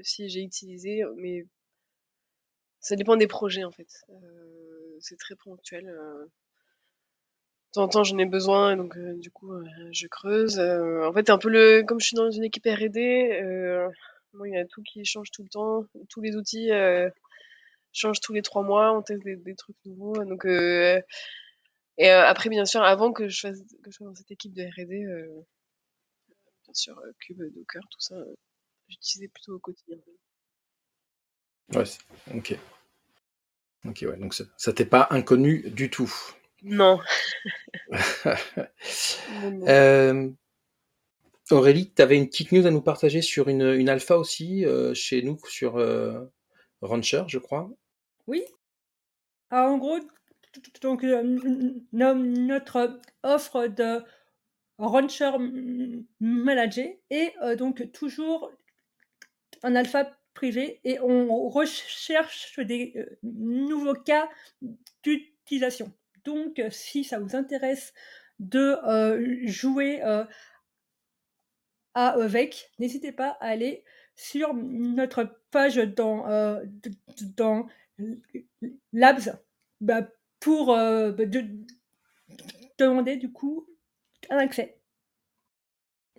si 0.03 0.29
j'ai 0.29 0.41
utilisé, 0.41 1.03
mais 1.17 1.45
ça 2.79 2.95
dépend 2.95 3.15
des 3.15 3.27
projets 3.27 3.63
en 3.63 3.71
fait. 3.71 3.89
C'est 5.01 5.17
très 5.17 5.35
ponctuel. 5.35 5.85
De 5.85 6.29
temps 7.73 7.83
en 7.83 7.87
temps, 7.87 8.03
j'en 8.03 8.17
ai 8.17 8.25
besoin, 8.25 8.75
donc 8.75 8.97
du 8.97 9.31
coup, 9.31 9.53
je 9.91 10.07
creuse. 10.07 10.59
en 10.59 11.13
fait, 11.13 11.29
un 11.29 11.37
peu 11.37 11.49
le, 11.49 11.83
comme 11.83 11.99
je 11.99 12.07
suis 12.07 12.15
dans 12.15 12.29
une 12.29 12.43
équipe 12.43 12.65
R&D, 12.65 13.89
moi, 14.33 14.47
il 14.47 14.53
y 14.53 14.57
a 14.57 14.65
tout 14.65 14.81
qui 14.83 15.03
change 15.05 15.31
tout 15.31 15.43
le 15.43 15.49
temps, 15.49 15.85
tous 16.09 16.21
les 16.21 16.35
outils 16.35 16.71
change 17.93 18.19
tous 18.19 18.33
les 18.33 18.41
trois 18.41 18.63
mois, 18.63 18.93
on 18.93 19.01
teste 19.01 19.23
des, 19.23 19.55
trucs 19.55 19.77
nouveaux. 19.85 20.23
Donc, 20.23 20.45
euh, 20.45 21.01
et 21.97 22.09
euh, 22.09 22.25
après, 22.25 22.49
bien 22.49 22.65
sûr, 22.65 22.81
avant 22.81 23.11
que 23.11 23.27
je, 23.27 23.39
fasse, 23.39 23.59
que 23.83 23.91
je 23.91 23.95
sois 23.95 24.07
dans 24.07 24.15
cette 24.15 24.31
équipe 24.31 24.53
de 24.53 24.63
R&D, 24.63 25.03
euh, 25.03 25.45
sur 26.73 27.01
Cube, 27.19 27.41
Docker, 27.53 27.83
tout 27.89 27.99
ça, 27.99 28.15
j'utilisais 28.87 29.27
plutôt 29.27 29.55
au 29.55 29.59
quotidien. 29.59 29.97
Ouais, 31.73 31.83
ok. 32.33 32.57
Ok, 33.85 34.05
ouais, 34.07 34.17
donc 34.17 34.33
ça, 34.33 34.73
t'est 34.73 34.85
pas 34.85 35.07
inconnu 35.09 35.69
du 35.71 35.89
tout. 35.89 36.13
Non. 36.63 36.99
Aurélie, 41.49 41.91
tu 41.93 42.01
avais 42.01 42.17
une 42.17 42.27
petite 42.27 42.51
news 42.51 42.67
à 42.67 42.71
nous 42.71 42.81
partager 42.81 43.21
sur 43.21 43.49
une, 43.49 43.89
alpha 43.89 44.17
aussi 44.17 44.65
chez 44.93 45.21
nous, 45.23 45.39
sur 45.47 45.73
Rancher, 46.81 47.23
je 47.27 47.39
crois. 47.39 47.69
Oui. 48.27 48.43
Alors, 49.49 49.71
en 49.71 49.77
gros, 49.77 49.99
donc, 50.81 51.03
notre 51.91 52.99
offre 53.23 53.67
de 53.67 54.03
Rancher 54.77 55.31
Manager 56.19 56.87
est 57.09 57.33
donc 57.57 57.91
toujours 57.91 58.51
un 59.63 59.75
alpha 59.75 60.20
privé 60.33 60.79
et 60.83 60.99
on 60.99 61.49
recherche 61.49 62.59
des 62.59 62.93
nouveaux 63.23 63.95
cas 63.95 64.29
d'utilisation. 65.03 65.91
Donc, 66.23 66.61
si 66.69 67.03
ça 67.03 67.19
vous 67.19 67.35
intéresse 67.35 67.93
de 68.39 68.77
jouer 69.45 70.01
avec, 71.93 72.71
n'hésitez 72.79 73.11
pas 73.11 73.37
à 73.39 73.47
aller 73.47 73.83
sur 74.15 74.53
notre 74.53 75.41
page 75.51 75.77
dans, 75.77 76.25
dans 77.35 77.67
Labs 78.93 79.39
bah, 79.79 80.07
pour 80.39 80.67
bah, 80.67 81.25
demander 82.77 83.17
du 83.17 83.31
coup 83.31 83.67
un 84.29 84.37
accès. 84.37 84.80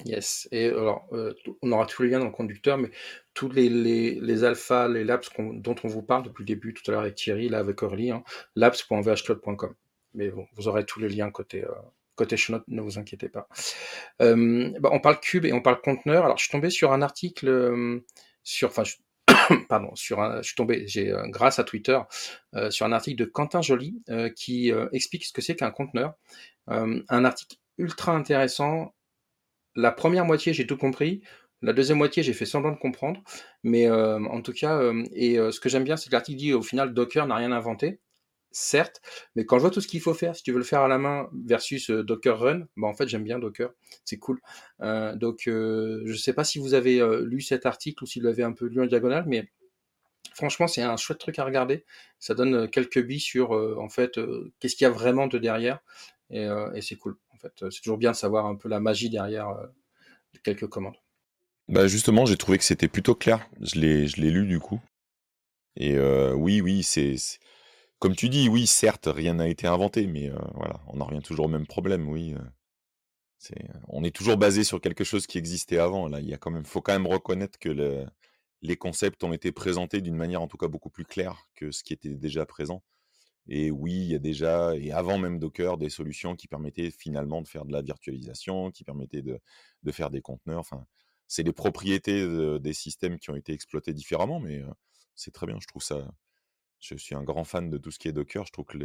Yes. 0.05 0.48
Et 0.53 0.66
alors, 0.66 1.07
euh, 1.12 1.34
on 1.62 1.72
aura 1.72 1.86
tous 1.86 2.03
les 2.03 2.11
liens 2.11 2.18
dans 2.18 2.26
le 2.26 2.32
conducteur, 2.32 2.78
mais 2.78 2.90
tous 3.34 3.48
les, 3.48 3.68
les, 3.68 4.18
les 4.20 4.44
alphas, 4.44 4.88
les 4.88 5.05
labs 5.05 5.22
dont 5.38 5.76
on 5.84 5.88
vous 5.88 6.03
parle 6.03 6.24
depuis 6.24 6.42
le 6.42 6.46
début, 6.46 6.74
tout 6.74 6.82
à 6.88 6.92
l'heure 6.92 7.03
avec 7.03 7.14
Thierry, 7.14 7.48
là 7.48 7.59
avec 7.59 7.82
Orly, 7.82 8.11
hein, 8.11 8.24
labs.vhcloud.com. 8.57 9.74
Mais 10.14 10.28
bon, 10.30 10.46
vous 10.55 10.68
aurez 10.68 10.84
tous 10.84 11.00
les 11.00 11.09
liens 11.09 11.30
côté, 11.30 11.64
euh, 11.64 11.70
côté 12.16 12.36
ne 12.68 12.80
vous 12.80 12.98
inquiétez 12.98 13.28
pas. 13.28 13.48
Euh, 14.20 14.70
bah, 14.80 14.90
on 14.92 15.00
parle 15.00 15.20
cube 15.20 15.44
et 15.44 15.53
on 15.53 15.62
parle 15.62 15.80
conteneur. 15.80 16.24
Alors, 16.24 16.36
je 16.36 16.44
suis 16.44 16.53
tombé 16.53 16.70
sur 16.70 16.92
un 16.92 17.03
article 17.03 17.48
euh, 17.48 18.05
sur, 18.42 18.68
enfin, 18.68 18.84
je, 18.84 18.96
pardon, 19.68 19.94
sur 19.94 20.20
un, 20.20 20.42
je 20.42 20.48
suis 20.48 20.57
tombé, 20.57 20.86
j'ai 20.86 21.14
grâce 21.28 21.59
à 21.59 21.64
Twitter, 21.64 21.98
sur 22.70 22.86
un 22.86 22.92
article 22.92 23.18
de 23.18 23.24
Quentin 23.24 23.62
Joly 23.62 24.03
qui 24.36 24.72
explique 24.92 25.24
ce 25.24 25.32
que 25.32 25.40
c'est 25.40 25.55
qu'un 25.55 25.70
conteneur. 25.70 26.14
un 26.66 27.24
article 27.24 27.57
ultra 27.78 28.12
intéressant 28.12 28.92
la 29.74 29.92
première 29.92 30.24
moitié, 30.24 30.52
j'ai 30.52 30.66
tout 30.66 30.76
compris. 30.76 31.22
La 31.62 31.72
deuxième 31.72 31.98
moitié, 31.98 32.22
j'ai 32.22 32.32
fait 32.32 32.44
semblant 32.44 32.72
de 32.72 32.78
comprendre. 32.78 33.22
Mais 33.62 33.86
euh, 33.86 34.18
en 34.24 34.42
tout 34.42 34.52
cas, 34.52 34.76
euh, 34.78 35.04
et 35.14 35.38
euh, 35.38 35.52
ce 35.52 35.60
que 35.60 35.68
j'aime 35.68 35.84
bien, 35.84 35.96
c'est 35.96 36.08
que 36.08 36.12
l'article 36.12 36.38
dit 36.38 36.52
au 36.52 36.62
final, 36.62 36.92
Docker 36.92 37.26
n'a 37.26 37.36
rien 37.36 37.52
inventé. 37.52 38.00
Certes, 38.54 39.00
mais 39.34 39.46
quand 39.46 39.56
je 39.56 39.62
vois 39.62 39.70
tout 39.70 39.80
ce 39.80 39.88
qu'il 39.88 40.02
faut 40.02 40.12
faire, 40.12 40.36
si 40.36 40.42
tu 40.42 40.52
veux 40.52 40.58
le 40.58 40.64
faire 40.64 40.82
à 40.82 40.88
la 40.88 40.98
main 40.98 41.30
versus 41.46 41.88
Docker 41.90 42.38
Run, 42.38 42.66
bah 42.76 42.86
en 42.86 42.92
fait 42.92 43.08
j'aime 43.08 43.24
bien 43.24 43.38
Docker, 43.38 43.70
c'est 44.04 44.18
cool. 44.18 44.42
donc 44.78 45.44
je 45.46 46.02
ne 46.06 46.16
sais 46.16 46.34
pas 46.34 46.44
si 46.44 46.58
vous 46.58 46.74
avez 46.74 47.00
lu 47.22 47.40
cet 47.40 47.64
article 47.64 48.04
ou 48.04 48.06
si 48.06 48.20
vous 48.20 48.26
l'avez 48.26 48.42
un 48.42 48.52
peu 48.52 48.66
lu 48.66 48.82
en 48.82 48.84
diagonale, 48.84 49.24
mais 49.26 49.48
franchement 50.34 50.66
c'est 50.66 50.82
un 50.82 50.98
chouette 50.98 51.16
truc 51.16 51.38
à 51.38 51.46
regarder. 51.46 51.86
Ça 52.18 52.34
donne 52.34 52.68
quelques 52.68 53.02
billes 53.02 53.20
sur 53.20 53.52
en 53.52 53.88
fait 53.88 54.20
qu'est-ce 54.60 54.76
qu'il 54.76 54.84
y 54.84 54.86
a 54.86 54.90
vraiment 54.90 55.28
de 55.28 55.38
derrière 55.38 55.78
et, 56.28 56.46
et 56.74 56.82
c'est 56.82 56.96
cool. 56.96 57.16
Euh, 57.45 57.70
c'est 57.70 57.80
toujours 57.80 57.99
bien 57.99 58.12
de 58.12 58.16
savoir 58.16 58.47
un 58.47 58.57
peu 58.57 58.68
la 58.68 58.80
magie 58.80 59.11
derrière 59.11 59.49
euh, 59.49 59.66
quelques 60.43 60.68
commandes. 60.68 60.97
Bah 61.68 61.86
justement, 61.86 62.26
j'ai 62.26 62.36
trouvé 62.36 62.59
que 62.59 62.64
c'était 62.64 62.88
plutôt 62.88 63.14
clair. 63.14 63.49
Je 63.61 63.78
l'ai, 63.78 64.09
je 64.09 64.20
l'ai 64.20 64.30
lu 64.30 64.47
du 64.47 64.59
coup. 64.59 64.80
Et 65.76 65.97
euh, 65.97 66.34
oui, 66.34 66.61
oui, 66.61 66.82
c'est, 66.82 67.16
comme 67.99 68.14
tu 68.14 68.28
dis, 68.28 68.49
oui, 68.49 68.66
certes, 68.66 69.09
rien 69.11 69.34
n'a 69.34 69.49
été 69.49 69.66
inventé, 69.66 70.07
mais 70.07 70.30
voilà, 70.55 70.80
on 70.88 71.01
en 71.01 71.05
revient 71.07 71.22
toujours 71.22 71.47
au 71.47 71.49
même 71.49 71.66
problème, 71.66 72.09
oui. 72.09 72.34
c'est, 73.38 73.64
on 73.88 74.05
est 74.05 74.14
toujours 74.14 74.36
basé 74.36 74.64
sur 74.64 74.80
quelque 74.80 75.05
chose 75.05 75.26
qui 75.26 75.38
existait 75.38 75.78
avant. 75.78 76.09
Là, 76.09 76.20
il 76.20 76.28
y 76.28 76.34
a 76.34 76.36
quand 76.36 76.51
même, 76.51 76.66
faut 76.66 76.82
quand 76.82 76.93
même 76.93 77.07
reconnaître 77.07 77.59
que 77.59 77.70
le, 77.70 78.05
les 78.62 78.76
concepts 78.76 79.24
ont 79.24 79.32
été 79.32 79.51
présentés 79.53 80.01
d'une 80.01 80.16
manière 80.16 80.43
en 80.43 80.49
tout 80.49 80.57
cas 80.57 80.68
beaucoup 80.68 80.90
plus 80.90 81.05
claire 81.05 81.47
que 81.55 81.70
ce 81.70 81.82
qui 81.82 81.93
était 81.93 82.14
déjà 82.14 82.47
présent. 82.47 82.82
Et 83.49 83.70
oui, 83.70 83.93
il 83.93 84.07
y 84.07 84.14
a 84.14 84.18
déjà, 84.18 84.76
et 84.76 84.93
avant 84.93 85.18
même 85.18 85.38
Docker, 85.38 85.76
des 85.76 85.90
solutions 85.90 86.36
qui 86.36 86.49
permettaient 86.49 86.90
finalement 86.90 87.43
de 87.43 87.49
faire 87.49 87.64
de 87.64 87.72
la 87.72 87.82
virtualisation, 87.82 88.70
qui 88.70 88.84
permettaient 88.84 89.22
de, 89.22 89.40
de 89.82 89.93
faire 89.93 90.11
des 90.11 90.20
conteneurs. 90.20 90.61
Enfin, 90.61 90.86
c'est 91.26 91.43
les 91.43 91.53
propriétés 91.53 92.24
des 92.61 92.72
systèmes 92.72 93.18
qui 93.18 93.30
ont 93.30 93.36
été 93.36 93.53
exploités 93.53 93.93
différemment, 93.95 94.38
mais 94.38 94.62
c'est 95.16 95.32
très 95.32 95.47
bien. 95.47 95.59
Je 95.61 95.66
trouve 95.66 95.82
ça. 95.82 96.12
Je 96.78 96.95
suis 96.97 97.14
un 97.14 97.22
grand 97.22 97.45
fan 97.45 97.70
de 97.70 97.78
tout 97.78 97.90
ce 97.90 97.99
qui 97.99 98.09
est 98.09 98.12
Docker. 98.12 98.45
Je 98.47 98.53
trouve 98.53 98.66
que 98.66 98.78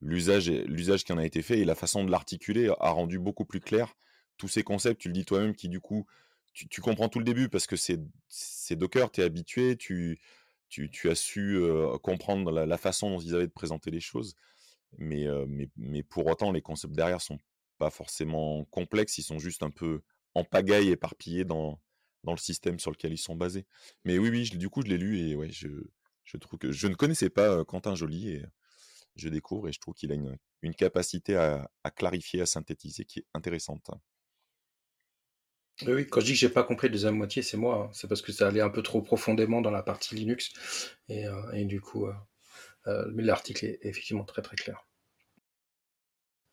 l'usage, 0.00 0.50
l'usage 0.50 1.04
qui 1.04 1.12
en 1.12 1.18
a 1.18 1.24
été 1.24 1.42
fait 1.42 1.58
et 1.58 1.64
la 1.64 1.74
façon 1.74 2.04
de 2.04 2.10
l'articuler 2.10 2.72
a 2.80 2.90
rendu 2.90 3.18
beaucoup 3.18 3.44
plus 3.44 3.60
clair 3.60 3.94
tous 4.38 4.48
ces 4.48 4.62
concepts. 4.62 5.00
Tu 5.00 5.08
le 5.08 5.14
dis 5.14 5.24
toi-même, 5.24 5.54
qui 5.54 5.68
du 5.68 5.80
coup, 5.80 6.06
tu, 6.52 6.68
tu 6.68 6.80
comprends 6.80 7.08
tout 7.08 7.18
le 7.18 7.24
début 7.24 7.48
parce 7.48 7.66
que 7.66 7.76
c'est, 7.76 8.00
c'est 8.28 8.76
Docker, 8.76 9.10
tu 9.10 9.20
es 9.20 9.24
habitué, 9.24 9.76
tu 9.76 10.18
tu, 10.68 11.10
as 11.10 11.14
su 11.14 11.60
comprendre 12.02 12.50
la, 12.52 12.78
façon 12.78 13.10
dont 13.10 13.20
ils 13.20 13.34
avaient 13.34 13.46
de 13.46 13.52
présenter 13.52 13.90
les 13.90 14.00
choses. 14.00 14.34
Mais, 14.98 15.26
pour 16.08 16.26
autant, 16.26 16.52
les 16.52 16.62
concepts 16.62 16.94
derrière 16.94 17.20
sont 17.20 17.38
pas 17.78 17.90
forcément 17.90 18.64
complexes, 18.66 19.18
ils 19.18 19.22
sont 19.22 19.38
juste 19.38 19.62
un 19.62 19.70
peu 19.70 20.02
en 20.34 20.44
pagaille, 20.44 20.90
éparpillés 20.90 21.44
dans, 21.44 21.80
le 22.24 22.36
système 22.36 22.78
sur 22.78 22.90
lequel 22.90 23.12
ils 23.12 23.18
sont 23.18 23.36
basés. 23.36 23.64
Mais 24.04 24.18
oui, 24.18 24.28
oui, 24.28 24.50
du 24.50 24.68
coup, 24.68 24.82
je 24.82 24.88
l'ai 24.88 24.98
lu 24.98 25.18
et 25.18 25.50
je, 25.50 26.36
trouve 26.38 26.58
je 26.62 26.86
ne 26.88 26.94
connaissais 26.94 27.30
pas 27.30 27.64
Quentin 27.64 27.94
Joly 27.94 28.30
et 28.30 28.44
je 29.16 29.28
découvre 29.28 29.68
et 29.68 29.72
je 29.72 29.80
trouve 29.80 29.94
qu'il 29.94 30.12
a 30.12 30.14
une, 30.14 30.74
capacité 30.74 31.36
à, 31.36 31.70
clarifier, 31.96 32.42
à 32.42 32.46
synthétiser 32.46 33.04
qui 33.04 33.20
est 33.20 33.26
intéressante. 33.34 33.90
Oui, 35.86 36.06
quand 36.08 36.20
je 36.20 36.26
dis 36.26 36.32
que 36.32 36.38
j'ai 36.38 36.48
pas 36.48 36.64
compris 36.64 36.88
la 36.88 36.92
deuxième 36.92 37.14
moitié, 37.14 37.42
c'est 37.42 37.56
moi. 37.56 37.84
Hein. 37.84 37.90
C'est 37.92 38.08
parce 38.08 38.22
que 38.22 38.32
ça 38.32 38.48
allait 38.48 38.60
un 38.60 38.70
peu 38.70 38.82
trop 38.82 39.00
profondément 39.00 39.60
dans 39.60 39.70
la 39.70 39.82
partie 39.82 40.14
Linux. 40.14 40.50
Et, 41.08 41.26
euh, 41.26 41.64
du 41.64 41.80
coup, 41.80 42.06
euh, 42.06 42.12
euh, 42.88 43.04
l'article 43.14 43.64
est 43.66 43.78
effectivement 43.82 44.24
très 44.24 44.42
très 44.42 44.56
clair. 44.56 44.84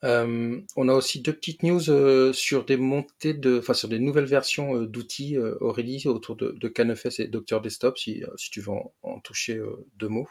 on 0.04 0.90
a 0.90 0.94
aussi 0.94 1.22
deux 1.22 1.34
petites 1.34 1.64
news 1.64 2.34
sur 2.34 2.66
des 2.66 2.78
montées 2.78 3.34
de, 3.34 3.58
enfin 3.58 3.74
sur 3.74 3.90
des 3.90 3.98
nouvelles 3.98 4.26
versions 4.26 4.84
d'outils 4.84 5.38
Aurélie 5.40 6.04
autour 6.06 6.36
de, 6.36 6.52
de 6.52 7.22
et 7.22 7.28
Docteur 7.28 7.62
Desktop, 7.62 7.98
si, 7.98 8.24
si 8.38 8.52
tu 8.52 8.62
veux 8.62 8.74
en, 9.02 9.20
toucher 9.22 9.60
deux 9.96 10.10
mots. 10.10 10.30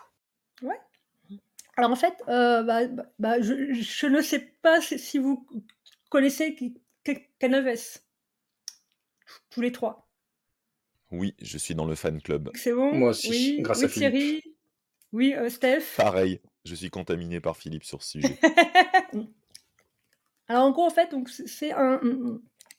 Ouais. 0.63 0.79
Alors 1.77 1.91
en 1.91 1.97
fait, 1.97 2.15
bah, 2.29 2.63
bah, 2.63 3.03
bah, 3.19 3.41
je, 3.41 4.07
ne 4.07 4.23
sais 4.23 4.39
pas 4.63 4.81
si 4.81 5.19
vous 5.19 5.45
connaissez 6.09 6.55
KNFS 7.41 8.05
tous 9.51 9.61
les 9.61 9.72
trois. 9.72 10.09
Oui, 11.11 11.35
je 11.41 11.59
suis 11.59 11.75
dans 11.75 11.87
le 11.87 11.95
fan 11.95 12.20
club. 12.20 12.51
C'est 12.55 12.72
bon? 12.72 12.95
Moi 12.95 13.11
aussi, 13.11 13.31
oui, 13.31 13.59
grâce 13.61 13.79
oui, 13.79 13.85
à 13.85 13.89
Thierry? 13.89 14.43
Oui, 15.12 15.35
euh, 15.35 15.49
Steph? 15.49 15.97
Pareil, 15.97 16.41
je 16.64 16.75
suis 16.75 16.91
contaminé 16.91 17.41
par 17.41 17.57
Philippe 17.57 17.85
sur 17.85 18.03
ce 18.03 18.20
sujet. 18.20 18.39
Alors 20.49 20.64
en 20.64 20.72
gros, 20.72 20.85
en 20.85 20.91
fait, 20.91 21.11
donc 21.11 21.29
c'est 21.29 21.72
un, 21.72 22.01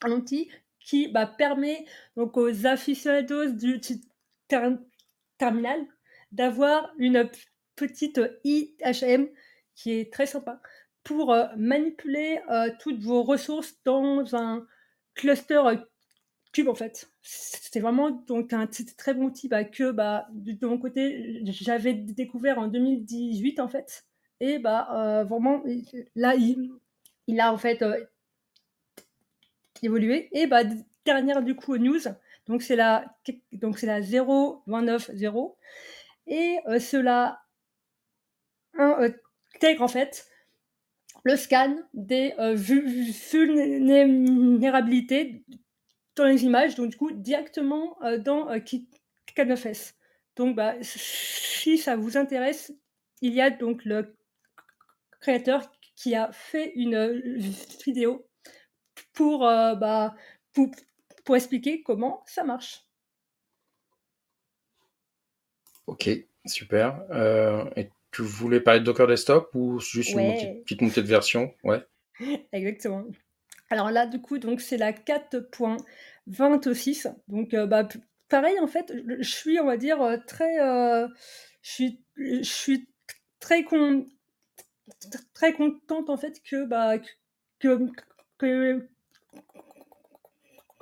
un, 0.03 0.11
outil 0.11 0.51
qui 0.79 1.07
bah, 1.07 1.25
permet 1.25 1.85
donc 2.15 2.37
aux 2.37 2.65
aficionados 2.67 3.51
du 3.51 3.79
terminal 5.37 5.87
d'avoir 6.31 6.91
une 6.97 7.29
petite 7.75 8.21
IHM 8.43 9.29
qui 9.73 9.93
est 9.93 10.13
très 10.13 10.25
sympa 10.25 10.61
pour 11.03 11.33
euh, 11.33 11.45
manipuler 11.57 12.41
euh, 12.49 12.69
toutes 12.79 12.99
vos 12.99 13.23
ressources 13.23 13.75
dans 13.83 14.35
un 14.35 14.65
cluster 15.13 15.61
Cube 16.55 16.69
en 16.69 16.73
fait. 16.73 17.11
C'était 17.21 17.81
vraiment 17.81 18.09
donc 18.11 18.53
un 18.53 18.65
très 18.97 19.13
bon 19.13 19.25
outil 19.25 19.49
que 19.49 19.91
bah, 19.91 20.25
de, 20.31 20.65
mon 20.65 20.77
côté 20.77 21.41
j'avais 21.43 21.93
découvert 21.93 22.59
en 22.59 22.67
2018 22.67 23.59
en 23.59 23.67
fait. 23.67 24.05
Et 24.39 24.57
bah 24.57 24.87
euh, 24.93 25.25
vraiment 25.25 25.61
là 26.15 26.33
il, 26.35 26.71
il, 27.27 27.41
a 27.41 27.51
en 27.51 27.57
fait 27.57 27.81
euh, 27.81 28.01
évolué. 29.83 30.29
Et 30.31 30.47
bah 30.47 30.61
dernière 31.03 31.43
du 31.43 31.55
coup 31.55 31.75
news, 31.75 31.99
donc 32.47 32.61
c'est 32.61 32.77
la 32.77 33.03
donc 33.51 33.77
c'est 33.77 33.87
la 33.87 33.99
0.29.0 33.99 35.55
et 36.27 36.59
euh, 36.69 36.79
cela 36.79 37.41
intègre 38.77 39.81
en 39.81 39.89
fait 39.89 40.25
le 41.25 41.35
scan 41.35 41.75
des 41.93 42.33
vulnérabilités 42.53 45.43
dans 46.15 46.25
les 46.25 46.45
images, 46.45 46.75
donc 46.75 46.91
du 46.91 46.97
coup 46.97 47.11
directement 47.11 47.97
euh, 48.03 48.17
dans 48.17 48.49
euh, 48.49 48.59
Canvas. 49.35 49.93
Donc 50.35 50.55
bah, 50.55 50.75
si 50.81 51.77
ça 51.77 51.95
vous 51.95 52.17
intéresse, 52.17 52.73
il 53.21 53.33
y 53.33 53.41
a 53.41 53.49
donc 53.49 53.85
le 53.85 54.15
créateur 55.19 55.69
qui 55.95 56.15
a 56.15 56.31
fait 56.31 56.71
une 56.75 57.21
vidéo 57.85 58.25
pour, 59.13 59.47
euh, 59.47 59.75
bah, 59.75 60.15
pour, 60.53 60.69
pour 61.25 61.35
expliquer 61.35 61.83
comment 61.83 62.23
ça 62.27 62.43
marche. 62.43 62.85
Ok, 65.87 66.09
super. 66.45 67.01
Euh, 67.11 67.65
et 67.75 67.89
tu 68.11 68.21
voulais 68.21 68.59
parler 68.59 68.79
de 68.79 68.85
Docker 68.85 69.07
Desktop 69.07 69.49
ou 69.55 69.79
juste 69.79 70.15
une 70.15 70.27
Ouais. 70.27 70.65
petite 70.65 70.81
montée 70.81 71.01
de 71.01 71.07
version? 71.07 71.53
Ouais. 71.63 71.83
Exactement. 72.51 73.05
Alors 73.69 73.91
là, 73.91 74.05
du 74.05 74.21
coup, 74.21 74.37
donc 74.37 74.61
c'est 74.61 74.77
la 74.77 74.93
4.26. 74.93 77.13
Donc, 77.27 77.53
euh, 77.53 77.65
bah, 77.65 77.85
pareil, 78.29 78.57
en 78.59 78.67
fait, 78.67 78.93
je 79.19 79.29
suis, 79.29 79.59
on 79.59 79.65
va 79.65 79.75
dire, 79.77 80.01
euh, 80.01 80.17
très, 80.27 80.61
euh, 80.61 81.07
je 81.61 81.71
suis, 81.71 82.01
je 82.17 82.43
suis 82.43 82.87
très 83.39 83.63
con, 83.63 84.05
très 85.33 85.53
contente 85.53 86.09
en 86.09 86.17
fait 86.17 86.41
que, 86.43 86.65
bah, 86.65 86.97
que, 87.59 87.79
que, 88.37 88.87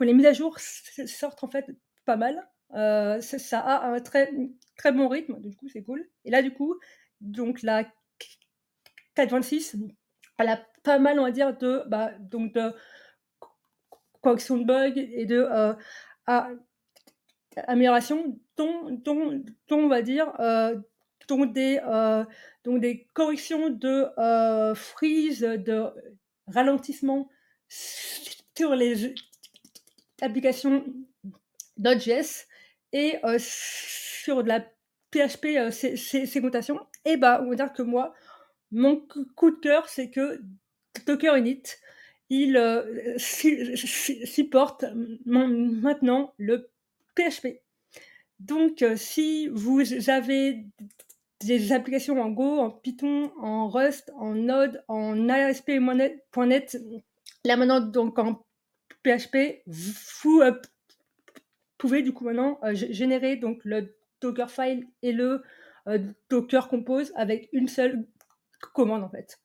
les 0.02 0.14
mises 0.14 0.26
à 0.26 0.34
jour 0.34 0.60
sortent 0.60 1.44
en 1.44 1.48
fait 1.48 1.66
pas 2.06 2.18
mal. 2.18 2.48
Euh, 2.74 3.22
ça, 3.22 3.40
ça 3.40 3.60
a 3.60 3.88
un 3.88 4.02
très, 4.02 4.30
très 4.76 4.92
bon 4.92 5.08
rythme, 5.08 5.40
du 5.40 5.56
coup, 5.56 5.70
c'est 5.70 5.84
cool. 5.84 6.06
Et 6.26 6.32
là, 6.32 6.42
du 6.42 6.52
coup, 6.52 6.76
donc 7.22 7.62
la 7.62 7.84
4.26, 9.16 9.78
elle 10.40 10.50
a 10.50 10.66
pas 10.84 11.00
mal, 11.00 11.20
on 11.20 11.24
va 11.24 11.32
dire, 11.32 11.58
de, 11.58 11.84
bah, 11.88 12.12
donc 12.20 12.54
de 12.54 12.74
correction 14.22 14.58
de 14.58 14.64
bugs 14.64 14.94
et 14.96 15.26
de 15.26 15.38
euh, 15.38 15.74
amélioration, 17.68 18.40
dont, 18.58 19.02
on 19.72 19.88
va 19.88 20.02
dire, 20.02 20.34
euh, 20.40 20.76
des, 21.30 21.80
euh, 21.86 22.24
des 22.66 23.08
corrections 23.14 23.70
de 23.70 24.08
euh, 24.18 24.76
freeze, 24.76 25.42
de 25.42 25.86
ralentissement 26.48 27.30
sur 27.68 28.76
les 28.76 29.16
applications 30.22 30.86
Node.js 31.78 32.46
et 32.92 33.20
sur 33.38 34.44
de 34.44 34.48
la 34.48 34.60
PHP 35.12 35.72
segmentation. 35.72 36.80
Et 37.06 37.18
bah, 37.18 37.42
on 37.44 37.50
va 37.50 37.56
dire 37.56 37.74
que 37.74 37.82
moi, 37.82 38.14
mon 38.72 39.06
coup 39.36 39.52
de 39.52 39.60
cœur, 39.60 39.90
c'est 39.90 40.10
que 40.10 40.42
Docker 41.06 41.38
Init, 41.38 41.64
il 42.30 42.58
euh, 42.58 43.18
su- 43.18 43.76
su- 43.78 44.26
supporte 44.26 44.86
maintenant 45.26 46.34
le 46.38 46.70
PHP. 47.16 47.60
Donc, 48.40 48.82
euh, 48.82 48.96
si 48.96 49.48
vous 49.50 49.82
avez 50.10 50.66
des 51.42 51.72
applications 51.72 52.20
en 52.22 52.30
Go, 52.30 52.60
en 52.60 52.70
Python, 52.72 53.32
en 53.40 53.68
Rust, 53.70 54.12
en 54.16 54.34
Node, 54.34 54.84
en 54.88 55.30
ASP.NET, 55.30 56.78
là 57.46 57.58
maintenant 57.58 57.82
donc 57.82 58.18
en 58.20 58.46
PHP, 59.04 59.62
vous 59.68 60.42
euh, 60.42 60.54
pouvez 61.78 62.02
du 62.02 62.14
coup 62.14 62.24
maintenant 62.24 62.60
générer 62.74 63.36
donc 63.36 63.60
le 63.66 63.96
Dockerfile 64.22 64.88
et 65.02 65.12
le 65.12 65.44
Docker 66.30 66.70
Compose 66.70 67.12
avec 67.16 67.50
une 67.52 67.68
seule 67.68 68.06
commande 68.74 69.04
en 69.04 69.10
fait. 69.10 69.38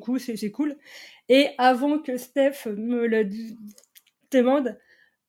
Coup, 0.00 0.18
c'est 0.18 0.50
cool. 0.50 0.76
Et 1.28 1.48
avant 1.58 1.98
que 1.98 2.16
Steph 2.16 2.66
me 2.66 3.06
le 3.06 3.28
demande, 4.30 4.78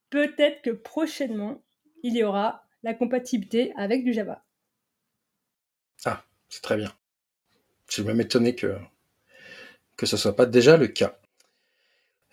peut-être 0.10 0.62
que 0.62 0.70
prochainement, 0.72 1.62
il 2.04 2.16
y 2.16 2.24
aura 2.24 2.66
la 2.84 2.94
compatibilité 2.94 3.74
avec 3.76 4.04
du 4.04 4.14
Java. 4.14 4.44
Ah, 6.06 6.24
c'est 6.48 6.62
très 6.62 6.78
bien. 6.78 6.94
Je 7.88 7.96
suis 7.96 8.04
même 8.04 8.22
étonné 8.22 8.56
que, 8.56 8.78
que 9.98 10.06
ce 10.06 10.16
soit 10.16 10.36
pas 10.36 10.46
déjà 10.46 10.78
le 10.78 10.88
cas. 10.88 11.20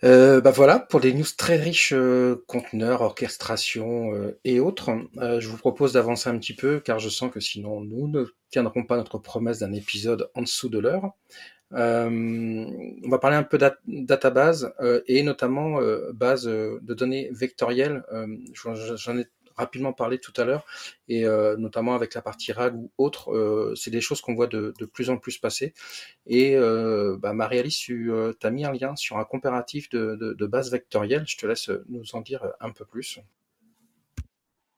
Euh, 0.03 0.41
bah 0.41 0.51
voilà, 0.51 0.79
pour 0.79 0.99
des 0.99 1.11
news 1.11 1.25
très 1.35 1.55
riches 1.55 1.91
euh, 1.91 2.43
conteneurs, 2.45 3.01
orchestration 3.01 4.13
euh, 4.13 4.39
et 4.43 4.59
autres, 4.59 4.91
je 5.15 5.47
vous 5.47 5.57
propose 5.57 5.93
d'avancer 5.93 6.29
un 6.29 6.37
petit 6.37 6.53
peu 6.53 6.79
car 6.79 6.99
je 6.99 7.09
sens 7.09 7.31
que 7.31 7.39
sinon 7.39 7.81
nous 7.81 8.07
ne 8.07 8.25
tiendrons 8.51 8.83
pas 8.83 8.95
notre 8.95 9.17
promesse 9.17 9.59
d'un 9.59 9.73
épisode 9.73 10.29
en 10.35 10.43
dessous 10.43 10.69
de 10.69 10.77
l'heure. 10.77 11.13
Euh, 11.73 12.09
on 13.03 13.09
va 13.09 13.19
parler 13.19 13.35
un 13.35 13.43
peu 13.43 13.57
dat 13.57 13.75
database 13.87 14.73
euh, 14.79 15.01
et 15.07 15.21
notamment 15.23 15.81
euh, 15.81 16.11
base 16.13 16.45
de 16.45 16.93
données 16.93 17.29
vectorielles. 17.31 18.03
J'en 18.53 19.17
ai 19.17 19.25
rapidement 19.55 19.91
parlé 19.91 20.19
tout 20.19 20.33
à 20.37 20.45
l'heure 20.45 20.65
et 21.07 21.25
notamment 21.57 21.95
avec 21.95 22.13
la 22.13 22.21
partie 22.21 22.51
RAG 22.51 22.75
ou 22.75 22.91
autre, 22.97 23.73
c'est 23.75 23.89
des 23.89 24.01
choses 24.01 24.21
qu'on 24.21 24.35
voit 24.35 24.47
de, 24.47 24.73
de, 24.79 24.85
plus 24.85 25.09
en 25.09 25.17
plus 25.17 25.39
passer. 25.39 25.73
Et 26.27 26.55
euh, 26.55 27.17
bah, 27.19 27.33
Marie-Alice, 27.33 27.77
tu 27.77 28.11
as 28.11 28.49
mis 28.51 28.65
un 28.65 28.71
lien 28.71 28.95
sur 28.95 29.17
un 29.17 29.25
comparatif 29.25 29.89
de, 29.89 30.15
de, 30.15 30.33
de 30.33 30.45
base 30.45 30.71
vectorielle. 30.71 31.23
Je 31.27 31.37
te 31.37 31.47
laisse 31.47 31.71
nous 31.89 32.03
en 32.13 32.21
dire 32.21 32.45
un 32.59 32.69
peu 32.69 32.85
plus. 32.85 33.19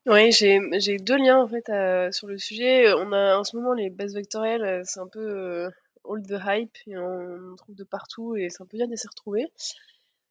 Oui, 0.06 0.32
j'ai 0.32 0.96
deux 0.96 1.18
liens 1.18 1.42
en 1.42 1.46
fait 1.46 1.70
sur 2.10 2.26
le 2.26 2.38
sujet. 2.38 2.90
On 2.94 3.12
a 3.12 3.36
en 3.36 3.44
ce 3.44 3.56
moment 3.56 3.74
les 3.74 3.90
bases 3.90 4.14
vectorielles, 4.14 4.80
c'est 4.86 5.00
un 5.00 5.08
peu 5.08 5.70
all 6.08 6.22
the 6.22 6.38
hype 6.44 6.76
et 6.86 6.96
on, 6.96 7.56
trouve 7.56 7.74
de 7.74 7.84
partout 7.84 8.36
et 8.36 8.48
c'est 8.50 8.62
un 8.62 8.66
peu 8.66 8.76
bien 8.76 8.88
de 8.88 8.96
s'y 8.96 9.08
retrouver. 9.08 9.52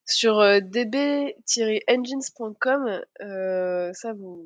Sur 0.05 0.39
euh, 0.39 0.59
db-engines.com, 0.59 3.01
euh, 3.21 3.93
ça 3.93 4.13
vous, 4.13 4.43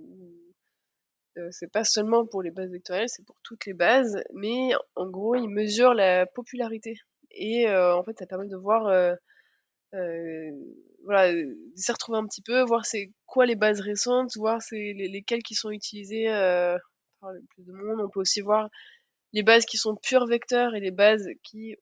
euh, 1.37 1.47
c'est 1.51 1.71
pas 1.71 1.85
seulement 1.85 2.25
pour 2.25 2.41
les 2.41 2.51
bases 2.51 2.69
vectorielles, 2.69 3.07
c'est 3.07 3.25
pour 3.25 3.37
toutes 3.43 3.65
les 3.65 3.73
bases, 3.73 4.21
mais 4.33 4.71
en 4.95 5.09
gros, 5.09 5.35
ils 5.35 5.47
mesurent 5.47 5.93
la 5.93 6.25
popularité. 6.25 6.95
Et 7.31 7.69
en 7.69 8.03
fait, 8.03 8.19
ça 8.19 8.27
permet 8.27 8.47
de 8.47 8.57
voir, 8.57 8.83
voilà, 9.93 11.33
s'y 11.75 11.91
retrouver 11.91 12.19
un 12.19 12.27
petit 12.27 12.41
peu, 12.41 12.61
voir 12.61 12.85
c'est 12.85 13.11
quoi 13.25 13.45
les 13.45 13.55
bases 13.55 13.79
récentes, 13.79 14.35
voir 14.35 14.61
c'est 14.61 14.75
les, 14.75 15.07
lesquelles 15.07 15.43
qui 15.43 15.55
sont 15.55 15.71
utilisées 15.71 16.27
par 17.21 17.31
le 17.31 17.41
plus 17.49 17.63
de 17.63 17.71
monde. 17.71 18.01
On 18.01 18.09
peut 18.09 18.19
aussi 18.19 18.41
voir 18.41 18.69
les 19.33 19.43
bases 19.43 19.65
qui 19.65 19.77
sont 19.77 19.95
pures 19.95 20.27
vecteurs 20.27 20.75
et 20.75 20.79
les 20.79 20.91
bases 20.91 21.27
qui, 21.43 21.75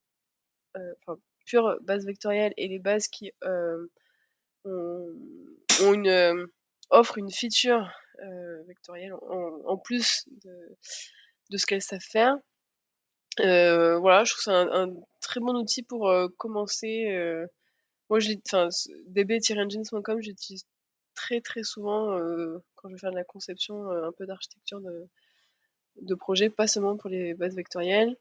euh, 0.78 0.94
enfin, 1.02 1.20
pure 1.46 1.78
base 1.82 2.06
vectorielle 2.06 2.54
et 2.58 2.68
les 2.68 2.80
bases 2.80 3.08
qui 3.10 3.32
euh, 3.44 3.88
ont, 4.66 5.94
une, 5.94 6.08
euh, 6.08 6.46
offrent 6.90 7.18
une 7.18 7.32
feature 7.32 7.92
vectorielle 8.68 9.14
en, 9.14 9.78
plus 9.78 10.28
de, 10.44 11.58
ce 11.58 11.66
qu'elles 11.66 11.82
savent 11.82 12.00
faire. 12.00 12.36
Voilà, 13.38 14.24
je 14.24 14.32
trouve 14.32 14.44
ça 14.44 14.54
un, 14.54 14.90
un, 14.90 14.94
très 15.22 15.40
bon 15.40 15.58
outil 15.58 15.82
pour 15.82 16.14
commencer. 16.38 17.08
Moi, 18.10 18.20
db-engines.com, 18.20 20.22
j'utilise 20.22 20.66
très 21.16 21.42
très 21.42 21.64
souvent 21.64 22.16
quand 22.76 22.90
je 22.90 22.94
veux 22.94 23.00
faire 23.00 23.12
de 23.12 23.16
la 23.16 23.24
conception, 23.24 23.90
un 23.90 24.12
peu 24.12 24.28
d'architecture 24.28 24.82
de, 24.82 25.10
de 26.02 26.16
projet, 26.16 26.50
pas 26.50 26.68
seulement 26.68 26.98
pour 26.98 27.10
les 27.10 27.34
bases 27.34 27.56
vectorielles. 27.56 28.16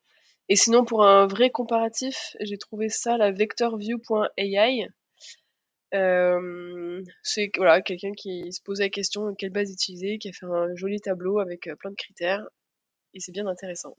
Et 0.48 0.56
sinon, 0.56 0.84
pour 0.84 1.04
un 1.04 1.26
vrai 1.26 1.50
comparatif, 1.50 2.36
j'ai 2.40 2.58
trouvé 2.58 2.88
ça, 2.88 3.16
la 3.16 3.30
vectorview.ai. 3.30 4.88
Euh, 5.94 7.02
c'est 7.22 7.50
voilà, 7.56 7.80
quelqu'un 7.82 8.12
qui 8.12 8.52
se 8.52 8.60
posait 8.62 8.84
la 8.84 8.90
question 8.90 9.34
quelle 9.34 9.50
base 9.50 9.72
utiliser, 9.72 10.18
qui 10.18 10.28
a 10.28 10.32
fait 10.32 10.46
un 10.46 10.74
joli 10.74 11.00
tableau 11.00 11.38
avec 11.38 11.66
euh, 11.66 11.74
plein 11.76 11.90
de 11.90 11.96
critères, 11.96 12.44
et 13.14 13.20
c'est 13.20 13.32
bien 13.32 13.46
intéressant. 13.46 13.96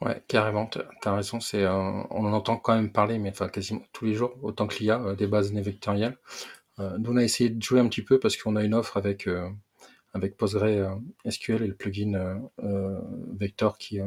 Ouais, 0.00 0.22
carrément, 0.28 0.66
tu 0.66 0.78
as 0.78 1.14
raison, 1.14 1.38
euh, 1.54 1.68
on 2.10 2.24
en 2.24 2.32
entend 2.32 2.56
quand 2.56 2.74
même 2.74 2.92
parler, 2.92 3.18
mais 3.18 3.30
enfin 3.30 3.48
quasiment 3.48 3.82
tous 3.92 4.04
les 4.04 4.14
jours, 4.14 4.36
autant 4.42 4.66
qu'il 4.66 4.86
y 4.86 4.90
a 4.90 5.14
des 5.14 5.26
bases 5.26 5.52
vectorielles. 5.52 6.16
Nous, 6.78 7.10
on 7.10 7.16
a 7.16 7.24
essayé 7.24 7.50
de 7.50 7.60
jouer 7.60 7.80
un 7.80 7.88
petit 7.88 8.02
peu 8.02 8.20
parce 8.20 8.36
qu'on 8.36 8.54
a 8.54 8.62
une 8.62 8.72
offre 8.72 8.96
avec, 8.96 9.28
avec 10.14 10.36
PostgreSQL 10.36 11.62
et 11.62 11.66
le 11.66 11.74
plugin 11.74 12.40
Vector 13.38 13.78
qui, 13.78 14.00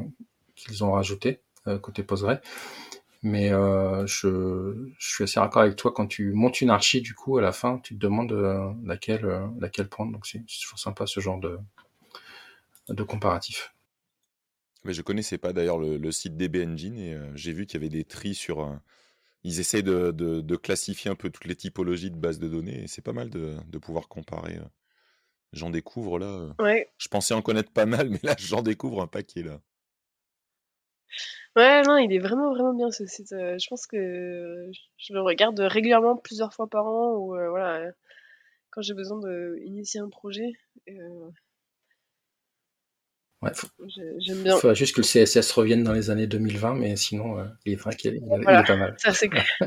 qu'ils 0.55 0.83
ont 0.83 0.93
rajouté 0.93 1.41
côté 1.81 2.03
Postgre. 2.03 2.39
Mais 3.23 3.53
euh, 3.53 4.05
je, 4.07 4.89
suis 4.99 5.23
assez 5.23 5.39
raccord 5.39 5.61
avec 5.61 5.75
toi 5.75 5.93
quand 5.93 6.07
tu 6.07 6.33
montes 6.33 6.61
une 6.61 6.71
archi, 6.71 7.01
du 7.01 7.13
coup, 7.13 7.37
à 7.37 7.41
la 7.41 7.51
fin, 7.51 7.77
tu 7.79 7.93
te 7.95 7.99
demandes 7.99 8.31
euh, 8.31 8.71
laquelle, 8.83 9.25
euh, 9.25 9.47
laquelle 9.59 9.87
prendre. 9.89 10.11
Donc 10.11 10.25
c'est 10.25 10.43
toujours 10.45 10.79
sympa 10.79 11.05
ce 11.05 11.19
genre 11.19 11.39
de, 11.39 11.59
de 12.89 13.03
comparatif. 13.03 13.73
Mais 14.83 14.93
je 14.93 15.03
connaissais 15.03 15.37
pas 15.37 15.53
d'ailleurs 15.53 15.77
le, 15.77 16.11
site 16.11 16.35
DB 16.37 16.65
Engine 16.65 16.97
et 16.97 17.13
euh, 17.13 17.31
j'ai 17.35 17.53
vu 17.53 17.67
qu'il 17.67 17.79
y 17.79 17.83
avait 17.83 17.89
des 17.89 18.03
tris 18.03 18.33
sur. 18.33 18.61
Euh, 18.61 18.75
ils 19.43 19.59
essaient 19.59 19.83
de, 19.83 20.55
classifier 20.55 21.11
un 21.11 21.15
peu 21.15 21.29
toutes 21.29 21.45
les 21.45 21.55
typologies 21.55 22.11
de 22.11 22.17
bases 22.17 22.39
de 22.39 22.47
données 22.47 22.83
et 22.83 22.87
c'est 22.87 23.01
pas 23.01 23.13
mal 23.13 23.29
de, 23.29 23.57
pouvoir 23.79 24.07
comparer. 24.07 24.57
euh. 24.57 24.65
J'en 25.53 25.69
découvre 25.69 26.17
là. 26.19 26.53
Ouais. 26.59 26.89
Je 26.97 27.07
pensais 27.07 27.33
en 27.33 27.41
connaître 27.41 27.71
pas 27.71 27.85
mal, 27.85 28.09
mais 28.11 28.19
là 28.23 28.35
j'en 28.37 28.61
découvre 28.61 29.01
un 29.01 29.07
paquet 29.07 29.43
là. 29.43 29.59
Ouais, 31.57 31.81
non, 31.81 31.97
il 31.97 32.13
est 32.13 32.19
vraiment, 32.19 32.53
vraiment 32.53 32.73
bien 32.73 32.91
ce 32.91 33.05
site. 33.05 33.33
Euh, 33.33 33.57
je 33.59 33.67
pense 33.67 33.85
que 33.85 34.71
je 34.97 35.13
le 35.13 35.21
regarde 35.21 35.59
régulièrement 35.59 36.15
plusieurs 36.15 36.53
fois 36.53 36.67
par 36.67 36.85
an 36.85 37.15
ou 37.15 37.35
euh, 37.35 37.49
voilà, 37.49 37.91
quand 38.71 38.81
j'ai 38.81 38.93
besoin 38.93 39.19
d'initier 39.19 39.99
un 39.99 40.09
projet. 40.09 40.53
Euh, 40.89 41.29
ouais, 43.41 43.51
j'aime 44.19 44.43
bien. 44.43 44.55
Il 44.55 44.59
faudrait 44.59 44.75
juste 44.75 44.95
que 44.95 45.01
le 45.01 45.25
CSS 45.25 45.51
revienne 45.51 45.83
dans 45.83 45.93
les 45.93 46.09
années 46.09 46.27
2020, 46.27 46.75
mais 46.75 46.95
sinon, 46.95 47.37
euh, 47.37 47.45
il 47.65 47.73
est 47.73 47.75
vrai 47.75 47.95
qu'il 47.95 48.15
est, 48.15 48.19
voilà, 48.25 48.59
il 48.59 48.63
est 48.63 48.67
pas 48.67 48.77
mal. 48.77 48.95
Ça, 48.97 49.13
c'est 49.13 49.29
clair. 49.29 49.45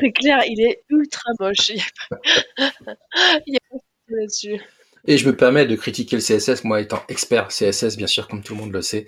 C'est 0.00 0.12
clair, 0.12 0.40
il 0.46 0.62
est 0.62 0.82
ultra 0.88 1.30
moche. 1.38 1.68
Il 1.68 1.76
y 1.76 3.56
a 3.56 3.60
pas 3.70 3.76
Et 5.08 5.18
je 5.18 5.26
me 5.28 5.36
permets 5.36 5.66
de 5.66 5.76
critiquer 5.76 6.16
le 6.16 6.22
CSS, 6.22 6.64
moi 6.64 6.80
étant 6.80 7.02
expert 7.08 7.48
CSS, 7.48 7.96
bien 7.96 8.08
sûr, 8.08 8.26
comme 8.26 8.42
tout 8.42 8.54
le 8.54 8.60
monde 8.60 8.72
le 8.72 8.82
sait. 8.82 9.06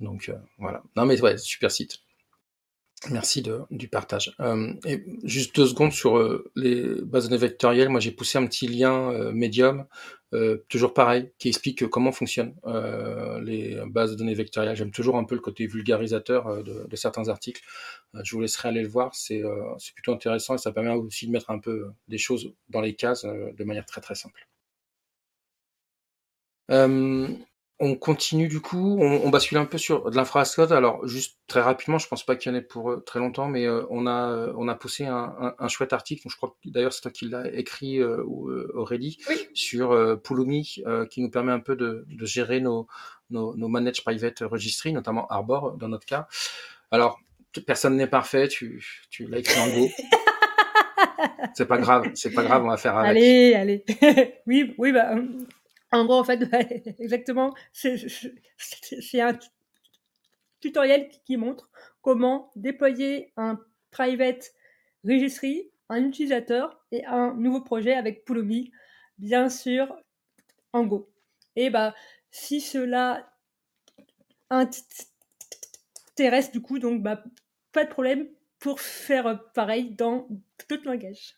Donc 0.00 0.28
euh, 0.28 0.36
voilà. 0.58 0.82
Non 0.96 1.04
mais 1.04 1.20
ouais, 1.20 1.36
super 1.36 1.70
site. 1.70 1.98
Merci 3.10 3.42
du 3.70 3.88
partage. 3.88 4.32
Euh, 4.40 4.72
et 4.86 5.04
juste 5.24 5.56
deux 5.56 5.66
secondes 5.66 5.92
sur 5.92 6.16
euh, 6.16 6.50
les 6.54 6.82
bases 7.02 7.24
de 7.24 7.30
données 7.30 7.40
vectorielles. 7.40 7.88
Moi, 7.88 7.98
j'ai 8.00 8.12
poussé 8.12 8.38
un 8.38 8.46
petit 8.46 8.68
lien 8.68 9.10
Medium, 9.32 9.86
euh, 10.32 10.64
toujours 10.68 10.94
pareil, 10.94 11.30
qui 11.38 11.48
explique 11.48 11.86
comment 11.88 12.12
fonctionnent 12.12 12.54
les 13.42 13.80
bases 13.86 14.12
de 14.12 14.16
données 14.16 14.34
vectorielles. 14.34 14.76
J'aime 14.76 14.90
toujours 14.90 15.16
un 15.16 15.24
peu 15.24 15.34
le 15.34 15.40
côté 15.40 15.66
vulgarisateur 15.66 16.62
de, 16.62 16.86
de, 16.88 16.96
certains 16.96 17.28
articles. 17.28 17.62
je 18.22 18.34
vous 18.34 18.40
laisserai 18.40 18.68
aller 18.68 18.82
le 18.82 18.88
voir. 18.88 19.14
C'est 19.14 19.42
plutôt 19.94 20.12
intéressant 20.12 20.54
et 20.54 20.58
ça 20.58 20.72
permet 20.72 20.90
aussi 20.90 21.26
de 21.26 21.32
mettre 21.32 21.50
un 21.50 21.58
peu 21.58 21.90
des 22.08 22.18
choses 22.18 22.52
dans 22.68 22.80
les 22.80 22.94
cases 22.94 23.24
de 23.24 23.64
manière 23.64 23.86
très 23.86 24.00
très 24.00 24.14
simple. 24.14 24.48
Euh, 27.82 27.86
on 27.86 27.94
continue 27.96 28.48
du 28.48 28.60
coup, 28.60 28.98
on, 29.00 29.28
bascule 29.30 29.58
un 29.58 29.64
peu 29.64 29.78
sur 29.78 30.10
de 30.10 30.16
l'infrastructure. 30.16 30.76
Alors 30.76 31.06
juste 31.06 31.38
très 31.46 31.60
rapidement, 31.60 31.98
je 31.98 32.08
pense 32.08 32.24
pas 32.24 32.36
qu'il 32.36 32.52
y 32.52 32.54
en 32.54 32.58
ait 32.58 32.62
pour 32.62 32.90
euh, 32.90 33.02
très 33.04 33.18
longtemps, 33.18 33.48
mais 33.48 33.66
euh, 33.66 33.84
on 33.90 34.06
a 34.06 34.52
on 34.56 34.68
a 34.68 34.74
poussé 34.74 35.06
un, 35.06 35.68
chouette 35.68 35.92
article. 35.92 36.28
je 36.28 36.36
crois 36.36 36.50
que 36.50 36.70
d'ailleurs 36.70 36.92
c'est 36.92 37.02
toi 37.02 37.10
qui 37.10 37.28
l'as 37.28 37.48
écrit 37.52 38.02
Aurélie 38.02 39.18
sur 39.54 40.20
Pulumi, 40.22 40.82
qui 41.10 41.20
nous 41.20 41.30
permet 41.30 41.52
un 41.52 41.60
peu 41.60 41.76
de, 41.76 42.06
gérer 42.22 42.60
nos, 42.60 42.86
nos, 43.30 43.56
nos 43.56 43.68
managed 43.68 44.04
private 44.04 44.40
registry, 44.40 44.92
notamment 44.92 45.26
Arbor 45.28 45.76
dans 45.76 45.88
notre 45.88 46.06
cas. 46.06 46.28
Alors 46.90 47.20
personne 47.66 47.96
n'est 47.96 48.06
parfait, 48.06 48.48
tu, 48.48 48.84
tu 49.10 49.26
l'as 49.26 49.38
écrit 49.38 49.60
en 49.60 49.68
Go. 49.68 49.88
c'est 51.54 51.66
pas 51.66 51.78
grave, 51.78 52.10
c'est 52.14 52.32
pas 52.32 52.44
grave, 52.44 52.64
on 52.64 52.68
va 52.68 52.76
faire 52.76 52.96
avec. 52.96 53.10
Allez, 53.10 53.54
allez. 53.54 53.84
oui, 54.46 54.74
oui, 54.78 54.92
bah, 54.92 55.14
en 55.92 56.06
gros, 56.06 56.18
en 56.18 56.24
fait, 56.24 56.42
exactement, 56.98 57.54
c'est 57.72 59.20
un 59.20 59.38
tutoriel 60.60 61.08
qui 61.24 61.36
montre 61.36 61.70
comment 62.00 62.50
déployer 62.56 63.32
un 63.36 63.60
private 63.90 64.52
registry, 65.04 65.70
un 65.88 66.04
utilisateur 66.04 66.82
et 66.90 67.04
un 67.04 67.34
nouveau 67.34 67.60
projet 67.60 67.92
avec 67.92 68.24
Pulumi, 68.24 68.72
bien 69.18 69.50
sûr, 69.50 69.94
en 70.72 70.84
Go. 70.84 71.12
Et 71.56 71.68
bah, 71.68 71.94
si 72.30 72.62
cela 72.62 73.30
intéresse 74.48 76.52
du 76.52 76.62
coup, 76.62 76.78
donc 76.78 77.02
bah, 77.02 77.22
pas 77.72 77.84
de 77.84 77.90
problème 77.90 78.28
pour 78.58 78.80
faire 78.80 79.52
pareil 79.52 79.90
dans 79.90 80.26
tout 80.68 80.80
langage. 80.84 81.36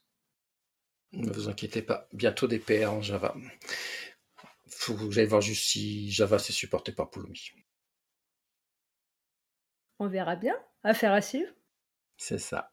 Ne 1.12 1.32
vous 1.32 1.48
inquiétez 1.48 1.82
pas, 1.82 2.08
bientôt 2.12 2.46
des 2.46 2.58
PR 2.58 2.92
en 2.92 3.02
Java 3.02 3.34
faut 4.84 4.94
que 4.94 5.10
j'aille 5.10 5.26
voir 5.26 5.40
juste 5.40 5.64
si 5.64 6.10
Java 6.10 6.38
c'est 6.38 6.52
supporté 6.52 6.92
par 6.92 7.10
Pulumi. 7.10 7.52
On 9.98 10.08
verra 10.08 10.36
bien. 10.36 10.56
Affaire 10.82 11.12
à 11.12 11.22
suivre. 11.22 11.50
C'est 12.16 12.38
ça. 12.38 12.70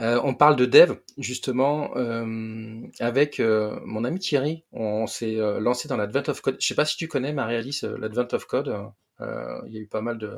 Euh, 0.00 0.20
on 0.24 0.34
parle 0.34 0.56
de 0.56 0.64
dev, 0.64 0.94
justement, 1.18 1.96
euh, 1.96 2.80
avec 2.98 3.40
euh, 3.40 3.78
mon 3.84 4.04
ami 4.04 4.18
Thierry. 4.18 4.64
On, 4.72 5.06
s'est 5.06 5.36
lancé 5.60 5.88
dans 5.88 5.96
l'Advent 5.96 6.28
of 6.28 6.40
Code. 6.40 6.56
Je 6.60 6.66
sais 6.66 6.74
pas 6.74 6.84
si 6.84 6.96
tu 6.96 7.08
connais, 7.08 7.32
Marie-Alice, 7.32 7.84
l'Advent 7.84 8.28
of 8.32 8.46
Code. 8.46 8.74
Il 9.20 9.72
y 9.72 9.78
a 9.78 9.80
eu 9.80 9.86
pas 9.86 10.00
mal 10.00 10.18
de, 10.18 10.36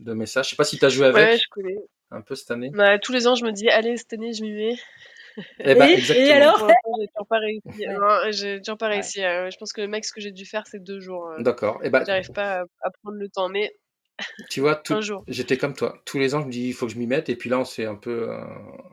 de 0.00 0.12
messages. 0.12 0.46
Je 0.46 0.50
sais 0.50 0.56
pas 0.56 0.64
si 0.64 0.78
tu 0.78 0.84
as 0.84 0.90
joué 0.90 1.06
avec. 1.06 1.26
Ouais, 1.26 1.38
je 1.38 1.48
connais. 1.50 1.78
Un 2.10 2.22
peu 2.22 2.34
cette 2.34 2.50
année. 2.50 2.70
Bah, 2.74 2.98
tous 2.98 3.12
les 3.12 3.28
ans, 3.28 3.36
je 3.36 3.44
me 3.44 3.52
dis, 3.52 3.68
allez, 3.68 3.96
cette 3.96 4.12
année, 4.12 4.32
je 4.32 4.42
m'y 4.42 4.52
mets. 4.52 4.76
Eh 5.60 5.74
ben, 5.74 5.88
et, 5.88 6.30
alors? 6.32 6.68
J'ai 6.98 7.06
toujours 7.08 7.26
pas 7.28 7.38
réussi. 7.38 7.86
Hein. 7.86 8.58
toujours 8.58 8.78
pas 8.78 8.88
réussi. 8.88 9.24
Hein. 9.24 9.48
Je 9.50 9.56
pense 9.56 9.72
que 9.72 9.80
le 9.80 9.88
max 9.88 10.12
que 10.12 10.20
j'ai 10.20 10.32
dû 10.32 10.44
faire, 10.44 10.64
c'est 10.66 10.82
deux 10.82 11.00
jours. 11.00 11.28
Hein. 11.28 11.42
D'accord. 11.42 11.80
Et 11.82 11.86
eh 11.86 11.90
ben, 11.90 12.04
J'arrive 12.04 12.32
pas 12.32 12.64
à, 12.82 12.90
prendre 13.02 13.18
le 13.18 13.28
temps, 13.28 13.48
mais. 13.48 13.74
Tu 14.50 14.60
vois, 14.60 14.74
tout... 14.74 15.00
j'étais 15.28 15.56
comme 15.56 15.74
toi. 15.74 16.02
Tous 16.04 16.18
les 16.18 16.34
ans, 16.34 16.42
je 16.42 16.46
me 16.46 16.52
dis, 16.52 16.68
il 16.68 16.74
faut 16.74 16.86
que 16.86 16.92
je 16.92 16.98
m'y 16.98 17.06
mette. 17.06 17.28
Et 17.28 17.36
puis 17.36 17.48
là, 17.48 17.58
on 17.58 17.64
s'est 17.64 17.86
un 17.86 17.94
peu, 17.94 18.30
euh, 18.30 18.38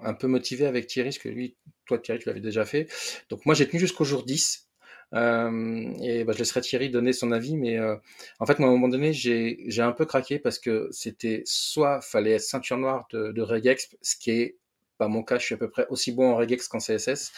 un 0.03 0.13
peu 0.13 0.27
motivé 0.27 0.65
avec 0.65 0.87
Thierry, 0.87 1.09
parce 1.09 1.17
que 1.17 1.29
lui, 1.29 1.57
toi, 1.85 1.97
Thierry, 1.99 2.19
tu 2.19 2.29
l'avais 2.29 2.39
déjà 2.39 2.63
fait. 2.65 2.87
Donc 3.29 3.45
moi, 3.45 3.53
j'ai 3.53 3.67
tenu 3.67 3.79
jusqu'au 3.79 4.05
jour 4.05 4.23
10. 4.23 4.67
Euh, 5.13 5.93
et 6.01 6.23
bah, 6.23 6.33
je 6.33 6.39
laisserai 6.39 6.61
Thierry 6.61 6.89
donner 6.89 7.13
son 7.13 7.31
avis, 7.31 7.55
mais 7.55 7.77
euh, 7.77 7.95
en 8.39 8.45
fait, 8.45 8.59
moi, 8.59 8.67
à 8.67 8.71
un 8.71 8.75
moment 8.75 8.89
donné, 8.89 9.13
j'ai 9.13 9.81
un 9.81 9.91
peu 9.91 10.05
craqué 10.05 10.39
parce 10.39 10.59
que 10.59 10.89
c'était 10.91 11.41
soit 11.45 12.01
fallait 12.01 12.31
être 12.31 12.41
ceinture 12.41 12.77
noire 12.77 13.07
de, 13.11 13.31
de 13.31 13.41
Regex, 13.41 13.95
ce 14.01 14.15
qui 14.17 14.31
est 14.31 14.57
pas 14.97 15.07
mon 15.07 15.23
cas, 15.23 15.37
je 15.37 15.45
suis 15.45 15.55
à 15.55 15.57
peu 15.57 15.69
près 15.69 15.85
aussi 15.89 16.11
bon 16.11 16.31
en 16.31 16.35
regex 16.35 16.67
qu'en 16.67 16.79
CSS, 16.79 17.31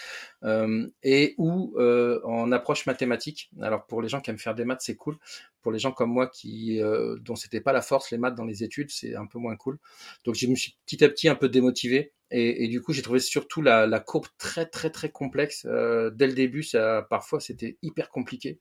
euh, 0.44 0.88
et 1.04 1.36
ou 1.38 1.74
euh, 1.78 2.22
en 2.24 2.52
approche 2.52 2.86
mathématique. 2.86 3.50
Alors 3.62 3.86
pour 3.86 4.02
les 4.02 4.10
gens 4.10 4.22
qui 4.22 4.30
aiment 4.30 4.40
faire 4.40 4.56
des 4.56 4.66
maths, 4.66 4.82
c'est 4.82 4.96
cool. 4.96 5.18
Pour 5.62 5.72
les 5.72 5.80
gens 5.80 5.92
comme 5.92 6.12
moi 6.12 6.28
qui 6.28 6.82
euh, 6.82 7.18
dont 7.22 7.36
c'était 7.36 7.62
pas 7.62 7.74
la 7.74 7.82
force 7.82 8.12
les 8.12 8.18
maths 8.18 8.36
dans 8.36 8.46
les 8.46 8.64
études, 8.64 8.90
c'est 8.92 9.16
un 9.16 9.26
peu 9.26 9.40
moins 9.40 9.56
cool. 9.56 9.78
Donc 10.26 10.36
je 10.36 10.48
me 10.48 10.56
suis 10.56 10.78
petit 10.86 11.04
à 11.04 11.10
petit 11.10 11.28
un 11.30 11.36
peu 11.36 11.50
démotivé. 11.50 12.14
Et, 12.32 12.68
du 12.68 12.82
coup, 12.82 12.94
j'ai 12.94 13.02
trouvé 13.02 13.20
surtout 13.20 13.62
la, 13.62 14.00
courbe 14.00 14.28
très 14.38 14.66
très 14.68 14.92
très 14.92 15.10
complexe. 15.10 15.66
Euh, 15.68 16.12
dès 16.12 16.28
le 16.28 16.34
début, 16.34 16.62
ça, 16.62 17.06
parfois, 17.10 17.40
c'était 17.40 17.78
hyper 17.82 18.10
compliqué. 18.10 18.60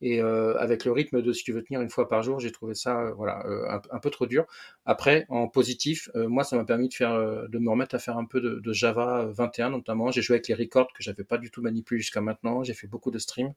Et 0.00 0.22
euh, 0.22 0.56
avec 0.58 0.84
le 0.84 0.92
rythme 0.92 1.22
de 1.22 1.32
ce 1.32 1.42
tu 1.42 1.52
veux 1.52 1.62
tenir 1.64 1.80
une 1.80 1.90
fois 1.90 2.08
par 2.08 2.22
jour, 2.22 2.38
j'ai 2.38 2.52
trouvé 2.52 2.74
ça 2.74 3.00
euh, 3.00 3.12
voilà 3.14 3.42
un, 3.90 3.98
peu 3.98 4.10
trop 4.10 4.26
dur. 4.26 4.46
Après, 4.84 5.24
en 5.30 5.48
positif, 5.48 6.10
moi, 6.14 6.44
ça 6.44 6.56
m'a 6.56 6.64
permis 6.64 6.88
de 6.88 6.94
faire, 6.94 7.18
de 7.48 7.58
me 7.58 7.70
remettre 7.70 7.94
à 7.94 7.98
faire 7.98 8.18
un 8.18 8.26
peu 8.26 8.40
de, 8.40 8.72
Java 8.72 9.26
21 9.32 9.70
notamment. 9.70 10.10
J'ai 10.10 10.22
joué 10.22 10.34
avec 10.34 10.48
les 10.48 10.54
records 10.54 10.92
que 10.92 11.02
j'avais 11.02 11.24
pas 11.24 11.38
du 11.38 11.50
tout 11.50 11.62
manipulé 11.62 12.00
jusqu'à 12.00 12.20
maintenant. 12.20 12.62
J'ai 12.62 12.74
fait 12.74 12.86
beaucoup 12.86 13.10
de 13.10 13.18
streams, 13.18 13.54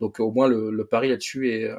donc 0.00 0.20
au 0.20 0.32
moins 0.32 0.48
le, 0.48 0.70
le 0.70 0.86
pari 0.86 1.08
là-dessus 1.08 1.50
est, 1.50 1.72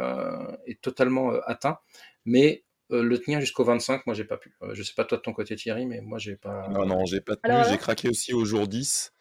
est 0.65 0.81
totalement 0.81 1.31
atteint. 1.45 1.79
Mais 2.25 2.63
le 2.89 3.17
tenir 3.19 3.39
jusqu'au 3.39 3.63
25, 3.63 4.05
moi 4.05 4.15
j'ai 4.15 4.23
pas 4.23 4.37
pu. 4.37 4.53
je 4.73 4.83
sais 4.83 4.93
pas 4.95 5.05
toi 5.05 5.17
de 5.17 5.23
ton 5.23 5.33
côté 5.33 5.55
Thierry, 5.55 5.85
mais 5.85 6.01
moi 6.01 6.17
j'ai 6.17 6.35
pas. 6.35 6.67
Non 6.69 6.85
non, 6.85 7.05
j'ai 7.05 7.21
pas 7.21 7.35
tenu. 7.35 7.53
J'ai 7.69 7.77
craqué 7.77 8.09
aussi 8.09 8.33
au 8.33 8.45
jour 8.45 8.67
10. 8.67 9.11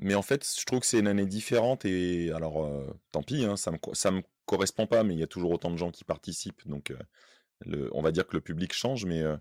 Mais 0.00 0.14
en 0.14 0.22
fait, 0.22 0.46
je 0.58 0.64
trouve 0.64 0.80
que 0.80 0.86
c'est 0.86 1.00
une 1.00 1.08
année 1.08 1.26
différente 1.26 1.84
et 1.84 2.30
alors 2.32 2.64
euh, 2.64 2.86
tant 3.12 3.22
pis, 3.22 3.44
hein, 3.44 3.56
ça 3.56 3.72
me 3.72 3.78
ça 3.94 4.10
me 4.10 4.22
correspond 4.46 4.86
pas, 4.86 5.02
mais 5.02 5.14
il 5.14 5.20
y 5.20 5.24
a 5.24 5.26
toujours 5.26 5.50
autant 5.50 5.70
de 5.70 5.76
gens 5.76 5.90
qui 5.90 6.04
participent, 6.04 6.66
donc 6.68 6.90
euh, 6.90 6.98
le, 7.66 7.90
on 7.92 8.02
va 8.02 8.12
dire 8.12 8.26
que 8.26 8.36
le 8.36 8.40
public 8.40 8.72
change. 8.72 9.04
Mais 9.06 9.22
euh, 9.22 9.36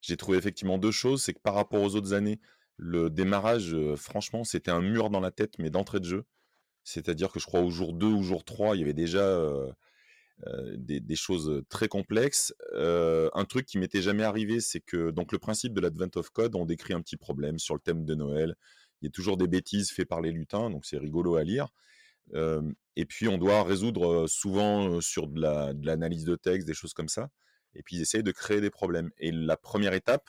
j'ai 0.00 0.16
trouvé 0.16 0.38
effectivement 0.38 0.78
deux 0.78 0.90
choses, 0.90 1.22
c'est 1.22 1.34
que 1.34 1.40
par 1.40 1.54
rapport 1.54 1.82
aux 1.82 1.94
autres 1.94 2.12
années, 2.12 2.40
le 2.76 3.10
démarrage, 3.10 3.76
franchement, 3.96 4.42
c'était 4.44 4.70
un 4.70 4.80
mur 4.80 5.10
dans 5.10 5.20
la 5.20 5.30
tête, 5.30 5.58
mais 5.58 5.70
d'entrée 5.70 6.00
de 6.00 6.06
jeu. 6.06 6.24
C'est-à-dire 6.82 7.30
que 7.30 7.38
je 7.38 7.46
crois 7.46 7.60
au 7.60 7.70
jour 7.70 7.92
2 7.92 8.06
ou 8.06 8.22
jour 8.22 8.42
3, 8.44 8.76
il 8.76 8.80
y 8.80 8.82
avait 8.82 8.94
déjà 8.94 9.38
des, 10.76 11.00
des, 11.00 11.16
choses 11.16 11.62
très 11.68 11.88
complexes. 11.88 12.54
un 12.74 13.44
truc 13.48 13.66
qui 13.66 13.78
m'était 13.78 14.02
jamais 14.02 14.24
arrivé, 14.24 14.60
c'est 14.60 14.80
que 14.80 15.10
donc 15.10 15.32
le 15.32 15.38
principe 15.38 15.74
de 15.74 15.80
l'Advent 15.80 16.10
of 16.16 16.30
Code, 16.30 16.54
on 16.54 16.64
décrit 16.64 16.94
un 16.94 17.02
petit 17.02 17.16
problème 17.16 17.58
sur 17.58 17.74
le 17.74 17.80
thème 17.80 18.04
de 18.04 18.14
Noël 18.14 18.56
il 19.00 19.06
y 19.06 19.08
a 19.08 19.10
toujours 19.10 19.36
des 19.36 19.46
bêtises 19.46 19.90
faites 19.90 20.08
par 20.08 20.20
les 20.20 20.30
lutins, 20.30 20.70
donc 20.70 20.84
c'est 20.84 20.98
rigolo 20.98 21.36
à 21.36 21.44
lire. 21.44 21.68
et 22.96 23.04
puis 23.06 23.28
on 23.28 23.38
doit 23.38 23.64
résoudre 23.64 24.26
souvent 24.26 25.00
sur 25.00 25.26
de 25.26 25.40
l'analyse 25.86 26.24
de, 26.24 26.36
texte, 26.36 26.66
des 26.66 26.74
choses 26.74 26.94
comme 26.94 27.08
ça. 27.08 27.30
Et 27.74 27.82
puis 27.82 27.96
ils 27.96 28.02
essayent 28.02 28.22
de 28.22 28.32
créer 28.32 28.60
des 28.60 28.70
problèmes. 28.70 29.10
Et 29.18 29.32
la 29.32 29.56
première 29.56 29.94
étape, 29.94 30.28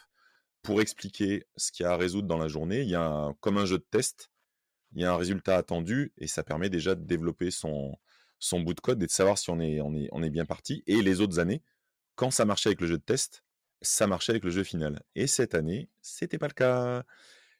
pour 0.61 0.81
expliquer 0.81 1.45
ce 1.57 1.71
qu'il 1.71 1.83
y 1.83 1.87
a 1.87 1.93
à 1.93 1.97
résoudre 1.97 2.27
dans 2.27 2.37
la 2.37 2.47
journée, 2.47 2.81
il 2.81 2.89
y 2.89 2.95
a 2.95 3.33
comme 3.39 3.57
un 3.57 3.65
jeu 3.65 3.79
de 3.79 3.85
test, 3.89 4.31
il 4.93 5.01
y 5.01 5.05
a 5.05 5.13
un 5.13 5.17
résultat 5.17 5.57
attendu 5.57 6.13
et 6.17 6.27
ça 6.27 6.43
permet 6.43 6.69
déjà 6.69 6.95
de 6.95 7.03
développer 7.03 7.51
son, 7.51 7.97
son 8.41 8.59
bout 8.59 8.73
de 8.73 8.81
code 8.81 9.01
et 9.01 9.05
de 9.05 9.11
savoir 9.11 9.37
si 9.37 9.49
on 9.51 9.59
est, 9.61 10.29
bien 10.29 10.45
parti. 10.45 10.83
Et 10.87 11.01
les 11.01 11.21
autres 11.21 11.39
années, 11.39 11.61
quand 12.15 12.31
ça 12.31 12.43
marchait 12.43 12.69
avec 12.69 12.81
le 12.81 12.87
jeu 12.87 12.97
de 12.97 13.03
test, 13.03 13.43
ça 13.81 14.07
marchait 14.07 14.31
avec 14.31 14.43
le 14.43 14.49
jeu 14.49 14.63
final. 14.63 15.01
Et 15.15 15.27
cette 15.27 15.55
année, 15.55 15.89
c'était 16.01 16.39
pas 16.39 16.47
le 16.47 16.53
cas. 16.53 17.03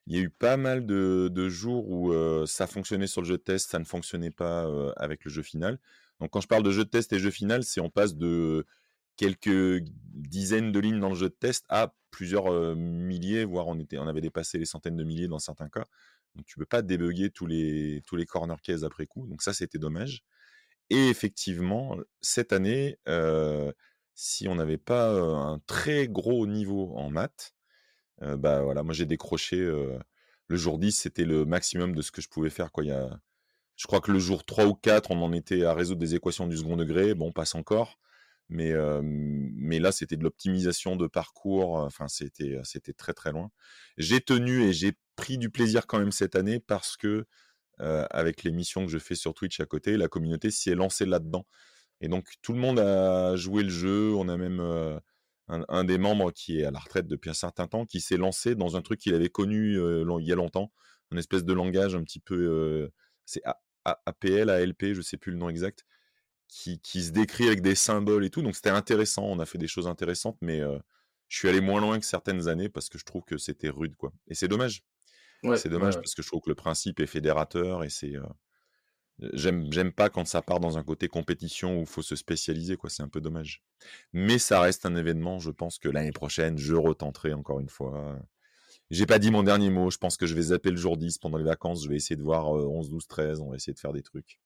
Il 0.08 0.16
y 0.16 0.20
a 0.20 0.22
eu 0.22 0.30
pas 0.30 0.58
mal 0.58 0.86
de, 0.86 1.50
jours 1.50 1.90
où 1.90 2.14
ça 2.48 2.68
fonctionnait 2.68 3.08
sur 3.08 3.22
le 3.22 3.28
jeu 3.28 3.38
de 3.38 3.44
test, 3.44 3.70
ça 3.70 3.80
ne 3.80 3.86
fonctionnait 3.86 4.32
pas 4.32 4.68
avec 4.98 5.24
le 5.24 5.32
jeu 5.32 5.44
final. 5.44 5.80
Donc 6.20 6.32
quand 6.32 6.42
je 6.42 6.48
parle 6.48 6.64
de 6.64 6.72
jeu 6.72 6.84
de 6.84 6.90
test 6.90 7.14
et 7.14 7.20
jeu 7.20 7.32
final, 7.32 7.64
c'est 7.64 7.80
on 7.80 7.90
passe 7.90 8.16
de 8.16 8.66
quelques 9.16 9.84
dizaines 10.14 10.72
de 10.72 10.80
lignes 10.80 11.00
dans 11.00 11.10
le 11.10 11.16
jeu 11.16 11.30
de 11.30 11.36
test 11.36 11.66
à 11.70 11.94
plusieurs 12.10 12.76
milliers, 12.76 13.46
voire 13.46 13.68
on 13.68 14.08
avait 14.08 14.22
dépassé 14.22 14.58
les 14.58 14.66
centaines 14.66 14.98
de 14.98 15.04
milliers 15.04 15.28
dans 15.28 15.40
certains 15.40 15.70
cas. 15.70 15.86
Donc 16.36 16.46
tu 16.46 16.58
peux 16.58 16.66
pas 16.66 16.82
débugger 16.82 17.30
tous 17.30 17.46
les, 17.46 18.02
tous 18.08 18.16
les 18.16 18.26
corner 18.26 18.60
cases 18.62 18.84
après 18.84 19.06
coup. 19.06 19.28
Donc 19.28 19.42
ça, 19.44 19.54
c'était 19.54 19.78
dommage. 19.78 20.24
Et 20.94 21.08
effectivement, 21.08 21.96
cette 22.20 22.52
année, 22.52 23.00
si 24.14 24.50
on 24.50 24.56
n'avait 24.56 24.78
pas 24.78 25.14
un 25.14 25.60
très 25.60 26.10
gros 26.10 26.46
niveau 26.46 26.92
en 26.98 27.10
maths, 27.10 27.56
bah 28.20 28.62
voilà, 28.62 28.84
moi 28.84 28.94
j'ai 28.94 29.06
décroché 29.06 29.56
le 29.56 30.58
jour 30.58 30.78
10, 30.78 30.92
c'était 30.92 31.24
le 31.24 31.46
maximum 31.46 31.96
de 31.96 32.02
ce 32.02 32.12
que 32.12 32.22
je 32.22 32.28
pouvais 32.28 32.50
faire. 32.50 32.74
Quoi. 32.74 32.84
Il 32.84 32.88
y 32.88 32.92
a, 32.92 33.10
je 33.78 33.88
crois 33.88 34.02
que 34.02 34.12
le 34.12 34.20
jour 34.20 34.44
3 34.44 34.66
ou 34.66 34.74
4, 34.74 35.12
on 35.12 35.22
en 35.24 35.32
était 35.32 35.64
à 35.64 35.74
résoudre 35.74 36.02
des 36.02 36.14
équations 36.14 36.46
du 36.46 36.58
second 36.58 36.76
degré. 36.76 37.14
Bon, 37.14 37.32
passe 37.32 37.56
encore. 37.56 37.98
Mais, 38.50 38.74
mais 39.02 39.80
là, 39.80 39.94
c'était 39.94 40.18
de 40.18 40.24
l'optimisation 40.24 40.98
de 40.98 41.08
parcours. 41.08 41.76
Enfin, 41.76 42.10
c'était, 42.10 42.60
c'était 42.66 42.92
très 42.92 43.14
très 43.14 43.32
loin. 43.32 43.50
J'ai 43.96 44.20
tenu 44.20 44.64
et 44.64 44.74
j'ai 44.74 44.92
pris 45.16 45.38
du 45.38 45.50
plaisir 45.50 45.88
quand 45.88 46.00
même 46.00 46.12
cette 46.12 46.36
année 46.36 46.60
parce 46.60 46.98
que 46.98 47.28
avec 47.82 48.44
les 48.44 48.52
missions 48.52 48.86
que 48.86 48.92
je 48.92 48.98
fais 48.98 49.16
sur 49.16 49.34
Twitch 49.34 49.60
à 49.60 49.66
côté, 49.66 49.98
la 49.98 50.08
communauté 50.08 50.52
s'y 50.52 50.70
est 50.70 50.76
lancée 50.76 51.06
là-dedans. 51.06 51.46
Et 52.02 52.08
donc 52.08 52.28
tout 52.42 52.54
le 52.54 52.60
monde 52.60 52.80
a 52.80 53.36
joué 53.36 53.64
le 53.64 53.70
jeu. 53.70 54.14
On 54.16 54.30
a 54.30 54.38
même 54.38 54.60
un, 55.48 55.84
des 55.84 55.98
membres 55.98 56.32
qui 56.32 56.60
est 56.60 56.66
à 56.66 56.72
la 56.72 56.80
retraite 56.80 57.08
depuis 57.08 57.30
un 57.30 57.36
certain 57.36 57.68
temps 57.68 57.86
qui 57.86 58.02
s'est 58.02 58.18
lancé 58.18 58.56
dans 58.56 58.76
un 58.78 58.82
truc 58.82 59.00
qu'il 59.00 59.14
avait 59.14 59.30
connu 59.30 59.76
il 59.78 60.28
y 60.28 60.32
a 60.32 60.36
longtemps, 60.36 60.72
une 61.12 61.18
espèce 61.18 61.44
de 61.44 61.54
langage 61.54 61.96
un 61.96 62.04
petit 62.04 62.20
peu, 62.20 62.90
c'est 63.26 63.42
APL, 63.86 64.50
ALP, 64.50 64.94
je 64.94 65.02
sais 65.02 65.18
plus 65.18 65.32
le 65.32 65.38
nom 65.38 65.50
exact, 65.50 65.86
qui, 66.48 66.80
qui, 66.82 67.04
se 67.04 67.12
décrit 67.12 67.48
avec 67.48 67.62
des 67.62 67.76
symboles 67.76 68.26
et 68.26 68.30
tout. 68.30 68.42
Donc 68.42 68.56
c'était 68.56 68.70
intéressant. 68.70 69.24
On 69.24 69.40
a 69.40 69.46
fait 69.46 69.58
des 69.58 69.68
choses 69.68 69.88
intéressantes, 69.88 70.38
mais 70.42 70.62
je 71.32 71.38
suis 71.38 71.48
allé 71.48 71.62
moins 71.62 71.80
loin 71.80 71.98
que 71.98 72.06
certaines 72.06 72.50
années 72.50 72.68
parce 72.68 72.90
que 72.90 72.98
je 72.98 73.06
trouve 73.06 73.24
que 73.24 73.38
c'était 73.38 73.70
rude, 73.70 73.96
quoi. 73.96 74.12
Et 74.28 74.36
c'est 74.36 74.50
dommage. 74.50 74.84
C'est 75.56 75.70
dommage 75.70 75.96
parce 75.96 76.16
que 76.16 76.22
je 76.22 76.28
trouve 76.28 76.42
que 76.42 76.50
le 76.50 76.56
principe 76.56 77.00
est 77.00 77.08
fédérateur 77.08 77.84
et 77.84 77.90
c'est. 77.90 78.14
J'aime, 79.34 79.72
j'aime 79.72 79.92
pas 79.92 80.10
quand 80.10 80.26
ça 80.26 80.42
part 80.42 80.60
dans 80.60 80.80
un 80.80 80.84
côté 80.84 81.08
compétition 81.08 81.78
où 81.78 81.82
il 81.82 81.86
faut 81.86 82.02
se 82.02 82.16
spécialiser, 82.16 82.76
quoi. 82.76 82.90
C'est 82.90 83.04
un 83.04 83.08
peu 83.08 83.22
dommage. 83.22 83.62
Mais 84.14 84.40
ça 84.40 84.60
reste 84.60 84.86
un 84.88 84.96
événement. 84.96 85.38
Je 85.38 85.52
pense 85.52 85.78
que 85.78 85.90
l'année 85.90 86.12
prochaine, 86.12 86.58
je 86.58 86.74
retenterai 86.74 87.34
encore 87.34 87.60
une 87.60 87.70
fois. 87.70 88.20
J'ai 88.90 89.06
pas 89.06 89.20
dit 89.20 89.30
mon 89.30 89.44
dernier 89.44 89.70
mot. 89.70 89.92
Je 89.92 90.00
pense 90.00 90.18
que 90.18 90.26
je 90.26 90.34
vais 90.34 90.42
zapper 90.42 90.72
le 90.72 90.78
jour 90.78 90.98
10 90.98 91.20
pendant 91.20 91.38
les 91.38 91.44
vacances. 91.44 91.84
Je 91.84 91.90
vais 91.90 91.98
essayer 91.98 92.16
de 92.16 92.24
voir 92.24 92.50
11, 92.50 92.90
12, 92.90 93.06
13. 93.06 93.42
On 93.42 93.52
va 93.52 93.58
essayer 93.58 93.74
de 93.74 93.80
faire 93.80 93.94
des 93.94 94.02
trucs. 94.02 94.40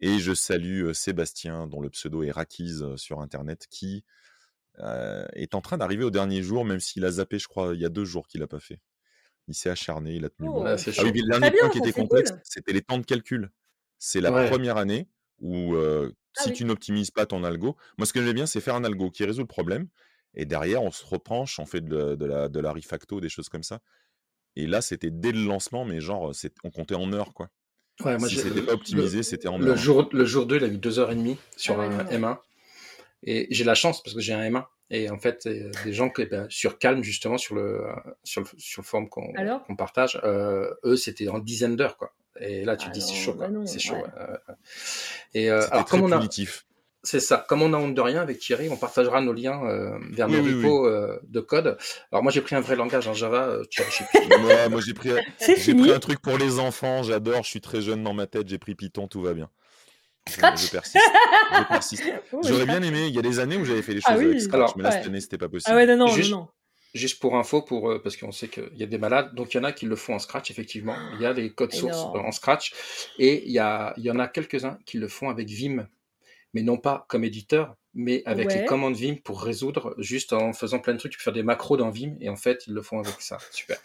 Et 0.00 0.18
je 0.18 0.34
salue 0.34 0.92
Sébastien, 0.92 1.66
dont 1.66 1.80
le 1.80 1.88
pseudo 1.88 2.22
est 2.24 2.30
Rakiz 2.30 2.84
sur 2.96 3.20
Internet, 3.20 3.66
qui 3.70 4.04
est 4.76 5.54
en 5.54 5.62
train 5.62 5.78
d'arriver 5.78 6.04
au 6.04 6.10
dernier 6.10 6.42
jour, 6.42 6.66
même 6.66 6.80
s'il 6.80 7.06
a 7.06 7.12
zappé, 7.12 7.38
je 7.38 7.48
crois, 7.48 7.74
il 7.74 7.80
y 7.80 7.86
a 7.86 7.88
deux 7.88 8.04
jours 8.04 8.28
qu'il 8.28 8.40
n'a 8.40 8.48
pas 8.48 8.60
fait. 8.60 8.80
Il 9.48 9.54
s'est 9.54 9.70
acharné, 9.70 10.14
il 10.14 10.24
a 10.24 10.30
tenu 10.30 10.48
Oh, 10.52 10.64
Ah, 10.66 10.78
c'est 10.78 10.98
Ah 10.98 11.02
oui, 11.04 11.12
le 11.20 11.28
dernier 11.28 11.50
point 11.50 11.68
qui 11.68 11.78
était 11.78 11.92
complexe, 11.92 12.30
cool. 12.30 12.40
c'était 12.44 12.72
les 12.72 12.82
temps 12.82 12.98
de 12.98 13.04
calcul. 13.04 13.50
C'est 13.98 14.20
la 14.20 14.32
Ouais. 14.32 14.48
première 14.48 14.76
année 14.76 15.08
où 15.40 15.74
euh, 15.74 16.10
Ah 16.36 16.42
si 16.42 16.48
oui. 16.50 16.54
tu 16.54 16.64
n'optimises 16.64 17.10
pas 17.10 17.26
ton 17.26 17.44
algo, 17.44 17.76
moi 17.98 18.06
ce 18.06 18.12
que 18.12 18.22
j'aime 18.24 18.34
bien, 18.34 18.46
c'est 18.46 18.60
faire 18.60 18.74
un 18.74 18.84
algo 18.84 19.10
qui 19.10 19.24
résout 19.24 19.42
le 19.42 19.46
problème, 19.46 19.88
et 20.34 20.46
derrière 20.46 20.82
on 20.82 20.90
se 20.90 21.04
repenche, 21.04 21.58
on 21.58 21.66
fait 21.66 21.80
de, 21.80 21.94
la- 21.96 22.16
de 22.16 22.24
la, 22.26 22.48
de 22.48 22.60
la 22.60 22.72
refacto, 22.72 23.20
des 23.20 23.28
choses 23.28 23.48
comme 23.48 23.62
ça. 23.62 23.80
Et 24.56 24.66
là, 24.66 24.80
c'était 24.80 25.10
dès 25.10 25.32
le 25.32 25.44
lancement, 25.44 25.84
mais 25.84 26.00
genre, 26.00 26.32
on 26.62 26.70
comptait 26.70 26.94
en 26.94 27.12
heures, 27.12 27.34
quoi. 27.34 27.50
Ouais, 28.04 28.16
moi, 28.18 28.28
Si 28.28 28.36
c'était 28.36 28.62
pas 28.62 28.72
optimisé, 28.74 29.22
c'était 29.22 29.48
en 29.48 29.58
le 29.58 29.70
heures. 29.70 29.76
jour, 29.76 30.08
le 30.12 30.24
jour 30.24 30.46
2, 30.46 30.56
il 30.56 30.64
a 30.64 30.68
mis 30.68 30.78
2h30 30.78 31.38
sur 31.56 31.74
Ah 31.74 31.78
ouais, 31.88 31.94
un 31.94 32.04
non. 32.04 32.10
M1. 32.10 32.38
Et 33.26 33.46
j'ai 33.50 33.64
la 33.64 33.74
chance 33.74 34.02
parce 34.02 34.14
que 34.14 34.20
j'ai 34.20 34.32
un 34.34 34.42
M1. 34.50 34.64
Et 34.90 35.08
en 35.10 35.18
fait, 35.18 35.46
euh, 35.46 35.70
des 35.84 35.92
gens 35.94 36.10
qui, 36.10 36.26
ben, 36.26 36.46
sur 36.50 36.78
Calm, 36.78 37.02
justement, 37.02 37.38
sur 37.38 37.54
le, 37.54 37.86
euh, 37.86 37.92
sur 38.22 38.42
le, 38.42 38.46
sur 38.58 38.82
le 38.82 38.86
forum 38.86 39.08
qu'on 39.08 39.76
partage, 39.76 40.20
euh, 40.24 40.70
eux, 40.84 40.96
c'était 40.96 41.28
en 41.28 41.38
dizaines 41.38 41.74
d'heures, 41.76 41.96
quoi. 41.96 42.12
Et 42.40 42.64
là, 42.64 42.76
tu 42.76 42.88
te 42.88 42.92
dis, 42.92 43.00
c'est 43.00 43.14
chaud, 43.14 43.32
bah 43.34 43.48
C'est 43.64 43.78
chaud. 43.78 43.94
ouais. 43.94 44.02
Et 45.34 45.50
euh, 45.50 45.60
C'était 45.60 45.72
alors, 45.72 45.84
très 45.86 45.98
comme 45.98 46.06
on 46.06 46.12
a, 46.12 46.18
punitif. 46.18 46.66
c'est 47.02 47.20
ça. 47.20 47.44
Comme 47.48 47.62
on 47.62 47.72
a 47.72 47.78
honte 47.78 47.94
de 47.94 48.00
rien 48.00 48.20
avec 48.20 48.38
Thierry, 48.40 48.68
on 48.68 48.76
partagera 48.76 49.20
nos 49.20 49.32
liens 49.32 49.64
euh, 49.64 49.98
vers 50.10 50.28
Oui, 50.28 50.36
nos 50.36 50.42
oui, 50.42 50.52
oui. 50.54 50.64
repos 50.64 50.86
euh, 50.86 51.18
de 51.24 51.40
code. 51.40 51.78
Alors 52.12 52.22
moi, 52.22 52.32
j'ai 52.32 52.40
pris 52.40 52.56
un 52.56 52.60
vrai 52.60 52.76
langage 52.76 53.06
en 53.08 53.14
Java. 53.14 53.46
euh, 53.48 53.64
Thierry, 53.64 53.90
je 53.90 53.96
sais 53.98 54.04
plus. 54.12 54.28
Moi, 54.40 54.68
moi, 54.68 54.80
j'ai 54.84 54.94
pris, 54.94 55.10
pris 55.38 55.92
un 55.92 55.98
truc 56.00 56.20
pour 56.20 56.36
les 56.38 56.58
enfants, 56.58 57.02
j'adore, 57.04 57.42
je 57.44 57.48
suis 57.50 57.60
très 57.60 57.80
jeune 57.80 58.02
dans 58.02 58.14
ma 58.14 58.26
tête, 58.26 58.48
j'ai 58.48 58.58
pris 58.58 58.74
Python, 58.74 59.06
tout 59.08 59.22
va 59.22 59.32
bien. 59.32 59.48
Je, 60.26 60.32
Scratch 60.32 60.66
je 60.66 60.70
persiste. 60.70 60.98
Je 61.52 61.64
persiste. 61.68 62.02
J'aurais 62.32 62.42
Scratch. 62.62 62.66
bien 62.66 62.82
aimé, 62.82 63.06
il 63.08 63.14
y 63.14 63.18
a 63.18 63.22
des 63.22 63.38
années 63.38 63.56
où 63.56 63.64
j'avais 63.64 63.82
fait 63.82 63.94
des 63.94 64.00
choses 64.00 64.06
Ah 64.08 64.14
avec 64.14 64.28
oui. 64.28 64.40
Scratch, 64.40 64.54
Alors, 64.60 64.74
mais 64.76 64.82
là, 64.84 64.88
ouais. 64.90 64.96
cette 64.96 65.06
année, 65.06 65.20
c'était 65.20 65.38
pas 65.38 65.48
possible. 65.48 65.70
Ah 65.72 65.76
ouais, 65.76 65.86
non, 65.86 65.96
non, 65.96 66.06
Juste- 66.08 66.30
non, 66.30 66.38
non. 66.38 66.48
Juste 66.94 67.18
pour 67.20 67.36
info, 67.36 67.60
pour, 67.60 67.90
euh, 67.90 68.00
parce 68.00 68.16
qu'on 68.16 68.30
sait 68.30 68.46
qu'il 68.46 68.70
y 68.76 68.84
a 68.84 68.86
des 68.86 68.98
malades, 68.98 69.34
donc 69.34 69.52
il 69.52 69.56
y 69.56 69.60
en 69.60 69.64
a 69.64 69.72
qui 69.72 69.84
le 69.84 69.96
font 69.96 70.14
en 70.14 70.20
Scratch, 70.20 70.50
effectivement. 70.52 70.94
Il 71.14 71.20
y 71.22 71.26
a 71.26 71.34
des 71.34 71.50
codes 71.52 71.72
sources 71.72 72.04
euh, 72.14 72.18
en 72.20 72.30
Scratch, 72.30 72.72
et 73.18 73.44
il 73.46 73.50
y, 73.52 73.58
a, 73.58 73.92
il 73.96 74.04
y 74.04 74.10
en 74.12 74.18
a 74.20 74.28
quelques-uns 74.28 74.78
qui 74.86 74.98
le 74.98 75.08
font 75.08 75.28
avec 75.28 75.48
Vim, 75.48 75.88
mais 76.52 76.62
non 76.62 76.76
pas 76.76 77.04
comme 77.08 77.24
éditeur, 77.24 77.74
mais 77.94 78.22
avec 78.26 78.48
Ouais. 78.48 78.60
les 78.60 78.64
commandes 78.64 78.94
Vim 78.94 79.16
pour 79.24 79.42
résoudre, 79.42 79.96
juste 79.98 80.32
en 80.32 80.52
faisant 80.52 80.78
plein 80.78 80.92
de 80.94 80.98
trucs. 80.98 81.10
Tu 81.10 81.18
peux 81.18 81.24
faire 81.24 81.32
des 81.32 81.42
macros 81.42 81.76
dans 81.76 81.90
Vim, 81.90 82.14
et 82.20 82.28
en 82.28 82.36
fait, 82.36 82.64
ils 82.68 82.74
le 82.74 82.80
font 82.82 83.00
avec 83.00 83.20
ça. 83.20 83.38
Super. 83.50 83.76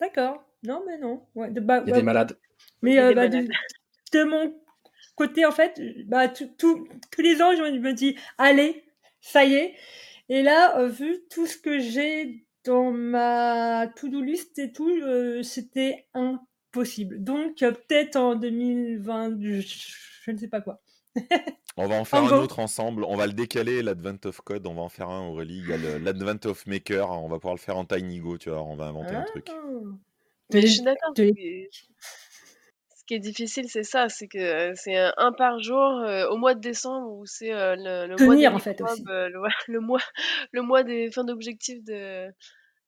D'accord. 0.00 0.42
Non, 0.62 0.82
mais 0.86 0.96
non. 0.98 1.22
Ouais, 1.34 1.50
de- 1.50 1.60
bah, 1.60 1.82
Il 1.84 1.88
y 1.88 1.90
a 1.90 1.92
bah, 1.92 1.98
des 2.00 2.02
malades. 2.04 2.38
Mais 2.80 2.92
Il 2.92 2.94
y 2.94 2.98
a 2.98 3.04
euh, 3.04 3.08
des 3.10 3.14
bah, 3.16 3.28
malades. 3.28 3.46
de, 4.12 4.18
de 4.18 4.24
mon 4.24 4.54
côté, 5.16 5.44
en 5.46 5.52
fait, 5.52 5.80
bah, 6.06 6.28
tout, 6.28 6.48
tout- 6.58 6.86
tous 7.10 7.22
les 7.22 7.42
ans, 7.42 7.52
je 7.56 7.62
me 7.62 7.92
dis, 7.92 8.16
allez, 8.38 8.84
ça 9.20 9.44
y 9.44 9.54
est. 9.54 9.74
Et 10.28 10.42
là, 10.42 10.78
euh, 10.78 10.88
vu 10.88 11.18
tout 11.30 11.46
ce 11.46 11.56
que 11.56 11.78
j'ai 11.78 12.46
dans 12.64 12.90
ma 12.92 13.86
to-do 13.96 14.20
list 14.20 14.58
et 14.58 14.72
tout, 14.72 14.88
euh, 14.90 15.42
c'était 15.42 16.06
impossible. 16.14 17.22
Donc, 17.22 17.62
euh, 17.62 17.72
peut-être 17.72 18.16
en 18.16 18.34
2020, 18.36 19.36
je, 19.40 19.60
je 20.24 20.30
ne 20.32 20.36
sais 20.36 20.48
pas 20.48 20.60
quoi. 20.60 20.80
On 21.76 21.86
va 21.86 21.94
en 22.00 22.04
faire 22.04 22.22
En 22.22 22.26
un 22.26 22.28
gros. 22.28 22.42
autre 22.42 22.58
ensemble. 22.58 23.04
On 23.04 23.16
va 23.16 23.26
le 23.26 23.32
décaler, 23.32 23.82
l'Advent 23.82 24.18
of 24.24 24.40
Code. 24.42 24.66
On 24.66 24.74
va 24.74 24.82
en 24.82 24.88
faire 24.88 25.08
un, 25.08 25.28
Aurélie. 25.28 25.62
Il 25.64 25.68
y 25.68 25.72
a 25.72 25.98
l'Advent 26.00 26.44
of 26.46 26.66
Maker. 26.66 27.10
On 27.10 27.28
va 27.28 27.36
pouvoir 27.36 27.54
le 27.54 27.60
faire 27.60 27.76
en 27.76 27.84
TinyGo, 27.84 28.36
tu 28.38 28.50
vois. 28.50 28.62
On 28.62 28.76
va 28.76 28.86
inventer 28.86 29.14
un 29.14 29.22
truc. 29.24 29.46
Ah. 29.50 29.54
Mais 30.52 30.60
De- 30.60 30.66
je 30.66 30.72
suis 30.72 30.82
d'accord. 30.82 31.12
Qui 33.06 33.14
est- 33.14 33.18
difficile, 33.20 33.68
c'est 33.68 33.82
ça, 33.84 34.08
c'est 34.08 34.28
que 34.28 34.38
euh, 34.38 34.72
c'est 34.76 34.96
un, 34.96 35.12
un 35.16 35.32
par 35.32 35.58
jour 35.60 35.82
euh, 36.00 36.28
au 36.28 36.36
mois 36.36 36.54
de 36.54 36.60
décembre 36.60 37.10
où 37.12 37.26
c'est 37.26 37.52
euh, 37.52 37.76
le, 37.76 38.06
le 38.08 38.18
mois 38.18 38.36
des 38.36 38.42
Tenir, 38.42 38.54
en 38.54 38.58
fait, 38.58 38.70
microbes, 38.72 38.90
aussi. 38.90 39.02
le, 39.08 39.40
le 39.68 39.80
mois, 39.80 40.00
le 40.52 40.62
mois 40.62 40.82
des 40.84 41.10
fins 41.10 41.24
d'objectifs 41.24 41.82
de, 41.84 42.28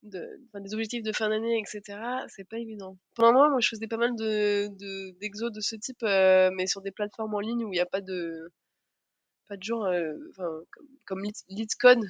de, 0.05 0.41
enfin, 0.49 0.61
des 0.63 0.75
objectifs 0.75 1.03
de 1.03 1.13
fin 1.13 1.29
d'année, 1.31 1.59
etc. 1.61 1.99
C'est 2.29 2.49
pas 2.49 2.59
évident. 2.59 2.99
Pendant 3.17 3.33
moment, 3.35 3.51
moi, 3.51 3.61
je 3.61 3.69
faisais 3.69 3.89
pas 3.89 3.97
mal 3.99 4.15
de 4.17 4.69
de- 4.79 5.19
d'exos 5.21 5.53
de, 5.53 5.61
ce 5.61 5.77
type, 5.77 6.03
mais 6.03 6.67
sur 6.67 6.83
des 6.83 6.93
plateformes 6.93 7.35
en 7.35 7.41
ligne 7.41 7.65
où 7.65 7.69
il 7.73 7.77
n'y 7.77 7.81
a 7.81 7.87
pas 7.87 8.01
de 8.01 8.51
pas 9.49 9.57
de 9.57 9.63
jour, 9.63 9.87
comme, 10.37 10.89
comme 11.07 11.23
Let's 11.25 11.45
Let's 11.49 11.75
Code. 11.75 12.05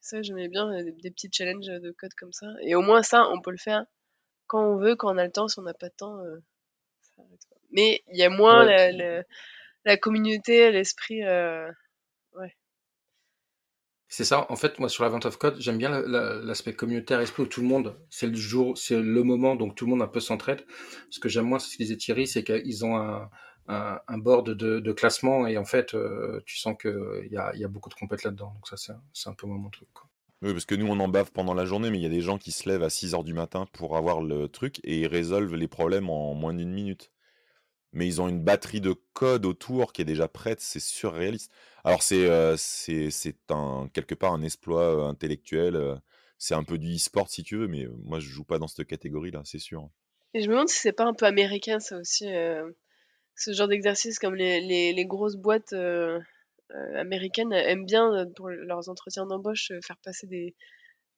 Ça, 0.00 0.22
j'aimais 0.22 0.48
bien 0.48 0.70
des, 0.84 0.92
des 0.92 1.10
petits 1.10 1.28
challenges 1.32 1.66
de 1.66 1.90
code 1.98 2.14
comme 2.14 2.32
ça. 2.32 2.46
Et 2.62 2.74
au 2.76 2.82
moins 2.82 3.02
ça, 3.02 3.28
on 3.30 3.40
peut 3.40 3.50
le 3.50 3.58
faire 3.58 3.84
quand 4.46 4.62
on 4.64 4.76
veut, 4.78 4.96
quand 4.96 5.14
on 5.14 5.18
a 5.18 5.24
le 5.24 5.32
temps. 5.32 5.48
Si 5.48 5.58
on 5.58 5.62
n'a 5.62 5.74
pas 5.74 5.88
de 5.88 5.94
temps, 5.96 6.18
Mais 7.70 8.02
il 8.12 8.18
y 8.18 8.22
a 8.24 8.30
moins 8.30 8.64
Ouais. 8.64 8.66
la, 8.66 8.92
la, 8.92 9.22
la 9.84 9.96
communauté, 9.98 10.70
l'esprit. 10.72 11.24
euh, 11.24 11.70
ouais. 12.34 12.54
C'est 14.08 14.24
ça. 14.24 14.46
En 14.50 14.56
fait, 14.56 14.78
moi, 14.78 14.88
sur 14.88 15.02
la 15.04 15.10
vente 15.10 15.26
of 15.26 15.36
code, 15.36 15.56
j'aime 15.60 15.78
bien 15.78 15.90
la- 15.90 16.02
la- 16.02 16.34
l'aspect 16.36 16.74
communautaire, 16.74 17.20
esprit 17.20 17.42
où 17.42 17.46
tout 17.46 17.60
le 17.60 17.66
monde, 17.68 17.96
c'est 18.10 18.26
le 18.28 18.34
jour, 18.36 18.76
c'est 18.78 19.00
le 19.00 19.22
moment, 19.24 19.56
donc 19.56 19.74
tout 19.74 19.84
le 19.84 19.90
monde 19.90 20.02
un 20.02 20.06
peu 20.08 20.20
s'entraide. 20.20 20.64
Ce 21.10 21.18
que 21.20 21.28
j'aime 21.28 21.46
moins, 21.46 21.58
c'est 21.58 21.70
ce 21.70 21.76
que 21.78 21.82
disait 21.82 21.96
Thierry, 21.96 22.26
c'est 22.28 22.44
qu'ils 22.44 22.84
ont 22.84 22.96
un, 22.96 23.28
un, 23.68 24.00
un 24.06 24.18
board 24.18 24.50
de, 24.50 24.78
de 24.80 24.92
classement 24.92 25.46
et 25.48 25.58
en 25.58 25.64
fait, 25.64 25.94
euh, 25.94 26.40
tu 26.46 26.56
sens 26.56 26.76
qu'il 26.80 27.28
y 27.30 27.36
a, 27.36 27.54
y 27.56 27.64
a 27.64 27.68
beaucoup 27.68 27.88
de 27.88 27.94
compètes 27.94 28.22
là-dedans. 28.24 28.52
Donc 28.54 28.68
ça, 28.68 28.76
c'est 28.76 28.92
un, 28.92 29.30
un 29.30 29.34
peu 29.34 29.46
moi, 29.48 29.58
mon 29.58 29.70
truc. 29.70 29.88
Quoi. 29.92 30.08
Oui, 30.46 30.52
parce 30.52 30.64
que 30.64 30.76
nous, 30.76 30.86
on 30.86 31.00
en 31.00 31.08
bave 31.08 31.32
pendant 31.32 31.54
la 31.54 31.64
journée, 31.64 31.90
mais 31.90 31.98
il 31.98 32.04
y 32.04 32.06
a 32.06 32.08
des 32.08 32.20
gens 32.20 32.38
qui 32.38 32.52
se 32.52 32.68
lèvent 32.68 32.84
à 32.84 32.88
6 32.88 33.14
heures 33.14 33.24
du 33.24 33.34
matin 33.34 33.66
pour 33.72 33.96
avoir 33.96 34.22
le 34.22 34.46
truc 34.46 34.78
et 34.84 35.00
ils 35.00 35.08
résolvent 35.08 35.56
les 35.56 35.66
problèmes 35.66 36.08
en 36.08 36.34
moins 36.34 36.54
d'une 36.54 36.70
minute. 36.70 37.10
Mais 37.92 38.06
ils 38.06 38.20
ont 38.20 38.28
une 38.28 38.44
batterie 38.44 38.80
de 38.80 38.94
code 39.12 39.44
autour 39.44 39.92
qui 39.92 40.02
est 40.02 40.04
déjà 40.04 40.28
prête, 40.28 40.60
c'est 40.60 40.78
surréaliste. 40.78 41.50
Alors, 41.82 42.00
c'est 42.04 42.30
euh, 42.30 42.56
un, 43.48 43.90
quelque 43.92 44.14
part 44.14 44.34
un 44.34 44.42
exploit 44.42 44.82
euh, 44.82 45.08
intellectuel, 45.08 45.74
euh, 45.74 45.96
c'est 46.38 46.54
un 46.54 46.62
peu 46.62 46.78
du 46.78 46.94
e-sport 46.94 47.28
si 47.28 47.42
tu 47.42 47.56
veux, 47.56 47.66
mais 47.66 47.88
moi, 48.04 48.20
je 48.20 48.28
joue 48.28 48.44
pas 48.44 48.60
dans 48.60 48.68
cette 48.68 48.86
catégorie-là, 48.86 49.42
c'est 49.44 49.58
sûr. 49.58 49.90
Et 50.32 50.42
je 50.42 50.46
me 50.46 50.52
demande 50.52 50.68
si 50.68 50.78
c'est 50.78 50.92
pas 50.92 51.06
un 51.06 51.14
peu 51.14 51.26
américain, 51.26 51.80
ça 51.80 51.98
aussi, 51.98 52.26
ce 53.34 53.52
genre 53.52 53.66
d'exercice, 53.66 54.20
comme 54.20 54.36
les, 54.36 54.60
les, 54.60 55.06
grosses 55.06 55.36
boîtes 55.36 55.74
américaines 56.94 57.52
aiment 57.52 57.86
bien, 57.86 58.12
euh, 58.14 58.26
pour 58.34 58.48
leurs 58.48 58.88
entretiens 58.88 59.26
d'embauche, 59.26 59.70
euh, 59.70 59.80
faire 59.82 59.98
passer 59.98 60.26
des, 60.26 60.54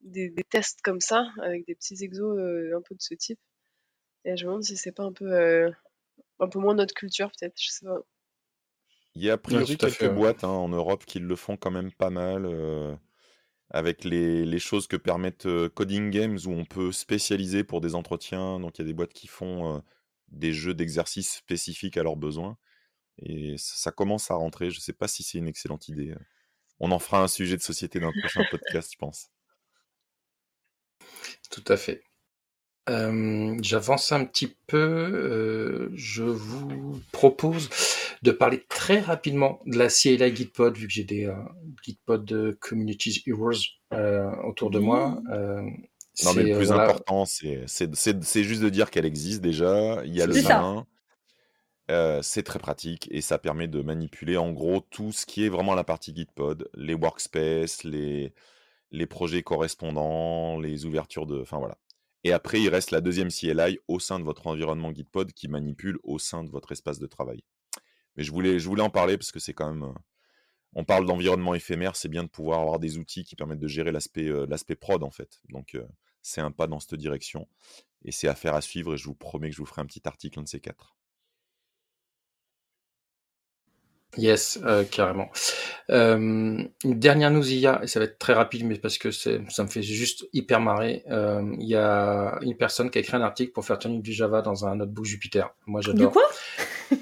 des, 0.00 0.30
des 0.30 0.44
tests 0.44 0.80
comme 0.82 1.00
ça, 1.00 1.26
avec 1.42 1.66
des 1.66 1.74
petits 1.74 2.02
exos 2.02 2.38
euh, 2.38 2.76
un 2.76 2.82
peu 2.82 2.94
de 2.94 3.02
ce 3.02 3.14
type. 3.14 3.40
Et 4.24 4.36
je 4.36 4.44
me 4.44 4.50
demande 4.50 4.64
si 4.64 4.76
c'est 4.76 4.92
pas 4.92 5.04
un 5.04 5.12
peu, 5.12 5.32
euh, 5.32 5.70
un 6.40 6.48
peu 6.48 6.58
moins 6.58 6.74
notre 6.74 6.94
culture, 6.94 7.30
peut-être, 7.30 7.60
je 7.60 7.70
sais 7.70 7.86
pas. 7.86 8.00
Il 9.14 9.22
y 9.24 9.30
a 9.30 9.34
a 9.34 9.38
priori 9.38 9.76
quelques 9.76 9.94
fait, 9.94 10.08
boîtes 10.08 10.44
hein, 10.44 10.48
en 10.48 10.68
Europe 10.68 11.04
qui 11.04 11.18
le 11.18 11.36
font 11.36 11.56
quand 11.56 11.70
même 11.70 11.92
pas 11.92 12.10
mal, 12.10 12.44
euh, 12.46 12.94
avec 13.70 14.04
les, 14.04 14.44
les 14.44 14.58
choses 14.58 14.86
que 14.86 14.96
permettent 14.96 15.46
euh, 15.46 15.68
Coding 15.68 16.10
Games 16.10 16.38
où 16.46 16.50
on 16.50 16.64
peut 16.64 16.92
spécialiser 16.92 17.64
pour 17.64 17.80
des 17.80 17.94
entretiens. 17.94 18.60
Donc 18.60 18.78
il 18.78 18.82
y 18.82 18.84
a 18.84 18.86
des 18.86 18.94
boîtes 18.94 19.12
qui 19.12 19.26
font 19.26 19.76
euh, 19.76 19.80
des 20.28 20.52
jeux 20.52 20.74
d'exercice 20.74 21.36
spécifiques 21.36 21.96
à 21.96 22.02
leurs 22.02 22.16
besoins. 22.16 22.58
Et 23.22 23.56
ça, 23.58 23.90
commence 23.90 24.30
à 24.30 24.34
rentrer. 24.34 24.70
Je 24.70 24.80
sais 24.80 24.92
pas 24.92 25.08
si 25.08 25.22
c'est 25.22 25.38
une 25.38 25.48
excellente 25.48 25.88
idée. 25.88 26.14
On 26.80 26.92
en 26.92 26.98
fera 26.98 27.22
un 27.22 27.28
sujet 27.28 27.56
de 27.56 27.62
société 27.62 28.00
dans 28.00 28.10
le 28.14 28.20
prochain 28.20 28.44
podcast, 28.50 28.90
je 28.92 28.98
pense. 28.98 29.30
Tout 31.50 31.64
à 31.68 31.76
fait. 31.76 32.02
Euh, 32.88 33.56
J'avance 33.62 34.12
un 34.12 34.24
petit 34.24 34.56
peu. 34.66 34.78
euh, 34.78 35.90
je 35.94 36.22
vous 36.22 37.00
propose 37.12 37.68
de 38.22 38.30
parler 38.30 38.64
très 38.68 39.00
rapidement 39.00 39.60
de 39.66 39.78
la 39.78 39.88
CLI 39.88 40.34
Gitpod, 40.34 40.76
vu 40.76 40.86
que 40.86 40.92
j'ai 40.92 41.04
des 41.04 41.26
euh, 41.26 41.34
Gitpod 41.84 42.56
Communities 42.60 43.22
Heroes 43.26 43.52
euh, 43.92 44.30
autour 44.44 44.70
de 44.70 44.78
moi. 44.78 45.20
Euh, 45.32 45.62
non, 46.24 46.34
mais 46.34 46.42
le 46.42 46.56
plus 46.56 46.66
voilà, 46.66 46.84
important, 46.84 47.24
c'est 47.26 47.66
juste 48.42 48.62
de 48.62 48.68
dire 48.68 48.90
qu'elle 48.90 49.06
existe 49.06 49.40
déjà. 49.40 50.02
Il 50.04 50.14
y 50.14 50.22
a 50.22 50.26
le 50.26 50.34
lien. 50.34 50.86
Euh, 51.90 52.20
c'est 52.22 52.42
très 52.42 52.58
pratique 52.58 53.08
et 53.10 53.20
ça 53.22 53.38
permet 53.38 53.68
de 53.68 53.80
manipuler 53.82 54.36
en 54.36 54.52
gros 54.52 54.80
tout 54.80 55.12
ce 55.12 55.24
qui 55.26 55.44
est 55.44 55.48
vraiment 55.48 55.74
la 55.74 55.84
partie 55.84 56.14
Gitpod, 56.14 56.68
les 56.74 56.94
workspaces, 56.94 57.84
les, 57.84 58.32
projets 59.08 59.42
correspondants, 59.42 60.58
les 60.60 60.84
ouvertures 60.86 61.26
de. 61.26 61.40
Enfin 61.40 61.58
voilà. 61.58 61.78
Et 62.24 62.32
après, 62.32 62.60
il 62.60 62.68
reste 62.68 62.90
la 62.90 63.00
deuxième 63.00 63.30
CLI 63.30 63.78
au 63.88 64.00
sein 64.00 64.18
de 64.18 64.24
votre 64.24 64.46
environnement 64.48 64.92
Gitpod 64.92 65.32
qui 65.32 65.48
manipule 65.48 65.98
au 66.02 66.18
sein 66.18 66.44
de 66.44 66.50
votre 66.50 66.72
espace 66.72 66.98
de 66.98 67.06
travail. 67.06 67.42
Mais 68.16 68.24
je 68.24 68.32
voulais, 68.32 68.58
je 68.58 68.68
voulais 68.68 68.82
en 68.82 68.90
parler 68.90 69.16
parce 69.18 69.32
que 69.32 69.40
c'est 69.40 69.54
quand 69.54 69.72
même. 69.72 69.84
euh, 69.84 69.94
On 70.74 70.84
parle 70.84 71.06
d'environnement 71.06 71.54
éphémère, 71.54 71.96
c'est 71.96 72.08
bien 72.08 72.24
de 72.24 72.28
pouvoir 72.28 72.60
avoir 72.60 72.78
des 72.80 72.98
outils 72.98 73.24
qui 73.24 73.36
permettent 73.36 73.60
de 73.60 73.68
gérer 73.68 73.92
l'aspect 73.92 74.28
euh, 74.28 74.46
prod 74.80 75.02
en 75.04 75.10
fait. 75.10 75.40
Donc 75.50 75.74
euh, 75.74 75.86
c'est 76.22 76.40
un 76.42 76.50
pas 76.52 76.66
dans 76.66 76.80
cette 76.80 76.96
direction 76.96 77.48
et 78.04 78.12
c'est 78.12 78.28
affaire 78.28 78.54
à 78.54 78.60
suivre 78.62 78.94
et 78.94 78.98
je 78.98 79.06
vous 79.06 79.14
promets 79.14 79.50
que 79.50 79.56
je 79.56 79.62
vous 79.62 79.66
ferai 79.66 79.82
un 79.82 79.86
petit 79.86 80.02
article 80.06 80.40
un 80.40 80.42
de 80.42 80.48
ces 80.48 80.60
quatre. 80.60 80.97
Yes, 84.18 84.58
euh, 84.64 84.84
carrément. 84.84 85.30
Euh, 85.90 86.16
une 86.84 86.98
dernière 86.98 87.30
news 87.30 87.48
IA, 87.52 87.80
et 87.82 87.86
ça 87.86 88.00
va 88.00 88.04
être 88.06 88.18
très 88.18 88.32
rapide, 88.32 88.64
mais 88.66 88.76
parce 88.78 88.98
que 88.98 89.10
ça 89.12 89.30
me 89.38 89.68
fait 89.68 89.82
juste 89.82 90.26
hyper 90.32 90.60
marrer. 90.60 91.04
Euh, 91.10 91.42
Il 91.60 91.68
y 91.68 91.76
a 91.76 92.38
une 92.42 92.56
personne 92.56 92.90
qui 92.90 92.98
a 92.98 93.00
écrit 93.00 93.16
un 93.16 93.22
article 93.22 93.52
pour 93.52 93.64
faire 93.64 93.78
tenir 93.78 94.00
du 94.02 94.12
Java 94.12 94.42
dans 94.42 94.66
un 94.66 94.76
notebook 94.76 95.04
Jupyter. 95.04 95.44
Moi, 95.66 95.80
j'adore. 95.82 96.12
quoi 96.12 96.28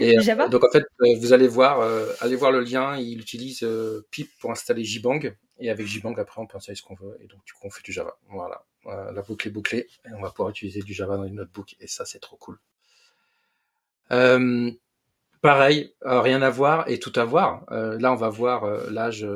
Et 0.00 0.16
euh, 0.16 0.20
Java 0.22 0.48
donc 0.48 0.64
en 0.64 0.70
fait, 0.70 0.84
euh, 1.02 1.16
vous 1.20 1.32
allez 1.32 1.48
voir, 1.48 1.80
euh, 1.80 2.06
allez 2.20 2.36
voir 2.36 2.50
le 2.52 2.60
lien. 2.60 2.96
Il 2.96 3.20
utilise 3.20 3.62
euh, 3.62 4.06
Pip 4.10 4.30
pour 4.40 4.50
installer 4.50 4.84
JBang, 4.84 5.36
et 5.58 5.70
avec 5.70 5.86
JBang 5.86 6.18
après, 6.18 6.40
on 6.40 6.46
peut 6.46 6.56
installer 6.56 6.76
ce 6.76 6.82
qu'on 6.82 6.94
veut, 6.94 7.16
et 7.22 7.26
donc 7.26 7.44
du 7.44 7.52
coup, 7.52 7.60
on 7.64 7.70
fait 7.70 7.82
du 7.84 7.92
Java. 7.92 8.16
Voilà, 8.30 8.64
Euh, 8.86 9.12
la 9.12 9.22
boucle 9.22 9.48
est 9.48 9.50
bouclée, 9.50 9.86
et 10.06 10.12
on 10.16 10.22
va 10.22 10.30
pouvoir 10.30 10.50
utiliser 10.50 10.80
du 10.80 10.94
Java 10.94 11.16
dans 11.16 11.24
les 11.24 11.30
notebooks, 11.30 11.76
et 11.80 11.86
ça, 11.86 12.04
c'est 12.06 12.20
trop 12.20 12.36
cool. 12.36 12.58
Euh, 14.12 14.70
Pareil, 15.42 15.94
euh, 16.04 16.20
rien 16.20 16.42
à 16.42 16.50
voir 16.50 16.86
et 16.88 16.98
tout 16.98 17.12
à 17.16 17.24
voir. 17.24 17.64
Euh, 17.72 17.98
là, 17.98 18.12
on 18.12 18.16
va 18.16 18.28
voir 18.28 18.64
euh, 18.64 18.90
l'âge 18.90 19.26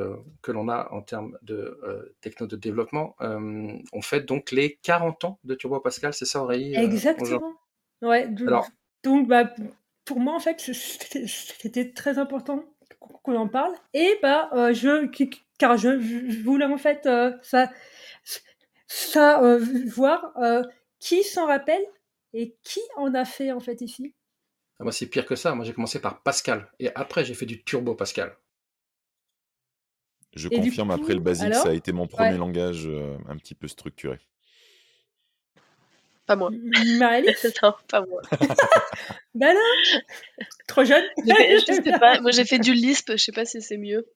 que 0.42 0.52
l'on 0.52 0.68
a 0.68 0.88
en 0.92 1.00
termes 1.00 1.38
de 1.42 1.80
techno 2.20 2.46
de 2.46 2.56
développement. 2.56 3.16
On 3.20 4.02
fête 4.02 4.26
donc 4.26 4.50
les 4.50 4.78
40 4.82 5.24
ans 5.24 5.38
de 5.44 5.54
Turbo 5.54 5.80
Pascal, 5.80 6.12
c'est 6.12 6.26
ça 6.26 6.42
Aurélie 6.42 6.76
Exactement. 6.76 7.54
Ouais, 8.02 8.28
de- 8.28 8.46
Alors, 8.46 8.68
donc 9.02 9.28
bah, 9.28 9.54
pour 10.04 10.20
moi 10.20 10.34
en 10.34 10.40
fait 10.40 10.60
c'était 10.60 11.90
très 11.92 12.18
important 12.18 12.64
qu'on 13.22 13.36
en 13.36 13.48
parle 13.48 13.72
et 13.94 14.18
bah 14.22 14.50
je 14.74 15.06
car 15.58 15.78
je, 15.78 15.98
je 16.00 16.42
voulais 16.42 16.66
en 16.66 16.76
fait 16.76 17.08
ça 17.42 17.70
ça 18.86 19.58
voir 19.94 20.32
qui 21.00 21.22
s'en 21.22 21.46
rappelle 21.46 21.84
et 22.32 22.54
qui 22.62 22.80
en 22.96 23.14
a 23.14 23.24
fait 23.24 23.52
en 23.52 23.60
fait 23.60 23.80
ici? 23.80 24.14
Moi, 24.80 24.92
c'est 24.92 25.06
pire 25.06 25.26
que 25.26 25.36
ça. 25.36 25.54
Moi, 25.54 25.64
j'ai 25.64 25.72
commencé 25.72 26.00
par 26.00 26.22
Pascal 26.22 26.70
et 26.80 26.90
après, 26.94 27.24
j'ai 27.24 27.34
fait 27.34 27.46
du 27.46 27.62
Turbo 27.62 27.94
Pascal. 27.94 28.36
Je 30.34 30.48
Et 30.50 30.56
confirme, 30.56 30.90
après 30.90 31.14
le 31.14 31.20
basique, 31.20 31.54
ça 31.54 31.60
a 31.60 31.62
alors 31.64 31.74
été 31.76 31.92
mon 31.92 32.08
premier 32.08 32.30
Ouais. 32.32 32.38
langage 32.38 32.86
euh, 32.86 33.16
un 33.28 33.36
petit 33.36 33.54
peu 33.54 33.68
structuré. 33.68 34.18
Pas 36.26 36.34
moi. 36.36 36.50
Non, 36.52 37.74
pas 37.88 38.04
moi. 38.06 38.22
Bah 39.34 39.52
non 39.52 40.00
Trop 40.68 40.84
jeune 40.84 41.04
J'ai 41.26 41.34
fait- 41.34 41.58
je 41.60 41.82
sais 41.82 41.98
pas. 41.98 42.20
Moi, 42.20 42.30
j'ai 42.30 42.44
fait 42.44 42.58
du 42.58 42.72
Lisp. 42.72 43.12
Je 43.12 43.16
sais 43.16 43.32
pas 43.32 43.44
si 43.44 43.60
c'est 43.62 43.76
mieux. 43.76 44.06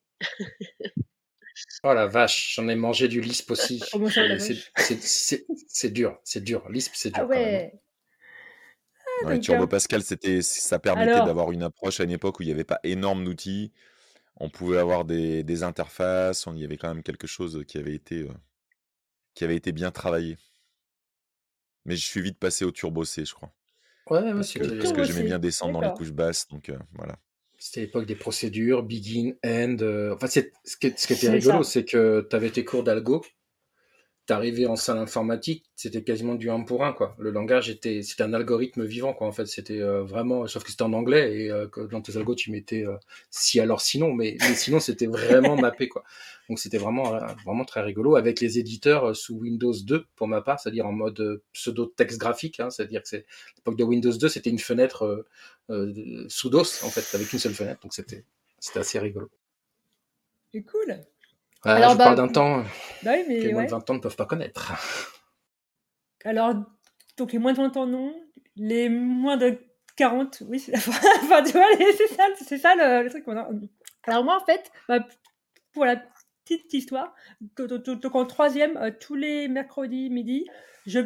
Oh 1.85 1.93
la 1.93 2.07
vache, 2.07 2.55
j'en 2.55 2.69
ai 2.69 2.75
mangé 2.77 3.09
du 3.09 3.21
Lisp 3.21 3.51
aussi. 3.51 3.83
Et 3.93 4.39
c'est- 5.01 5.91
dur, 5.93 6.19
c'est 6.25 6.43
dur. 6.43 6.69
Lisp, 6.71 6.93
c'est 6.95 7.11
Ah 7.15 7.21
dur 7.21 7.29
quand 7.29 7.35
même. 7.35 7.45
ouais 7.45 7.73
Ouais, 9.25 9.35
donc, 9.35 9.43
Turbo 9.43 9.65
euh, 9.65 9.67
Pascal, 9.67 10.03
c'était, 10.03 10.43
ça 10.43 10.79
permettait 10.79 11.13
alors 11.13 11.27
d'avoir 11.27 11.53
une 11.53 11.63
approche 11.63 12.01
à 12.01 12.05
une 12.05 12.11
époque 12.11 12.41
où 12.41 12.43
il 12.43 12.47
n'y 12.47 12.53
avait 12.53 12.65
pas 12.65 12.81
énorme 12.85 13.25
d'outils. 13.25 13.73
On 14.37 14.51
pouvait 14.51 14.79
avoir 14.79 15.05
des, 15.05 15.43
des 15.45 15.63
interfaces. 15.65 16.47
On 16.47 16.57
y 16.57 16.65
avait 16.65 16.77
quand 16.77 16.89
même 16.89 17.03
quelque 17.03 17.27
chose 17.27 17.65
qui 17.67 17.79
avait 17.79 17.95
été, 17.95 18.23
euh, 18.23 18.29
qui 19.35 19.45
avait 19.45 19.57
été 19.57 19.73
bien 19.73 19.91
travaillé. 19.91 20.37
Mais 21.85 21.97
je 21.97 22.05
suis 22.07 22.21
vite 22.21 22.39
passé 22.39 22.65
au 22.65 22.71
Turbo 22.71 23.05
C, 23.05 23.25
je 23.25 23.35
crois. 23.35 23.51
Ouais, 24.11 24.21
ouais, 24.21 24.33
Parce 24.33 24.53
que, 24.53 24.79
parce 24.79 24.93
que 24.93 25.03
j'aimais 25.05 25.25
bien 25.25 25.39
descendre 25.39 25.73
dans 25.75 25.81
les 25.81 25.91
couches 25.91 26.13
basses. 26.13 26.47
Donc 26.49 26.69
euh, 26.69 26.79
voilà. 26.95 27.19
c'était 27.59 27.81
l'époque 27.83 28.07
des 28.07 28.15
procédures, 28.15 28.83
begin, 28.83 29.33
end. 29.45 29.77
euh, 29.81 30.15
Enfin, 30.15 30.27
c'est- 30.29 30.53
ce 30.65 30.77
qui, 30.77 30.93
ce 30.97 31.07
qui 31.07 31.13
était 31.15 31.31
rigolo, 31.31 31.63
c'est 31.63 31.85
que 31.85 32.27
tu 32.29 32.37
avais 32.37 32.51
tes 32.51 32.65
cours 32.65 32.85
d'algo. 32.85 33.23
T'arrivais 34.29 34.67
en 34.67 34.77
salle 34.77 34.99
informatique, 34.99 35.65
c'était 35.75 36.05
quasiment 36.05 36.35
du 36.35 36.51
1 36.51 36.61
pour 36.65 36.85
1, 36.85 36.93
quoi. 36.93 37.17
Le 37.19 37.31
langage 37.31 37.71
était, 37.71 38.03
c'était 38.03 38.25
un 38.25 38.35
algorithme 38.35 38.85
vivant, 38.85 39.15
quoi. 39.15 39.27
En 39.27 39.33
fait, 39.33 39.47
c'était 39.47 39.81
euh, 39.81 40.03
vraiment, 40.05 40.47
sauf 40.47 40.65
que 40.65 40.71
c'était 40.71 40.83
en 40.83 40.93
anglais 40.93 41.35
et 41.35 41.51
euh, 41.51 41.67
que 41.67 41.81
dans 41.81 42.03
tes 42.03 42.15
algos, 42.19 42.35
tu 42.35 42.51
mettais 42.51 42.85
euh, 42.87 42.99
si 43.31 43.59
alors 43.59 43.81
sinon, 43.81 44.13
mais, 44.13 44.37
mais 44.43 44.55
sinon, 44.55 44.81
c'était 44.81 45.07
vraiment 45.07 45.57
mappé, 45.61 45.89
quoi. 45.89 46.05
Donc, 46.51 46.59
c'était 46.59 46.77
vraiment, 46.77 47.15
euh, 47.15 47.21
vraiment 47.47 47.65
très 47.65 47.81
rigolo 47.81 48.17
avec 48.17 48.41
les 48.41 48.59
éditeurs 48.59 49.11
euh, 49.11 49.15
sous 49.15 49.37
Windows 49.37 49.73
2, 49.73 50.05
pour 50.15 50.29
ma 50.29 50.43
part, 50.43 50.61
c'est-à-dire 50.61 50.87
en 50.87 50.93
mode 50.93 51.21
euh, 51.21 51.43
pseudo 51.55 51.87
texte 51.87 52.19
graphique, 52.19 52.61
hein, 52.61 52.69
c'est-à-dire 52.69 53.03
que 53.03 53.09
c'est 53.09 53.25
l'époque 53.57 53.79
de 53.79 53.85
Windows 53.85 54.13
2, 54.13 54.29
c'était 54.29 54.51
une 54.51 54.59
fenêtre 54.59 55.05
euh, 55.05 55.27
euh, 55.71 56.25
sous 56.29 56.51
DOS, 56.51 56.85
en 56.85 56.91
fait, 56.91 57.15
avec 57.15 57.33
une 57.33 57.39
seule 57.39 57.55
fenêtre, 57.55 57.81
donc 57.83 57.95
c'était, 57.95 58.25
c'était 58.59 58.81
assez 58.81 58.99
rigolo. 58.99 59.31
C'est 60.53 60.63
cool. 60.63 61.05
Alors, 61.65 61.93
je 61.93 61.97
bah, 61.99 62.05
parle 62.05 62.17
d'un 62.17 62.29
temps 62.29 62.63
bah 63.03 63.13
oui, 63.17 63.25
que 63.25 63.31
les 63.31 63.47
mais 63.47 63.53
moins 63.53 63.63
ouais. 63.63 63.67
de 63.67 63.71
20 63.73 63.91
ans 63.91 63.95
ne 63.95 63.99
peuvent 64.01 64.17
pas 64.17 64.27
connaître. 64.27 64.73
Alors, 66.25 66.55
donc 67.17 67.33
les 67.33 67.39
moins 67.39 67.53
de 67.53 67.59
20 67.59 67.77
ans, 67.77 67.87
non. 67.87 68.15
Les 68.57 68.89
moins 68.89 69.37
de 69.37 69.59
40, 69.97 70.43
oui. 70.49 70.61
c'est- 70.61 70.77
enfin, 70.77 71.43
tu 71.43 71.53
vois, 71.53 71.67
c'est 71.79 72.15
ça, 72.15 72.25
c'est 72.37 72.59
ça 72.59 72.75
le, 72.75 73.05
le 73.05 73.11
truc 73.11 73.25
qu'on 73.25 73.37
a. 73.37 73.49
Alors 74.05 74.25
moi, 74.25 74.39
en 74.41 74.45
fait, 74.45 74.71
bah, 74.89 75.07
pour 75.73 75.85
la 75.85 75.97
petite 76.45 76.73
histoire, 76.73 77.15
donc 77.41 78.15
en 78.15 78.25
troisième, 78.25 78.77
euh, 78.77 78.91
tous 78.99 79.15
les 79.15 79.49
mercredis 79.49 80.11
midi, 80.11 80.47
je 80.87 81.01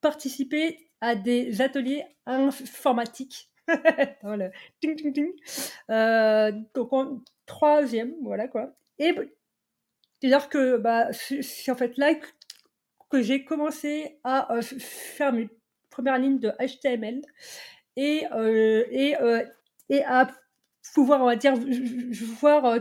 participais 0.00 0.78
à 1.00 1.14
des 1.14 1.60
ateliers 1.60 2.04
informatiques. 2.26 3.50
Dans 4.22 4.36
le 4.36 4.50
ting, 4.80 4.96
ting, 4.96 5.12
ting. 5.12 5.32
Euh, 5.90 6.52
donc 6.74 6.92
en 6.92 7.20
troisième, 7.46 8.14
voilà 8.22 8.48
quoi. 8.48 8.72
Et 8.98 9.12
bah, 9.12 9.22
c'est-à-dire 10.20 10.48
que 10.48 10.76
bah, 10.76 11.08
c'est 11.12 11.70
en 11.70 11.76
fait 11.76 11.96
là 11.96 12.14
que 13.10 13.22
j'ai 13.22 13.44
commencé 13.44 14.18
à 14.24 14.54
euh, 14.54 14.62
faire 14.62 15.32
mes 15.32 15.48
premières 15.90 16.18
lignes 16.18 16.38
de 16.38 16.50
HTML 16.50 17.22
et, 17.96 18.26
euh, 18.32 18.84
et, 18.90 19.16
euh, 19.20 19.44
et 19.88 20.04
à 20.04 20.28
pouvoir, 20.94 21.22
on 21.22 21.26
va 21.26 21.36
dire, 21.36 21.54
voir 22.40 22.78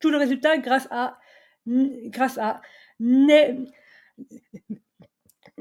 tout 0.00 0.10
le 0.10 0.18
résultat 0.18 0.58
grâce 0.58 0.88
à, 0.90 1.18
grâce 1.66 2.38
à 2.38 2.60
Ne- 3.00 3.66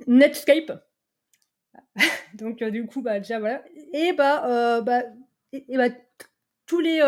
Netscape. 0.07 0.71
Donc, 2.33 2.63
du 2.63 2.85
coup, 2.85 3.01
bah, 3.01 3.19
déjà, 3.19 3.39
voilà. 3.39 3.63
Et 3.93 4.13
bah, 4.13 4.81
bah, 4.81 5.03
et, 5.51 5.77
bah, 5.77 5.89
tous 6.65 6.79
les, 6.79 7.01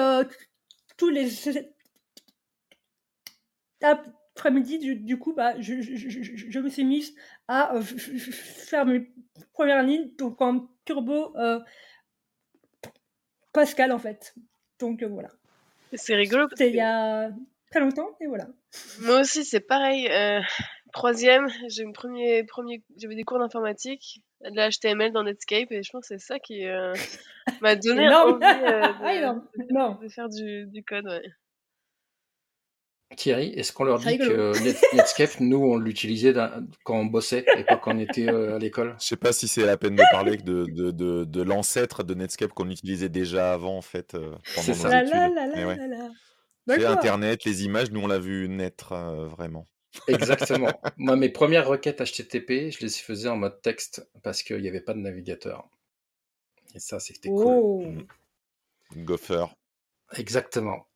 tous 0.97 1.09
les 1.09 1.29
après-midi, 3.83 4.79
du, 4.79 4.95
du 4.95 5.17
coup, 5.19 5.33
bah, 5.33 5.53
je, 5.59 5.81
je, 5.81 5.95
je, 5.95 6.09
je- 6.09 6.59
me 6.59 6.69
suis 6.69 6.83
mise 6.85 7.15
à 7.47 7.75
euh, 7.75 7.81
faire 7.81 8.85
mes 8.85 9.11
premières 9.53 9.83
lignes, 9.83 10.09
donc 10.17 10.41
en 10.41 10.67
turbo 10.85 11.35
euh, 11.37 11.59
Pascal, 13.53 13.91
en 13.91 13.99
fait. 13.99 14.33
Donc, 14.79 15.03
euh, 15.03 15.07
voilà. 15.07 15.29
C'est 15.93 16.15
rigolo 16.15 16.47
C'était 16.49 16.69
il 16.69 16.75
y 16.75 16.81
a 16.81 17.29
très 17.69 17.79
longtemps, 17.79 18.09
et 18.19 18.25
voilà. 18.27 18.47
moi 19.01 19.21
aussi, 19.21 19.45
c'est 19.45 19.59
pareil. 19.59 20.09
troisième, 20.91 21.47
j'ai 21.69 21.83
premier, 21.93 22.43
premier, 22.43 22.83
j'avais 22.97 23.15
des 23.15 23.23
cours 23.23 23.39
d'informatique, 23.39 24.23
de 24.41 24.55
la 24.55 24.69
HTML 24.69 25.11
dans 25.11 25.23
Netscape, 25.23 25.71
et 25.71 25.83
je 25.83 25.91
pense 25.91 26.07
que 26.07 26.17
c'est 26.17 26.25
ça 26.25 26.39
qui 26.39 26.65
m'a 27.61 27.75
donné 27.75 28.09
envie 28.09 28.39
Ah, 28.43 29.33
de, 29.59 29.73
Non. 29.73 29.95
de 30.01 30.07
faire 30.09 30.29
du, 30.29 30.65
du 30.67 30.83
code. 30.83 31.05
Ouais. 31.05 31.21
Thierry, 33.15 33.47
est-ce 33.55 33.71
qu'on 33.73 33.83
leur 33.83 33.99
dit 33.99 34.17
que 34.17 34.51
Net- 34.63 34.83
Netscape, 34.93 35.39
nous, 35.39 35.57
on 35.57 35.77
l'utilisait 35.77 36.33
quand 36.83 36.97
on 36.99 37.05
bossait 37.05 37.45
et 37.57 37.63
pas 37.63 37.77
quand 37.77 37.95
on 37.95 37.99
était 37.99 38.29
euh, 38.29 38.55
à 38.55 38.59
l'école? 38.59 38.95
Je 38.99 39.05
sais 39.05 39.15
pas 39.17 39.31
si 39.33 39.47
c'est 39.47 39.65
la 39.65 39.77
peine 39.77 39.95
de 39.95 40.03
parler 40.11 40.37
de, 40.37 40.65
de, 40.65 40.91
de, 40.91 41.23
de 41.23 41.41
l'ancêtre 41.41 42.03
de 42.03 42.13
Netscape 42.13 42.51
qu'on 42.53 42.69
utilisait 42.69 43.09
déjà 43.09 43.53
avant, 43.53 43.77
en 43.77 43.81
fait, 43.81 44.15
euh, 44.15 44.31
pendant 44.55 44.65
C'est 44.65 44.71
nos 44.71 44.77
ça. 44.77 44.89
La 44.89 45.03
études. 45.03 45.65
ouais. 45.65 45.77
C'est. 46.67 46.85
Internet, 46.85 47.43
les 47.43 47.65
images, 47.65 47.91
nous 47.91 47.99
on 48.01 48.07
l'a 48.07 48.19
vu 48.19 48.47
naître 48.47 48.93
euh, 48.93 49.27
vraiment. 49.27 49.67
Exactement. 50.07 50.71
Moi, 50.97 51.15
mes 51.17 51.29
premières 51.29 51.67
requêtes 51.67 52.01
HTTP, 52.01 52.71
je 52.71 52.79
les 52.79 52.89
faisais 52.89 53.27
en 53.27 53.35
mode 53.35 53.61
texte 53.61 54.07
parce 54.23 54.41
qu'il 54.43 54.61
n'y 54.61 54.69
avait 54.69 54.79
pas 54.81 54.93
de 54.93 54.99
navigateur. 54.99 55.67
Et 56.73 56.79
ça, 56.79 56.99
c'était 56.99 57.29
cool. 57.29 57.45
Oh. 57.45 57.93
Gopher. 58.95 59.45
Exactement. 60.15 60.87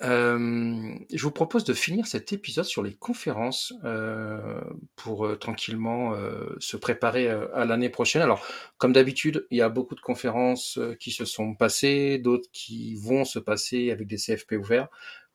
Euh, 0.00 0.94
je 1.12 1.22
vous 1.22 1.30
propose 1.30 1.64
de 1.64 1.74
finir 1.74 2.06
cet 2.06 2.32
épisode 2.32 2.64
sur 2.64 2.82
les 2.82 2.94
conférences 2.94 3.74
euh, 3.84 4.60
pour 4.96 5.26
euh, 5.26 5.36
tranquillement 5.36 6.14
se 6.58 6.76
préparer 6.76 7.28
à 7.28 7.64
l'année 7.64 7.90
prochaine. 7.90 8.22
Alors, 8.22 8.44
comme 8.78 8.92
d'habitude, 8.92 9.46
il 9.50 9.58
y 9.58 9.62
a 9.62 9.68
beaucoup 9.68 9.94
de 9.94 10.00
conférences 10.00 10.78
qui 10.98 11.10
se 11.10 11.24
sont 11.24 11.54
passées, 11.54 12.18
d'autres 12.18 12.48
qui 12.52 12.96
vont 12.96 13.24
se 13.24 13.38
passer 13.38 13.90
avec 13.90 14.06
des 14.06 14.16
CFP 14.16 14.52
ouverts. 14.52 14.88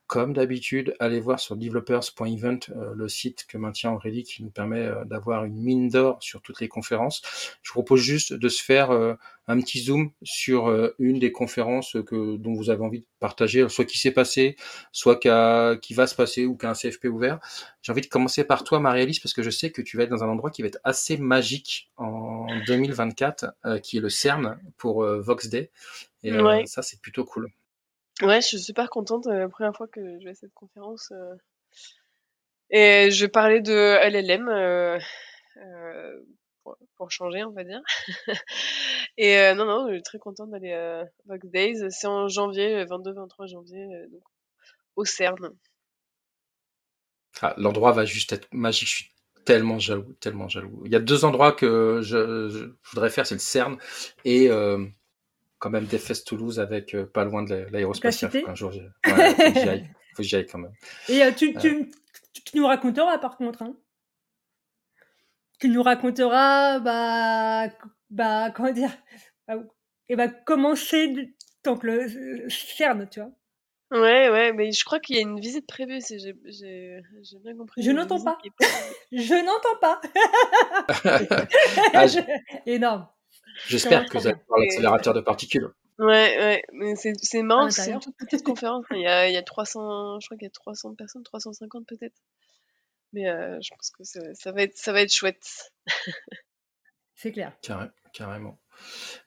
Comme 0.08 0.34
d'habitude, 0.34 0.96
allez 1.00 1.20
voir 1.20 1.40
sur 1.40 1.56
developers.event 1.56 2.60
euh, 2.70 2.94
le 2.96 3.08
site 3.10 3.46
que 3.48 3.58
maintient 3.58 3.92
Aurélie 3.92 4.24
qui 4.24 4.42
nous 4.42 4.50
permet 4.50 4.86
euh, 4.86 5.04
d'avoir 5.06 5.44
une 5.44 5.62
mine 5.62 5.90
d'or 5.90 6.18
sur 6.22 6.42
toutes 6.42 6.62
les 6.62 6.70
conférences. 6.70 7.22
Je 7.62 7.70
vous 7.72 7.76
propose 7.76 8.02
juste 8.02 8.34
de 8.34 8.50
se 8.50 8.64
faire 8.64 8.92
euh, 8.92 9.16
un 9.48 9.60
petit 9.62 9.80
zoom 9.80 10.12
sur 10.24 10.68
euh, 10.68 10.94
une 11.00 11.20
des 11.20 11.32
conférences 11.32 11.96
que, 12.06 12.36
dont 12.38 12.54
vous 12.54 12.70
avez 12.70 12.84
envie 12.84 13.00
de 13.00 13.06
partager, 13.20 13.68
soit 13.70 13.86
qui 13.86 13.98
s'est 13.98 14.12
passé, 14.12 14.58
soit 14.92 15.16
qui, 15.18 15.94
va 15.94 16.08
se 16.08 16.16
passer 16.16 16.46
ou 16.46 16.58
qui 16.58 16.66
a 16.66 16.70
un 16.70 16.74
CFP 16.74 17.06
ouvert. 17.06 17.40
J'ai 17.82 17.92
envie 17.92 18.02
de 18.02 18.08
commencer 18.08 18.44
par 18.44 18.64
toi, 18.64 18.80
Marie-Alice, 18.80 19.20
parce 19.20 19.34
que 19.34 19.44
je 19.44 19.50
sais 19.50 19.72
que 19.72 19.82
tu 19.82 19.96
vas 19.98 20.04
être 20.04 20.10
dans 20.10 20.24
un 20.24 20.28
endroit 20.28 20.52
qui 20.52 20.62
va 20.62 20.68
être 20.68 20.80
assez 20.84 21.18
magique 21.18 21.90
en 21.96 22.48
2024, 22.68 23.46
euh, 23.66 23.80
qui 23.80 23.98
est 23.98 24.02
le 24.02 24.10
CERN 24.10 24.60
pour 24.78 25.04
euh, 25.04 25.22
Vox 25.22 25.48
Day. 25.48 25.72
Et 26.24 26.38
Ouais. 26.38 26.66
ça, 26.66 26.82
c'est 26.82 27.00
plutôt 27.00 27.24
cool. 27.24 27.50
Ouais, 28.22 28.42
je 28.42 28.48
suis 28.48 28.60
super 28.60 28.90
contente. 28.90 29.28
euh, 29.28 29.40
La 29.40 29.50
première 29.50 29.76
fois 29.76 29.88
que 29.88 30.02
je 30.20 30.24
vais 30.26 30.32
à 30.32 30.36
cette 30.36 30.54
conférence. 30.54 31.12
euh, 31.12 31.36
Et 32.72 33.12
je 33.12 33.26
parlais 33.28 33.62
de 33.62 33.74
LLM 33.74 34.50
euh, 34.50 35.00
pour, 36.96 37.12
changer, 37.12 37.44
on 37.44 37.52
va 37.52 37.64
dire. 37.64 37.82
Et 39.18 39.54
non, 39.54 39.66
non, 39.66 39.88
je 39.90 39.94
suis 39.94 40.04
très 40.04 40.20
contente 40.20 40.50
d'aller 40.50 40.74
à 40.74 41.06
Vox 41.26 41.48
Days. 41.48 41.92
C'est 41.92 42.08
en 42.08 42.28
janvier, 42.28 42.86
22-23 42.86 43.48
janvier, 43.48 43.88
donc 44.12 44.24
au 44.96 45.06
CERN. 45.06 45.50
Ah, 47.42 47.54
l'endroit 47.58 47.92
va 47.92 48.06
juste 48.06 48.34
être 48.34 48.48
magique. 48.52 48.88
Je 48.88 48.96
suis 48.96 49.12
tellement 49.46 49.80
jaloux, 49.80 50.14
tellement 50.20 50.50
jaloux. 50.50 50.82
Il 50.86 50.92
y 50.92 50.96
a 50.96 51.00
deux 51.00 51.24
endroits 51.24 51.52
que 51.52 52.02
je, 52.04 52.72
voudrais 52.92 53.10
faire, 53.12 53.26
c'est 53.28 53.36
le 53.36 53.40
CERN 53.40 53.78
et 54.26 54.50
quand 55.60 55.70
même 55.70 55.86
DevFest 55.86 56.26
Toulouse 56.26 56.60
avec 56.60 56.94
euh, 56.96 57.06
pas 57.06 57.24
loin 57.26 57.44
de 57.44 57.54
l'a- 57.56 57.70
l'aérospatiale. 57.70 58.32
qu'un 58.44 58.56
jour, 58.56 58.72
j'y- 58.72 58.80
ouais, 58.82 59.34
faut 59.34 59.52
que 59.54 59.60
j'y 59.60 59.70
aille. 59.70 59.90
Faut 60.16 60.24
que 60.24 60.28
j'y 60.30 60.36
aille 60.36 60.46
quand 60.48 60.58
même. 60.58 60.74
Et 61.10 61.24
euh, 61.24 61.32
tu, 61.32 61.54
tu, 61.58 61.92
tu- 62.34 62.42
tu 62.44 62.58
nous 62.58 62.66
raconteras 62.66 63.18
par 63.20 63.38
contre. 63.38 63.62
Hein. 63.62 63.76
Tu 65.60 65.70
nous 65.70 65.82
raconteras, 65.84 66.80
bah, 66.80 67.68
bah 68.10 68.52
comment 68.52 68.72
dire, 68.72 68.90
bah, 69.48 69.56
et 70.10 70.16
bah, 70.16 70.28
comment 70.28 70.76
c'est 70.76 71.08
du- 71.08 71.36
donc 71.64 71.84
le 71.84 72.08
CERN, 72.50 73.08
tu 73.10 73.20
vois. 73.20 73.32
Ouais, 73.92 74.30
ouais, 74.30 74.52
mais 74.54 74.72
je 74.72 74.84
crois 74.84 75.00
qu'il 75.00 75.16
y 75.16 75.20
a 75.20 75.22
une 75.22 75.40
visite 75.40 75.66
prévue, 75.66 76.02
si 76.02 76.20
j'ai 76.20 76.34
bien 77.40 77.56
compris. 77.56 77.82
Je 77.82 77.92
n'entends 77.92 78.22
pas. 78.24 78.38
est. 78.44 78.52
Je 79.12 79.34
n'entends 79.46 79.78
pas. 79.80 80.02
Ah, 81.94 82.06
Énorme. 82.66 83.08
J'espère 83.68 84.06
que 84.06 84.18
vous 84.18 84.28
allez 84.28 84.38
voir 84.48 84.60
l'accélérateur 84.60 85.14
de 85.14 85.22
particules. 85.22 85.70
Ouais, 86.00 86.06
ouais, 86.38 86.64
mais 86.74 86.94
c'est 86.96 87.42
marrant, 87.42 87.68
que 87.68 87.74
c'est 87.74 87.92
une 87.92 88.00
toute 88.00 88.16
petite 88.18 88.44
conférence. 88.44 88.86
Il 88.92 89.02
y 89.02 89.08
a, 89.08 89.28
il 89.28 89.34
y 89.34 89.38
a 89.38 89.42
300, 89.44 90.20
je 90.20 90.28
crois 90.28 90.38
qu'il 90.38 90.46
y 90.46 90.48
a 90.48 90.52
300 90.52 90.94
personnes, 90.94 91.24
350 91.24 91.88
peut-être. 91.88 92.16
Mais 93.14 93.28
euh, 93.30 93.58
je 93.62 93.70
pense 93.72 93.90
que 93.90 94.04
ça, 94.04 94.20
ça 94.34 94.52
va 94.52 94.62
être, 94.62 94.78
ça 94.78 94.92
va 94.94 95.02
être 95.02 95.14
chouette. 95.14 95.72
C'est 97.16 97.32
clair. 97.32 97.54
Carré- 97.62 97.90
carrément. 98.14 98.60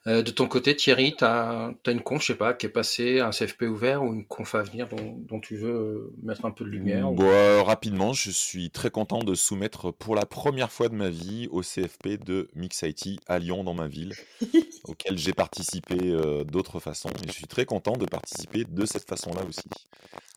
Euh, 0.06 0.22
de 0.22 0.30
ton 0.30 0.48
côté, 0.48 0.74
Thierry, 0.74 1.14
tu 1.16 1.24
as, 1.24 1.72
une 1.86 2.00
conf, 2.00 2.22
je 2.22 2.28
sais 2.28 2.34
pas, 2.34 2.54
qui 2.54 2.66
est 2.66 2.70
passée, 2.70 3.20
un 3.20 3.30
CFP 3.30 3.62
ouvert 3.64 4.02
ou 4.02 4.14
une 4.14 4.24
conf 4.24 4.54
à 4.54 4.62
venir 4.62 4.88
dont, 4.88 5.16
dont 5.28 5.40
tu 5.40 5.56
veux 5.56 5.70
euh, 5.70 6.12
mettre 6.22 6.46
un 6.46 6.50
peu 6.50 6.64
de 6.64 6.70
lumière 6.70 7.10
ou- 7.10 7.16
Bon, 7.16 7.28
euh, 7.28 7.62
rapidement, 7.62 8.14
je 8.14 8.30
suis 8.30 8.70
très 8.70 8.90
content 8.90 9.18
de 9.18 9.34
soumettre 9.34 9.90
pour 9.92 10.14
la 10.14 10.24
première 10.24 10.72
fois 10.72 10.88
de 10.88 10.94
ma 10.94 11.10
vie 11.10 11.48
au 11.50 11.62
CFP 11.62 12.16
de 12.24 12.48
Mix 12.54 12.82
IT 12.82 13.20
à 13.26 13.38
Lyon, 13.38 13.62
dans 13.62 13.74
ma 13.74 13.88
ville, 13.88 14.14
auquel 14.84 15.18
j'ai 15.18 15.34
participé 15.34 15.96
euh, 16.00 16.44
d'autres 16.44 16.80
façons. 16.80 17.10
Et 17.22 17.28
je 17.28 17.32
suis 17.32 17.46
très 17.46 17.66
content 17.66 17.96
de 17.96 18.06
participer 18.06 18.64
de 18.64 18.86
cette 18.86 19.06
façon-là 19.06 19.42
aussi. 19.46 19.68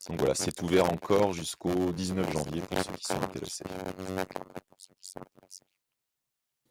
Donc 0.09 0.19
voilà, 0.19 0.35
c'est 0.35 0.61
ouvert 0.61 0.91
encore 0.91 1.31
jusqu'au 1.31 1.93
19 1.93 2.33
janvier 2.33 2.61
pour 2.61 2.77
ceux 2.79 2.91
qui 2.97 3.05
sont 3.05 3.21
intéressés. 3.21 3.63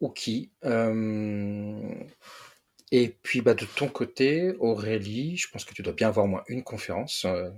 Ok. 0.03 0.29
Euh, 0.65 1.95
Et 2.93 3.09
puis, 3.23 3.41
bah, 3.41 3.55
de 3.55 3.65
ton 3.67 3.89
côté, 3.89 4.53
Aurélie, 4.61 5.37
je 5.37 5.49
pense 5.51 5.65
que 5.65 5.75
tu 5.75 5.83
dois 5.83 5.95
bien 5.95 6.09
avoir 6.09 6.27
au 6.27 6.29
moins 6.29 6.45
une 6.49 6.63
conférence 6.65 7.25
euh, 7.25 7.51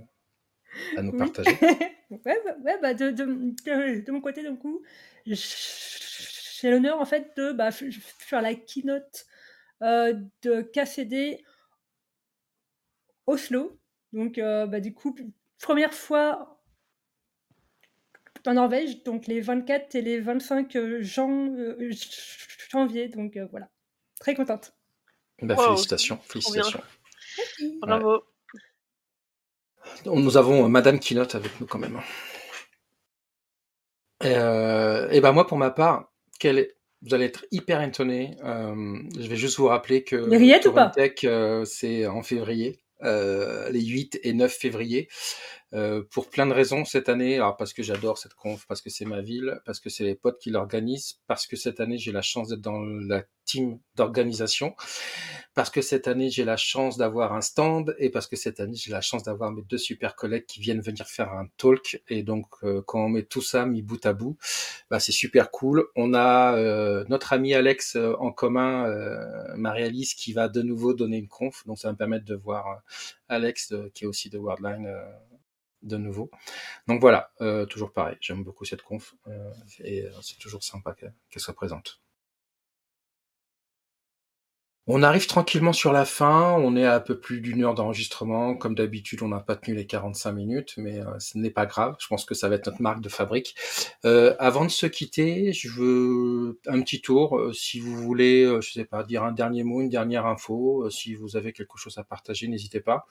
à 0.95 1.01
nous 1.01 1.11
Oui. 1.11 1.19
partager. 1.19 1.59
ouais, 2.09 2.41
bah, 2.45 2.55
ouais, 2.63 2.79
bah, 2.81 2.93
de, 2.93 3.11
de, 3.11 3.25
de, 3.25 4.05
de 4.05 4.11
mon 4.11 4.21
côté, 4.21 4.43
d'un 4.43 4.55
coup, 4.55 4.81
j'ai 5.25 6.69
l'honneur 6.71 6.99
en 6.99 7.05
fait 7.05 7.35
de 7.37 7.51
bah, 7.51 7.71
faire 7.71 8.41
la 8.41 8.55
keynote 8.55 9.25
euh, 9.83 10.13
de 10.43 10.61
KCD 10.61 11.43
Oslo. 13.27 13.79
Donc, 14.13 14.37
euh, 14.37 14.65
bah, 14.67 14.79
du 14.79 14.93
coup, 14.93 15.15
première 15.59 15.93
fois 15.93 16.54
en 18.47 18.53
Norvège, 18.53 19.03
donc 19.03 19.27
les 19.27 19.41
24 19.41 19.95
et 19.95 20.01
les 20.01 20.19
25 20.19 20.77
jan- 21.01 21.53
euh, 21.57 21.91
janvier. 22.71 23.07
Donc, 23.09 23.37
euh, 23.37 23.47
voilà. 23.51 23.69
Très 24.19 24.35
contente. 24.35 24.73
Bah, 25.41 25.55
Wow, 25.55 25.63
félicitations, 25.63 26.19
félicitations. 26.27 26.81
Bravo. 27.81 28.23
Nous 30.05 30.37
avons 30.37 30.65
euh, 30.65 30.67
Madame 30.67 30.99
Keynote 30.99 31.35
avec 31.35 31.59
nous 31.59 31.67
quand 31.67 31.79
même. 31.79 31.99
Euh, 34.23 35.09
et 35.09 35.19
ben 35.21 35.31
moi, 35.31 35.45
pour 35.45 35.57
ma 35.57 35.71
part, 35.71 36.11
quelle 36.39 36.69
vous 37.01 37.13
allez 37.13 37.25
être 37.25 37.45
hyper 37.51 37.81
étonnés. 37.83 38.35
Euh, 38.43 38.97
je 39.19 39.27
vais 39.27 39.35
juste 39.35 39.57
vous 39.57 39.67
rappeler 39.67 40.03
que 40.03 40.15
ou 40.69 40.71
pas? 40.73 40.85
Euh, 41.25 41.65
c'est 41.65 42.07
en 42.07 42.23
février, 42.23 42.79
euh, 43.03 43.69
les 43.69 43.83
8 43.85 44.19
et 44.23 44.33
9 44.33 44.53
février. 44.53 45.07
Euh, 45.73 46.03
pour 46.11 46.29
plein 46.29 46.45
de 46.45 46.53
raisons 46.53 46.85
cette 46.85 47.09
année, 47.09 47.35
alors 47.35 47.57
parce 47.57 47.73
que 47.73 47.83
j'adore 47.83 48.17
cette 48.17 48.35
conf, 48.35 48.65
parce 48.67 48.81
que 48.81 48.89
c'est 48.89 49.05
ma 49.05 49.21
ville, 49.21 49.59
parce 49.65 49.79
que 49.79 49.89
c'est 49.89 50.03
les 50.03 50.15
potes 50.15 50.39
qui 50.39 50.51
l'organisent, 50.51 51.19
parce 51.27 51.47
que 51.47 51.55
cette 51.55 51.79
année 51.79 51.97
j'ai 51.97 52.11
la 52.11 52.21
chance 52.21 52.49
d'être 52.49 52.61
dans 52.61 52.79
la 52.81 53.23
team 53.45 53.79
d'organisation, 53.95 54.75
parce 55.53 55.69
que 55.69 55.81
cette 55.81 56.07
année 56.07 56.29
j'ai 56.29 56.45
la 56.45 56.57
chance 56.57 56.97
d'avoir 56.97 57.33
un 57.33 57.41
stand 57.41 57.95
et 57.99 58.09
parce 58.09 58.27
que 58.27 58.35
cette 58.35 58.59
année 58.59 58.75
j'ai 58.75 58.91
la 58.91 59.01
chance 59.01 59.23
d'avoir 59.23 59.51
mes 59.51 59.63
deux 59.63 59.77
super 59.77 60.15
collègues 60.15 60.45
qui 60.45 60.59
viennent 60.59 60.81
venir 60.81 61.07
faire 61.07 61.31
un 61.33 61.47
talk 61.57 62.01
et 62.07 62.23
donc 62.23 62.47
euh, 62.63 62.81
quand 62.85 63.05
on 63.05 63.09
met 63.09 63.23
tout 63.23 63.41
ça 63.41 63.65
mis 63.65 63.81
bout 63.81 64.03
à 64.05 64.13
bout, 64.13 64.37
bah, 64.89 64.99
c'est 64.99 65.11
super 65.11 65.51
cool. 65.51 65.85
On 65.95 66.13
a 66.13 66.55
euh, 66.55 67.03
notre 67.09 67.33
ami 67.33 67.53
Alex 67.53 67.95
euh, 67.95 68.13
en 68.19 68.31
commun, 68.31 68.85
euh, 68.87 69.55
Marie-Alice, 69.55 70.13
qui 70.13 70.33
va 70.33 70.47
de 70.47 70.61
nouveau 70.61 70.93
donner 70.93 71.17
une 71.17 71.27
conf, 71.27 71.65
donc 71.65 71.79
ça 71.79 71.87
va 71.89 71.93
me 71.93 71.97
permettre 71.97 72.25
de 72.25 72.35
voir 72.35 72.81
Alex 73.29 73.73
qui 73.93 74.03
est 74.05 74.07
aussi 74.07 74.29
de 74.29 74.37
Wordline 74.37 74.85
euh, 74.87 75.03
de 75.85 75.97
nouveau. 75.97 76.29
Donc 76.87 76.99
voilà, 77.01 77.31
euh, 77.41 77.65
toujours 77.65 77.91
pareil, 77.93 78.17
j'aime 78.19 78.43
beaucoup 78.43 78.65
cette 78.65 78.81
conf 78.81 79.15
euh, 79.27 79.51
et 79.79 80.03
euh, 80.03 80.11
c'est 80.21 80.37
toujours 80.37 80.63
sympa 80.63 80.93
qu'elle 80.93 81.13
qu'elle 81.29 81.41
soit 81.41 81.53
présente. 81.53 82.01
On 84.87 85.01
arrive 85.01 85.25
tranquillement 85.25 85.73
sur 85.73 85.91
la 85.91 86.05
fin, 86.05 86.51
on 86.59 86.75
est 86.75 86.85
à 86.85 86.93
un 86.95 86.99
peu 86.99 87.19
plus 87.19 87.41
d'une 87.41 87.63
heure 87.63 87.73
d'enregistrement. 87.73 88.55
Comme 88.55 88.75
d'habitude, 88.75 89.23
on 89.23 89.29
n'a 89.29 89.39
pas 89.39 89.55
tenu 89.55 89.75
les 89.75 89.87
45 89.87 90.31
minutes, 90.31 90.75
mais 90.77 90.99
euh, 90.99 91.17
ce 91.17 91.39
n'est 91.39 91.49
pas 91.49 91.65
grave. 91.65 91.95
Je 91.99 92.05
pense 92.05 92.23
que 92.23 92.35
ça 92.35 92.49
va 92.49 92.55
être 92.55 92.67
notre 92.67 92.83
marque 92.83 93.01
de 93.01 93.09
fabrique. 93.09 93.55
Euh, 94.05 94.35
avant 94.37 94.63
de 94.63 94.69
se 94.69 94.85
quitter, 94.85 95.53
je 95.53 95.69
veux 95.69 96.59
un 96.67 96.81
petit 96.81 97.01
tour. 97.01 97.35
euh, 97.35 97.51
si 97.51 97.79
vous 97.79 97.95
voulez, 97.95 98.45
je 98.61 98.71
sais 98.71 98.85
pas, 98.85 99.03
dire 99.03 99.23
un 99.23 99.31
dernier 99.31 99.63
mot, 99.63 99.81
une 99.81 99.89
dernière 99.89 100.27
info, 100.27 100.87
si 100.91 101.15
vous 101.15 101.35
avez 101.35 101.51
quelque 101.51 101.77
chose 101.79 101.97
à 101.97 102.03
partager, 102.03 102.47
n'hésitez 102.47 102.79
pas. 102.79 103.07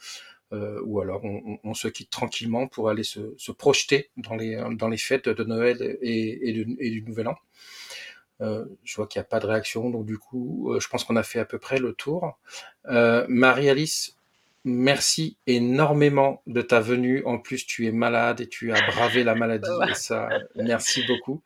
Ou 0.53 1.01
alors 1.01 1.23
on, 1.25 1.75
se 1.75 1.89
quitte 1.89 2.11
tranquillement 2.11 2.69
pour 2.69 2.89
aller 2.89 3.03
se, 3.03 3.51
projeter 3.51 4.11
dans 4.17 4.37
les, 4.37 4.97
fêtes 4.97 5.29
de 5.29 5.43
Noël 5.43 5.99
et 6.01 6.53
du 6.53 7.03
Nouvel 7.03 7.27
An. 7.27 7.37
Euh, 8.41 8.65
je 8.83 8.97
vois 8.97 9.07
qu'il 9.07 9.21
n'y 9.21 9.25
a 9.25 9.29
pas 9.29 9.41
de 9.41 9.47
réaction, 9.47 9.91
donc 9.91 10.07
du 10.07 10.19
coup, 10.19 10.73
euh, 10.73 10.81
je 10.81 10.89
pense 10.89 11.05
qu'on 11.05 11.17
a 11.17 11.23
fait 11.23 11.39
à 11.39 11.45
peu 11.45 11.59
près 11.59 11.79
le 11.79 11.93
tour. 11.93 12.39
Euh, 12.87 13.25
Marie-Alice, 13.29 14.17
merci 14.65 15.37
énormément 15.47 16.43
de 16.47 16.63
ta 16.63 16.81
venue. 16.81 17.23
En 17.27 17.39
plus, 17.39 17.65
tu 17.67 17.87
es 17.87 17.93
malade 17.93 18.41
et 18.41 18.49
tu 18.49 18.73
as 18.73 18.81
bravé 18.91 19.23
la 19.23 19.35
maladie, 19.35 19.69
Ça 19.69 19.77
va. 19.79 19.91
et 19.91 19.95
ça, 19.95 20.29
merci 20.57 21.07
beaucoup. 21.07 21.43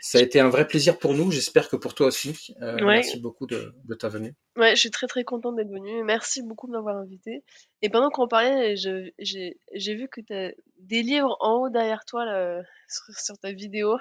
Ça 0.00 0.18
a 0.18 0.22
été 0.22 0.40
un 0.40 0.48
vrai 0.48 0.66
plaisir 0.66 0.98
pour 0.98 1.14
nous. 1.14 1.30
J'espère 1.30 1.68
que 1.68 1.76
pour 1.76 1.94
toi 1.94 2.06
aussi. 2.08 2.54
Euh, 2.62 2.72
Ouais. 2.76 2.96
Merci 2.96 3.20
beaucoup 3.20 3.46
de, 3.46 3.74
de 3.84 3.94
ta 3.94 4.08
venue. 4.08 4.34
Ouais, 4.56 4.74
je 4.74 4.80
suis 4.80 4.90
très 4.90 5.06
très 5.06 5.22
contente 5.24 5.56
d'être 5.56 5.70
venue. 5.70 6.02
Merci 6.02 6.42
beaucoup 6.42 6.66
de 6.66 6.72
m'avoir 6.72 6.96
invitée. 6.96 7.44
Et 7.82 7.88
pendant 7.90 8.10
qu'on 8.10 8.26
parlait, 8.26 8.74
j'ai 8.76 9.14
j'ai 9.18 9.94
vu 9.94 10.08
que 10.08 10.20
tu 10.20 10.32
as 10.34 10.50
des 10.78 11.02
livres 11.02 11.36
en 11.40 11.58
haut 11.58 11.70
derrière 11.70 12.04
toi 12.04 12.24
là, 12.24 12.62
sur, 12.88 13.14
sur 13.18 13.38
ta 13.38 13.52
vidéo. 13.52 13.96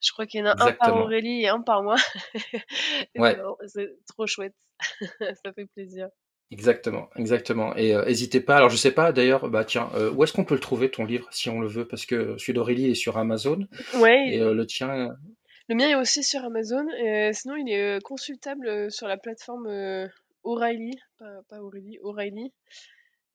Je 0.00 0.12
crois 0.12 0.26
qu'il 0.26 0.40
y 0.40 0.42
en 0.42 0.46
a 0.46 0.62
un 0.64 0.72
par. 0.72 0.96
Aurélie 0.96 1.42
et 1.42 1.48
un 1.48 1.60
par 1.60 1.82
moi. 1.82 1.96
Ouais. 3.16 3.36
c'est 3.66 3.90
trop 4.08 4.26
chouette. 4.26 4.54
Ça 5.20 5.52
fait 5.54 5.66
plaisir. 5.74 6.08
Exactement, 6.50 7.08
exactement. 7.16 7.74
Et 7.76 7.94
euh, 7.94 8.04
n'hésitez 8.04 8.40
pas. 8.42 8.56
Alors 8.58 8.68
je 8.68 8.76
sais 8.76 8.90
pas 8.90 9.10
d'ailleurs, 9.12 9.48
bah 9.48 9.64
tiens, 9.64 9.88
euh, 9.94 10.10
où 10.10 10.22
est-ce 10.22 10.34
qu'on 10.34 10.44
peut 10.44 10.54
le 10.54 10.60
trouver 10.60 10.90
ton 10.90 11.04
livre 11.06 11.26
si 11.30 11.48
on 11.48 11.60
le 11.60 11.66
veut? 11.68 11.86
Parce 11.88 12.04
que 12.04 12.36
celui 12.36 12.52
d'Aurélie 12.52 12.90
est 12.90 12.94
sur 12.94 13.16
Amazon 13.16 13.66
Ouais, 13.94 14.34
et 14.34 14.40
euh, 14.40 14.52
le 14.52 14.66
tien. 14.66 15.16
le 15.68 15.74
mien 15.74 15.88
est 15.88 15.94
aussi 15.94 16.22
sur 16.22 16.44
Amazon. 16.44 16.84
euh, 17.06 17.30
sinon, 17.32 17.56
il 17.56 17.70
est 17.72 17.96
euh, 17.96 18.00
consultable 18.00 18.68
euh, 18.68 18.90
sur 18.90 19.08
la 19.08 19.16
plateforme 19.16 19.66
euh, 19.66 20.06
O'Reilly, 20.42 20.98
pas, 21.18 21.40
pas 21.48 21.60
Aurélie, 21.62 21.98
O'Reilly. 22.02 22.52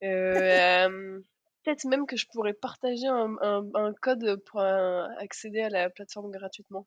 Peut-être 1.62 1.84
même 1.84 2.04
que 2.06 2.16
je 2.16 2.26
pourrais 2.32 2.52
partager 2.52 3.06
un, 3.06 3.36
un- 3.40 3.70
un 3.74 3.92
code 4.02 4.42
pour 4.46 4.58
euh, 4.60 5.06
accéder 5.18 5.60
à 5.60 5.68
la 5.68 5.88
plateforme 5.88 6.32
gratuitement. 6.32 6.84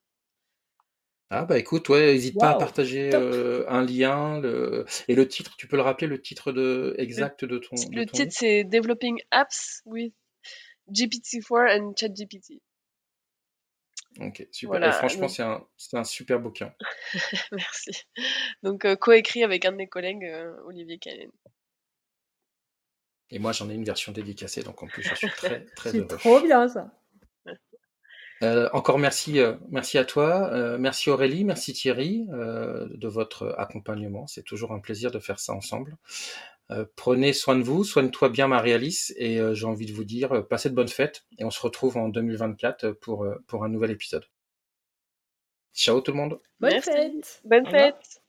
Ah 1.32 1.46
bah 1.46 1.58
écoute, 1.58 1.90
ouais, 1.90 2.14
n'hésite 2.14 2.38
pas 2.38 2.52
à 2.52 2.54
Waouh, 2.54 2.60
partager 2.60 3.10
top. 3.10 3.24
euh, 3.24 3.66
un 3.68 3.84
lien 3.84 4.40
le... 4.40 4.86
et 5.08 5.16
le 5.16 5.28
titre. 5.28 5.56
Tu 5.58 5.68
peux 5.68 5.76
le 5.76 5.82
rappeler 5.82 6.06
le 6.08 6.22
titre 6.22 6.52
de 6.52 6.94
exact 7.00 7.44
de 7.44 7.58
ton. 7.58 7.90
de 7.90 8.02
Le 8.02 8.06
ton 8.06 8.18
titre, 8.18 8.20
livre? 8.20 8.38
c'est 8.38 8.64
Developing 8.64 9.22
Apps 9.32 9.82
with 9.86 10.14
GPT-4 10.92 11.70
and 11.80 11.94
ChatGPT. 11.96 12.62
Ok, 14.22 14.48
super. 14.52 14.80
Voilà, 14.80 14.88
et 14.88 14.92
franchement, 14.94 15.28
donc- 15.28 15.36
c'est 15.36 15.44
un, 15.44 15.68
c'est 15.76 15.98
un 15.98 16.04
super 16.06 16.40
bouquin. 16.40 16.74
Merci. 17.52 17.92
Donc, 18.64 18.86
euh, 18.86 18.96
coécrit 18.96 19.44
avec 19.44 19.66
un 19.66 19.72
de 19.72 19.78
mes 19.78 19.88
collègues, 19.88 20.26
euh, 20.26 20.54
Olivier 20.66 20.98
Callen. 21.00 21.32
Et 23.32 23.40
moi, 23.40 23.52
j'en 23.54 23.70
ai 23.70 23.74
une 23.74 23.86
version 23.86 24.12
dédicacée, 24.12 24.62
donc 24.64 24.84
en 24.84 24.88
plus, 24.88 25.04
je 25.04 25.16
suis 25.16 25.30
très 25.30 25.66
très 25.76 25.92
C'est 25.92 25.98
heureux. 26.00 26.08
trop 26.08 26.42
bien 26.42 26.68
ça. 26.68 26.92
Euh, 28.44 28.68
encore 28.74 28.98
merci, 28.98 29.40
euh, 29.40 29.56
merci 29.70 30.00
à 30.00 30.04
toi, 30.06 30.50
euh, 30.52 30.80
merci 30.80 31.12
Aurélie, 31.12 31.44
merci 31.44 31.74
Thierry 31.74 32.26
euh, 32.34 32.88
de 32.92 33.08
votre 33.08 33.54
accompagnement. 33.60 34.26
C'est 34.26 34.42
toujours 34.42 34.72
un 34.72 34.80
plaisir 34.80 35.12
de 35.12 35.20
faire 35.20 35.40
ça 35.40 35.54
ensemble. 35.54 35.96
Euh, 36.72 36.86
prenez 36.96 37.34
soin 37.34 37.56
de 37.56 37.62
vous, 37.64 37.84
soigne-toi 37.84 38.30
bien 38.30 38.48
Marie-Alice, 38.48 39.14
et 39.18 39.40
euh, 39.40 39.54
j'ai 39.54 39.66
envie 39.68 39.86
de 39.86 39.94
vous 39.94 40.06
dire, 40.06 40.32
euh, 40.32 40.42
passez 40.42 40.70
de 40.72 40.76
bonnes 40.76 40.88
fêtes, 40.88 41.26
et 41.38 41.44
on 41.46 41.52
se 41.52 41.62
retrouve 41.62 41.98
en 41.98 42.10
2024 42.10 42.92
pour, 42.94 43.26
euh, 43.26 43.36
pour 43.46 43.64
un 43.64 43.70
nouvel 43.70 43.92
épisode. 43.92 44.26
Ciao 45.74 46.02
tout 46.02 46.12
le 46.12 46.18
monde 46.18 46.40
Bonne 46.60 46.72
Merci. 46.72 46.90
fête. 46.90 47.42
Bonne 47.46 47.68
fête! 47.68 48.21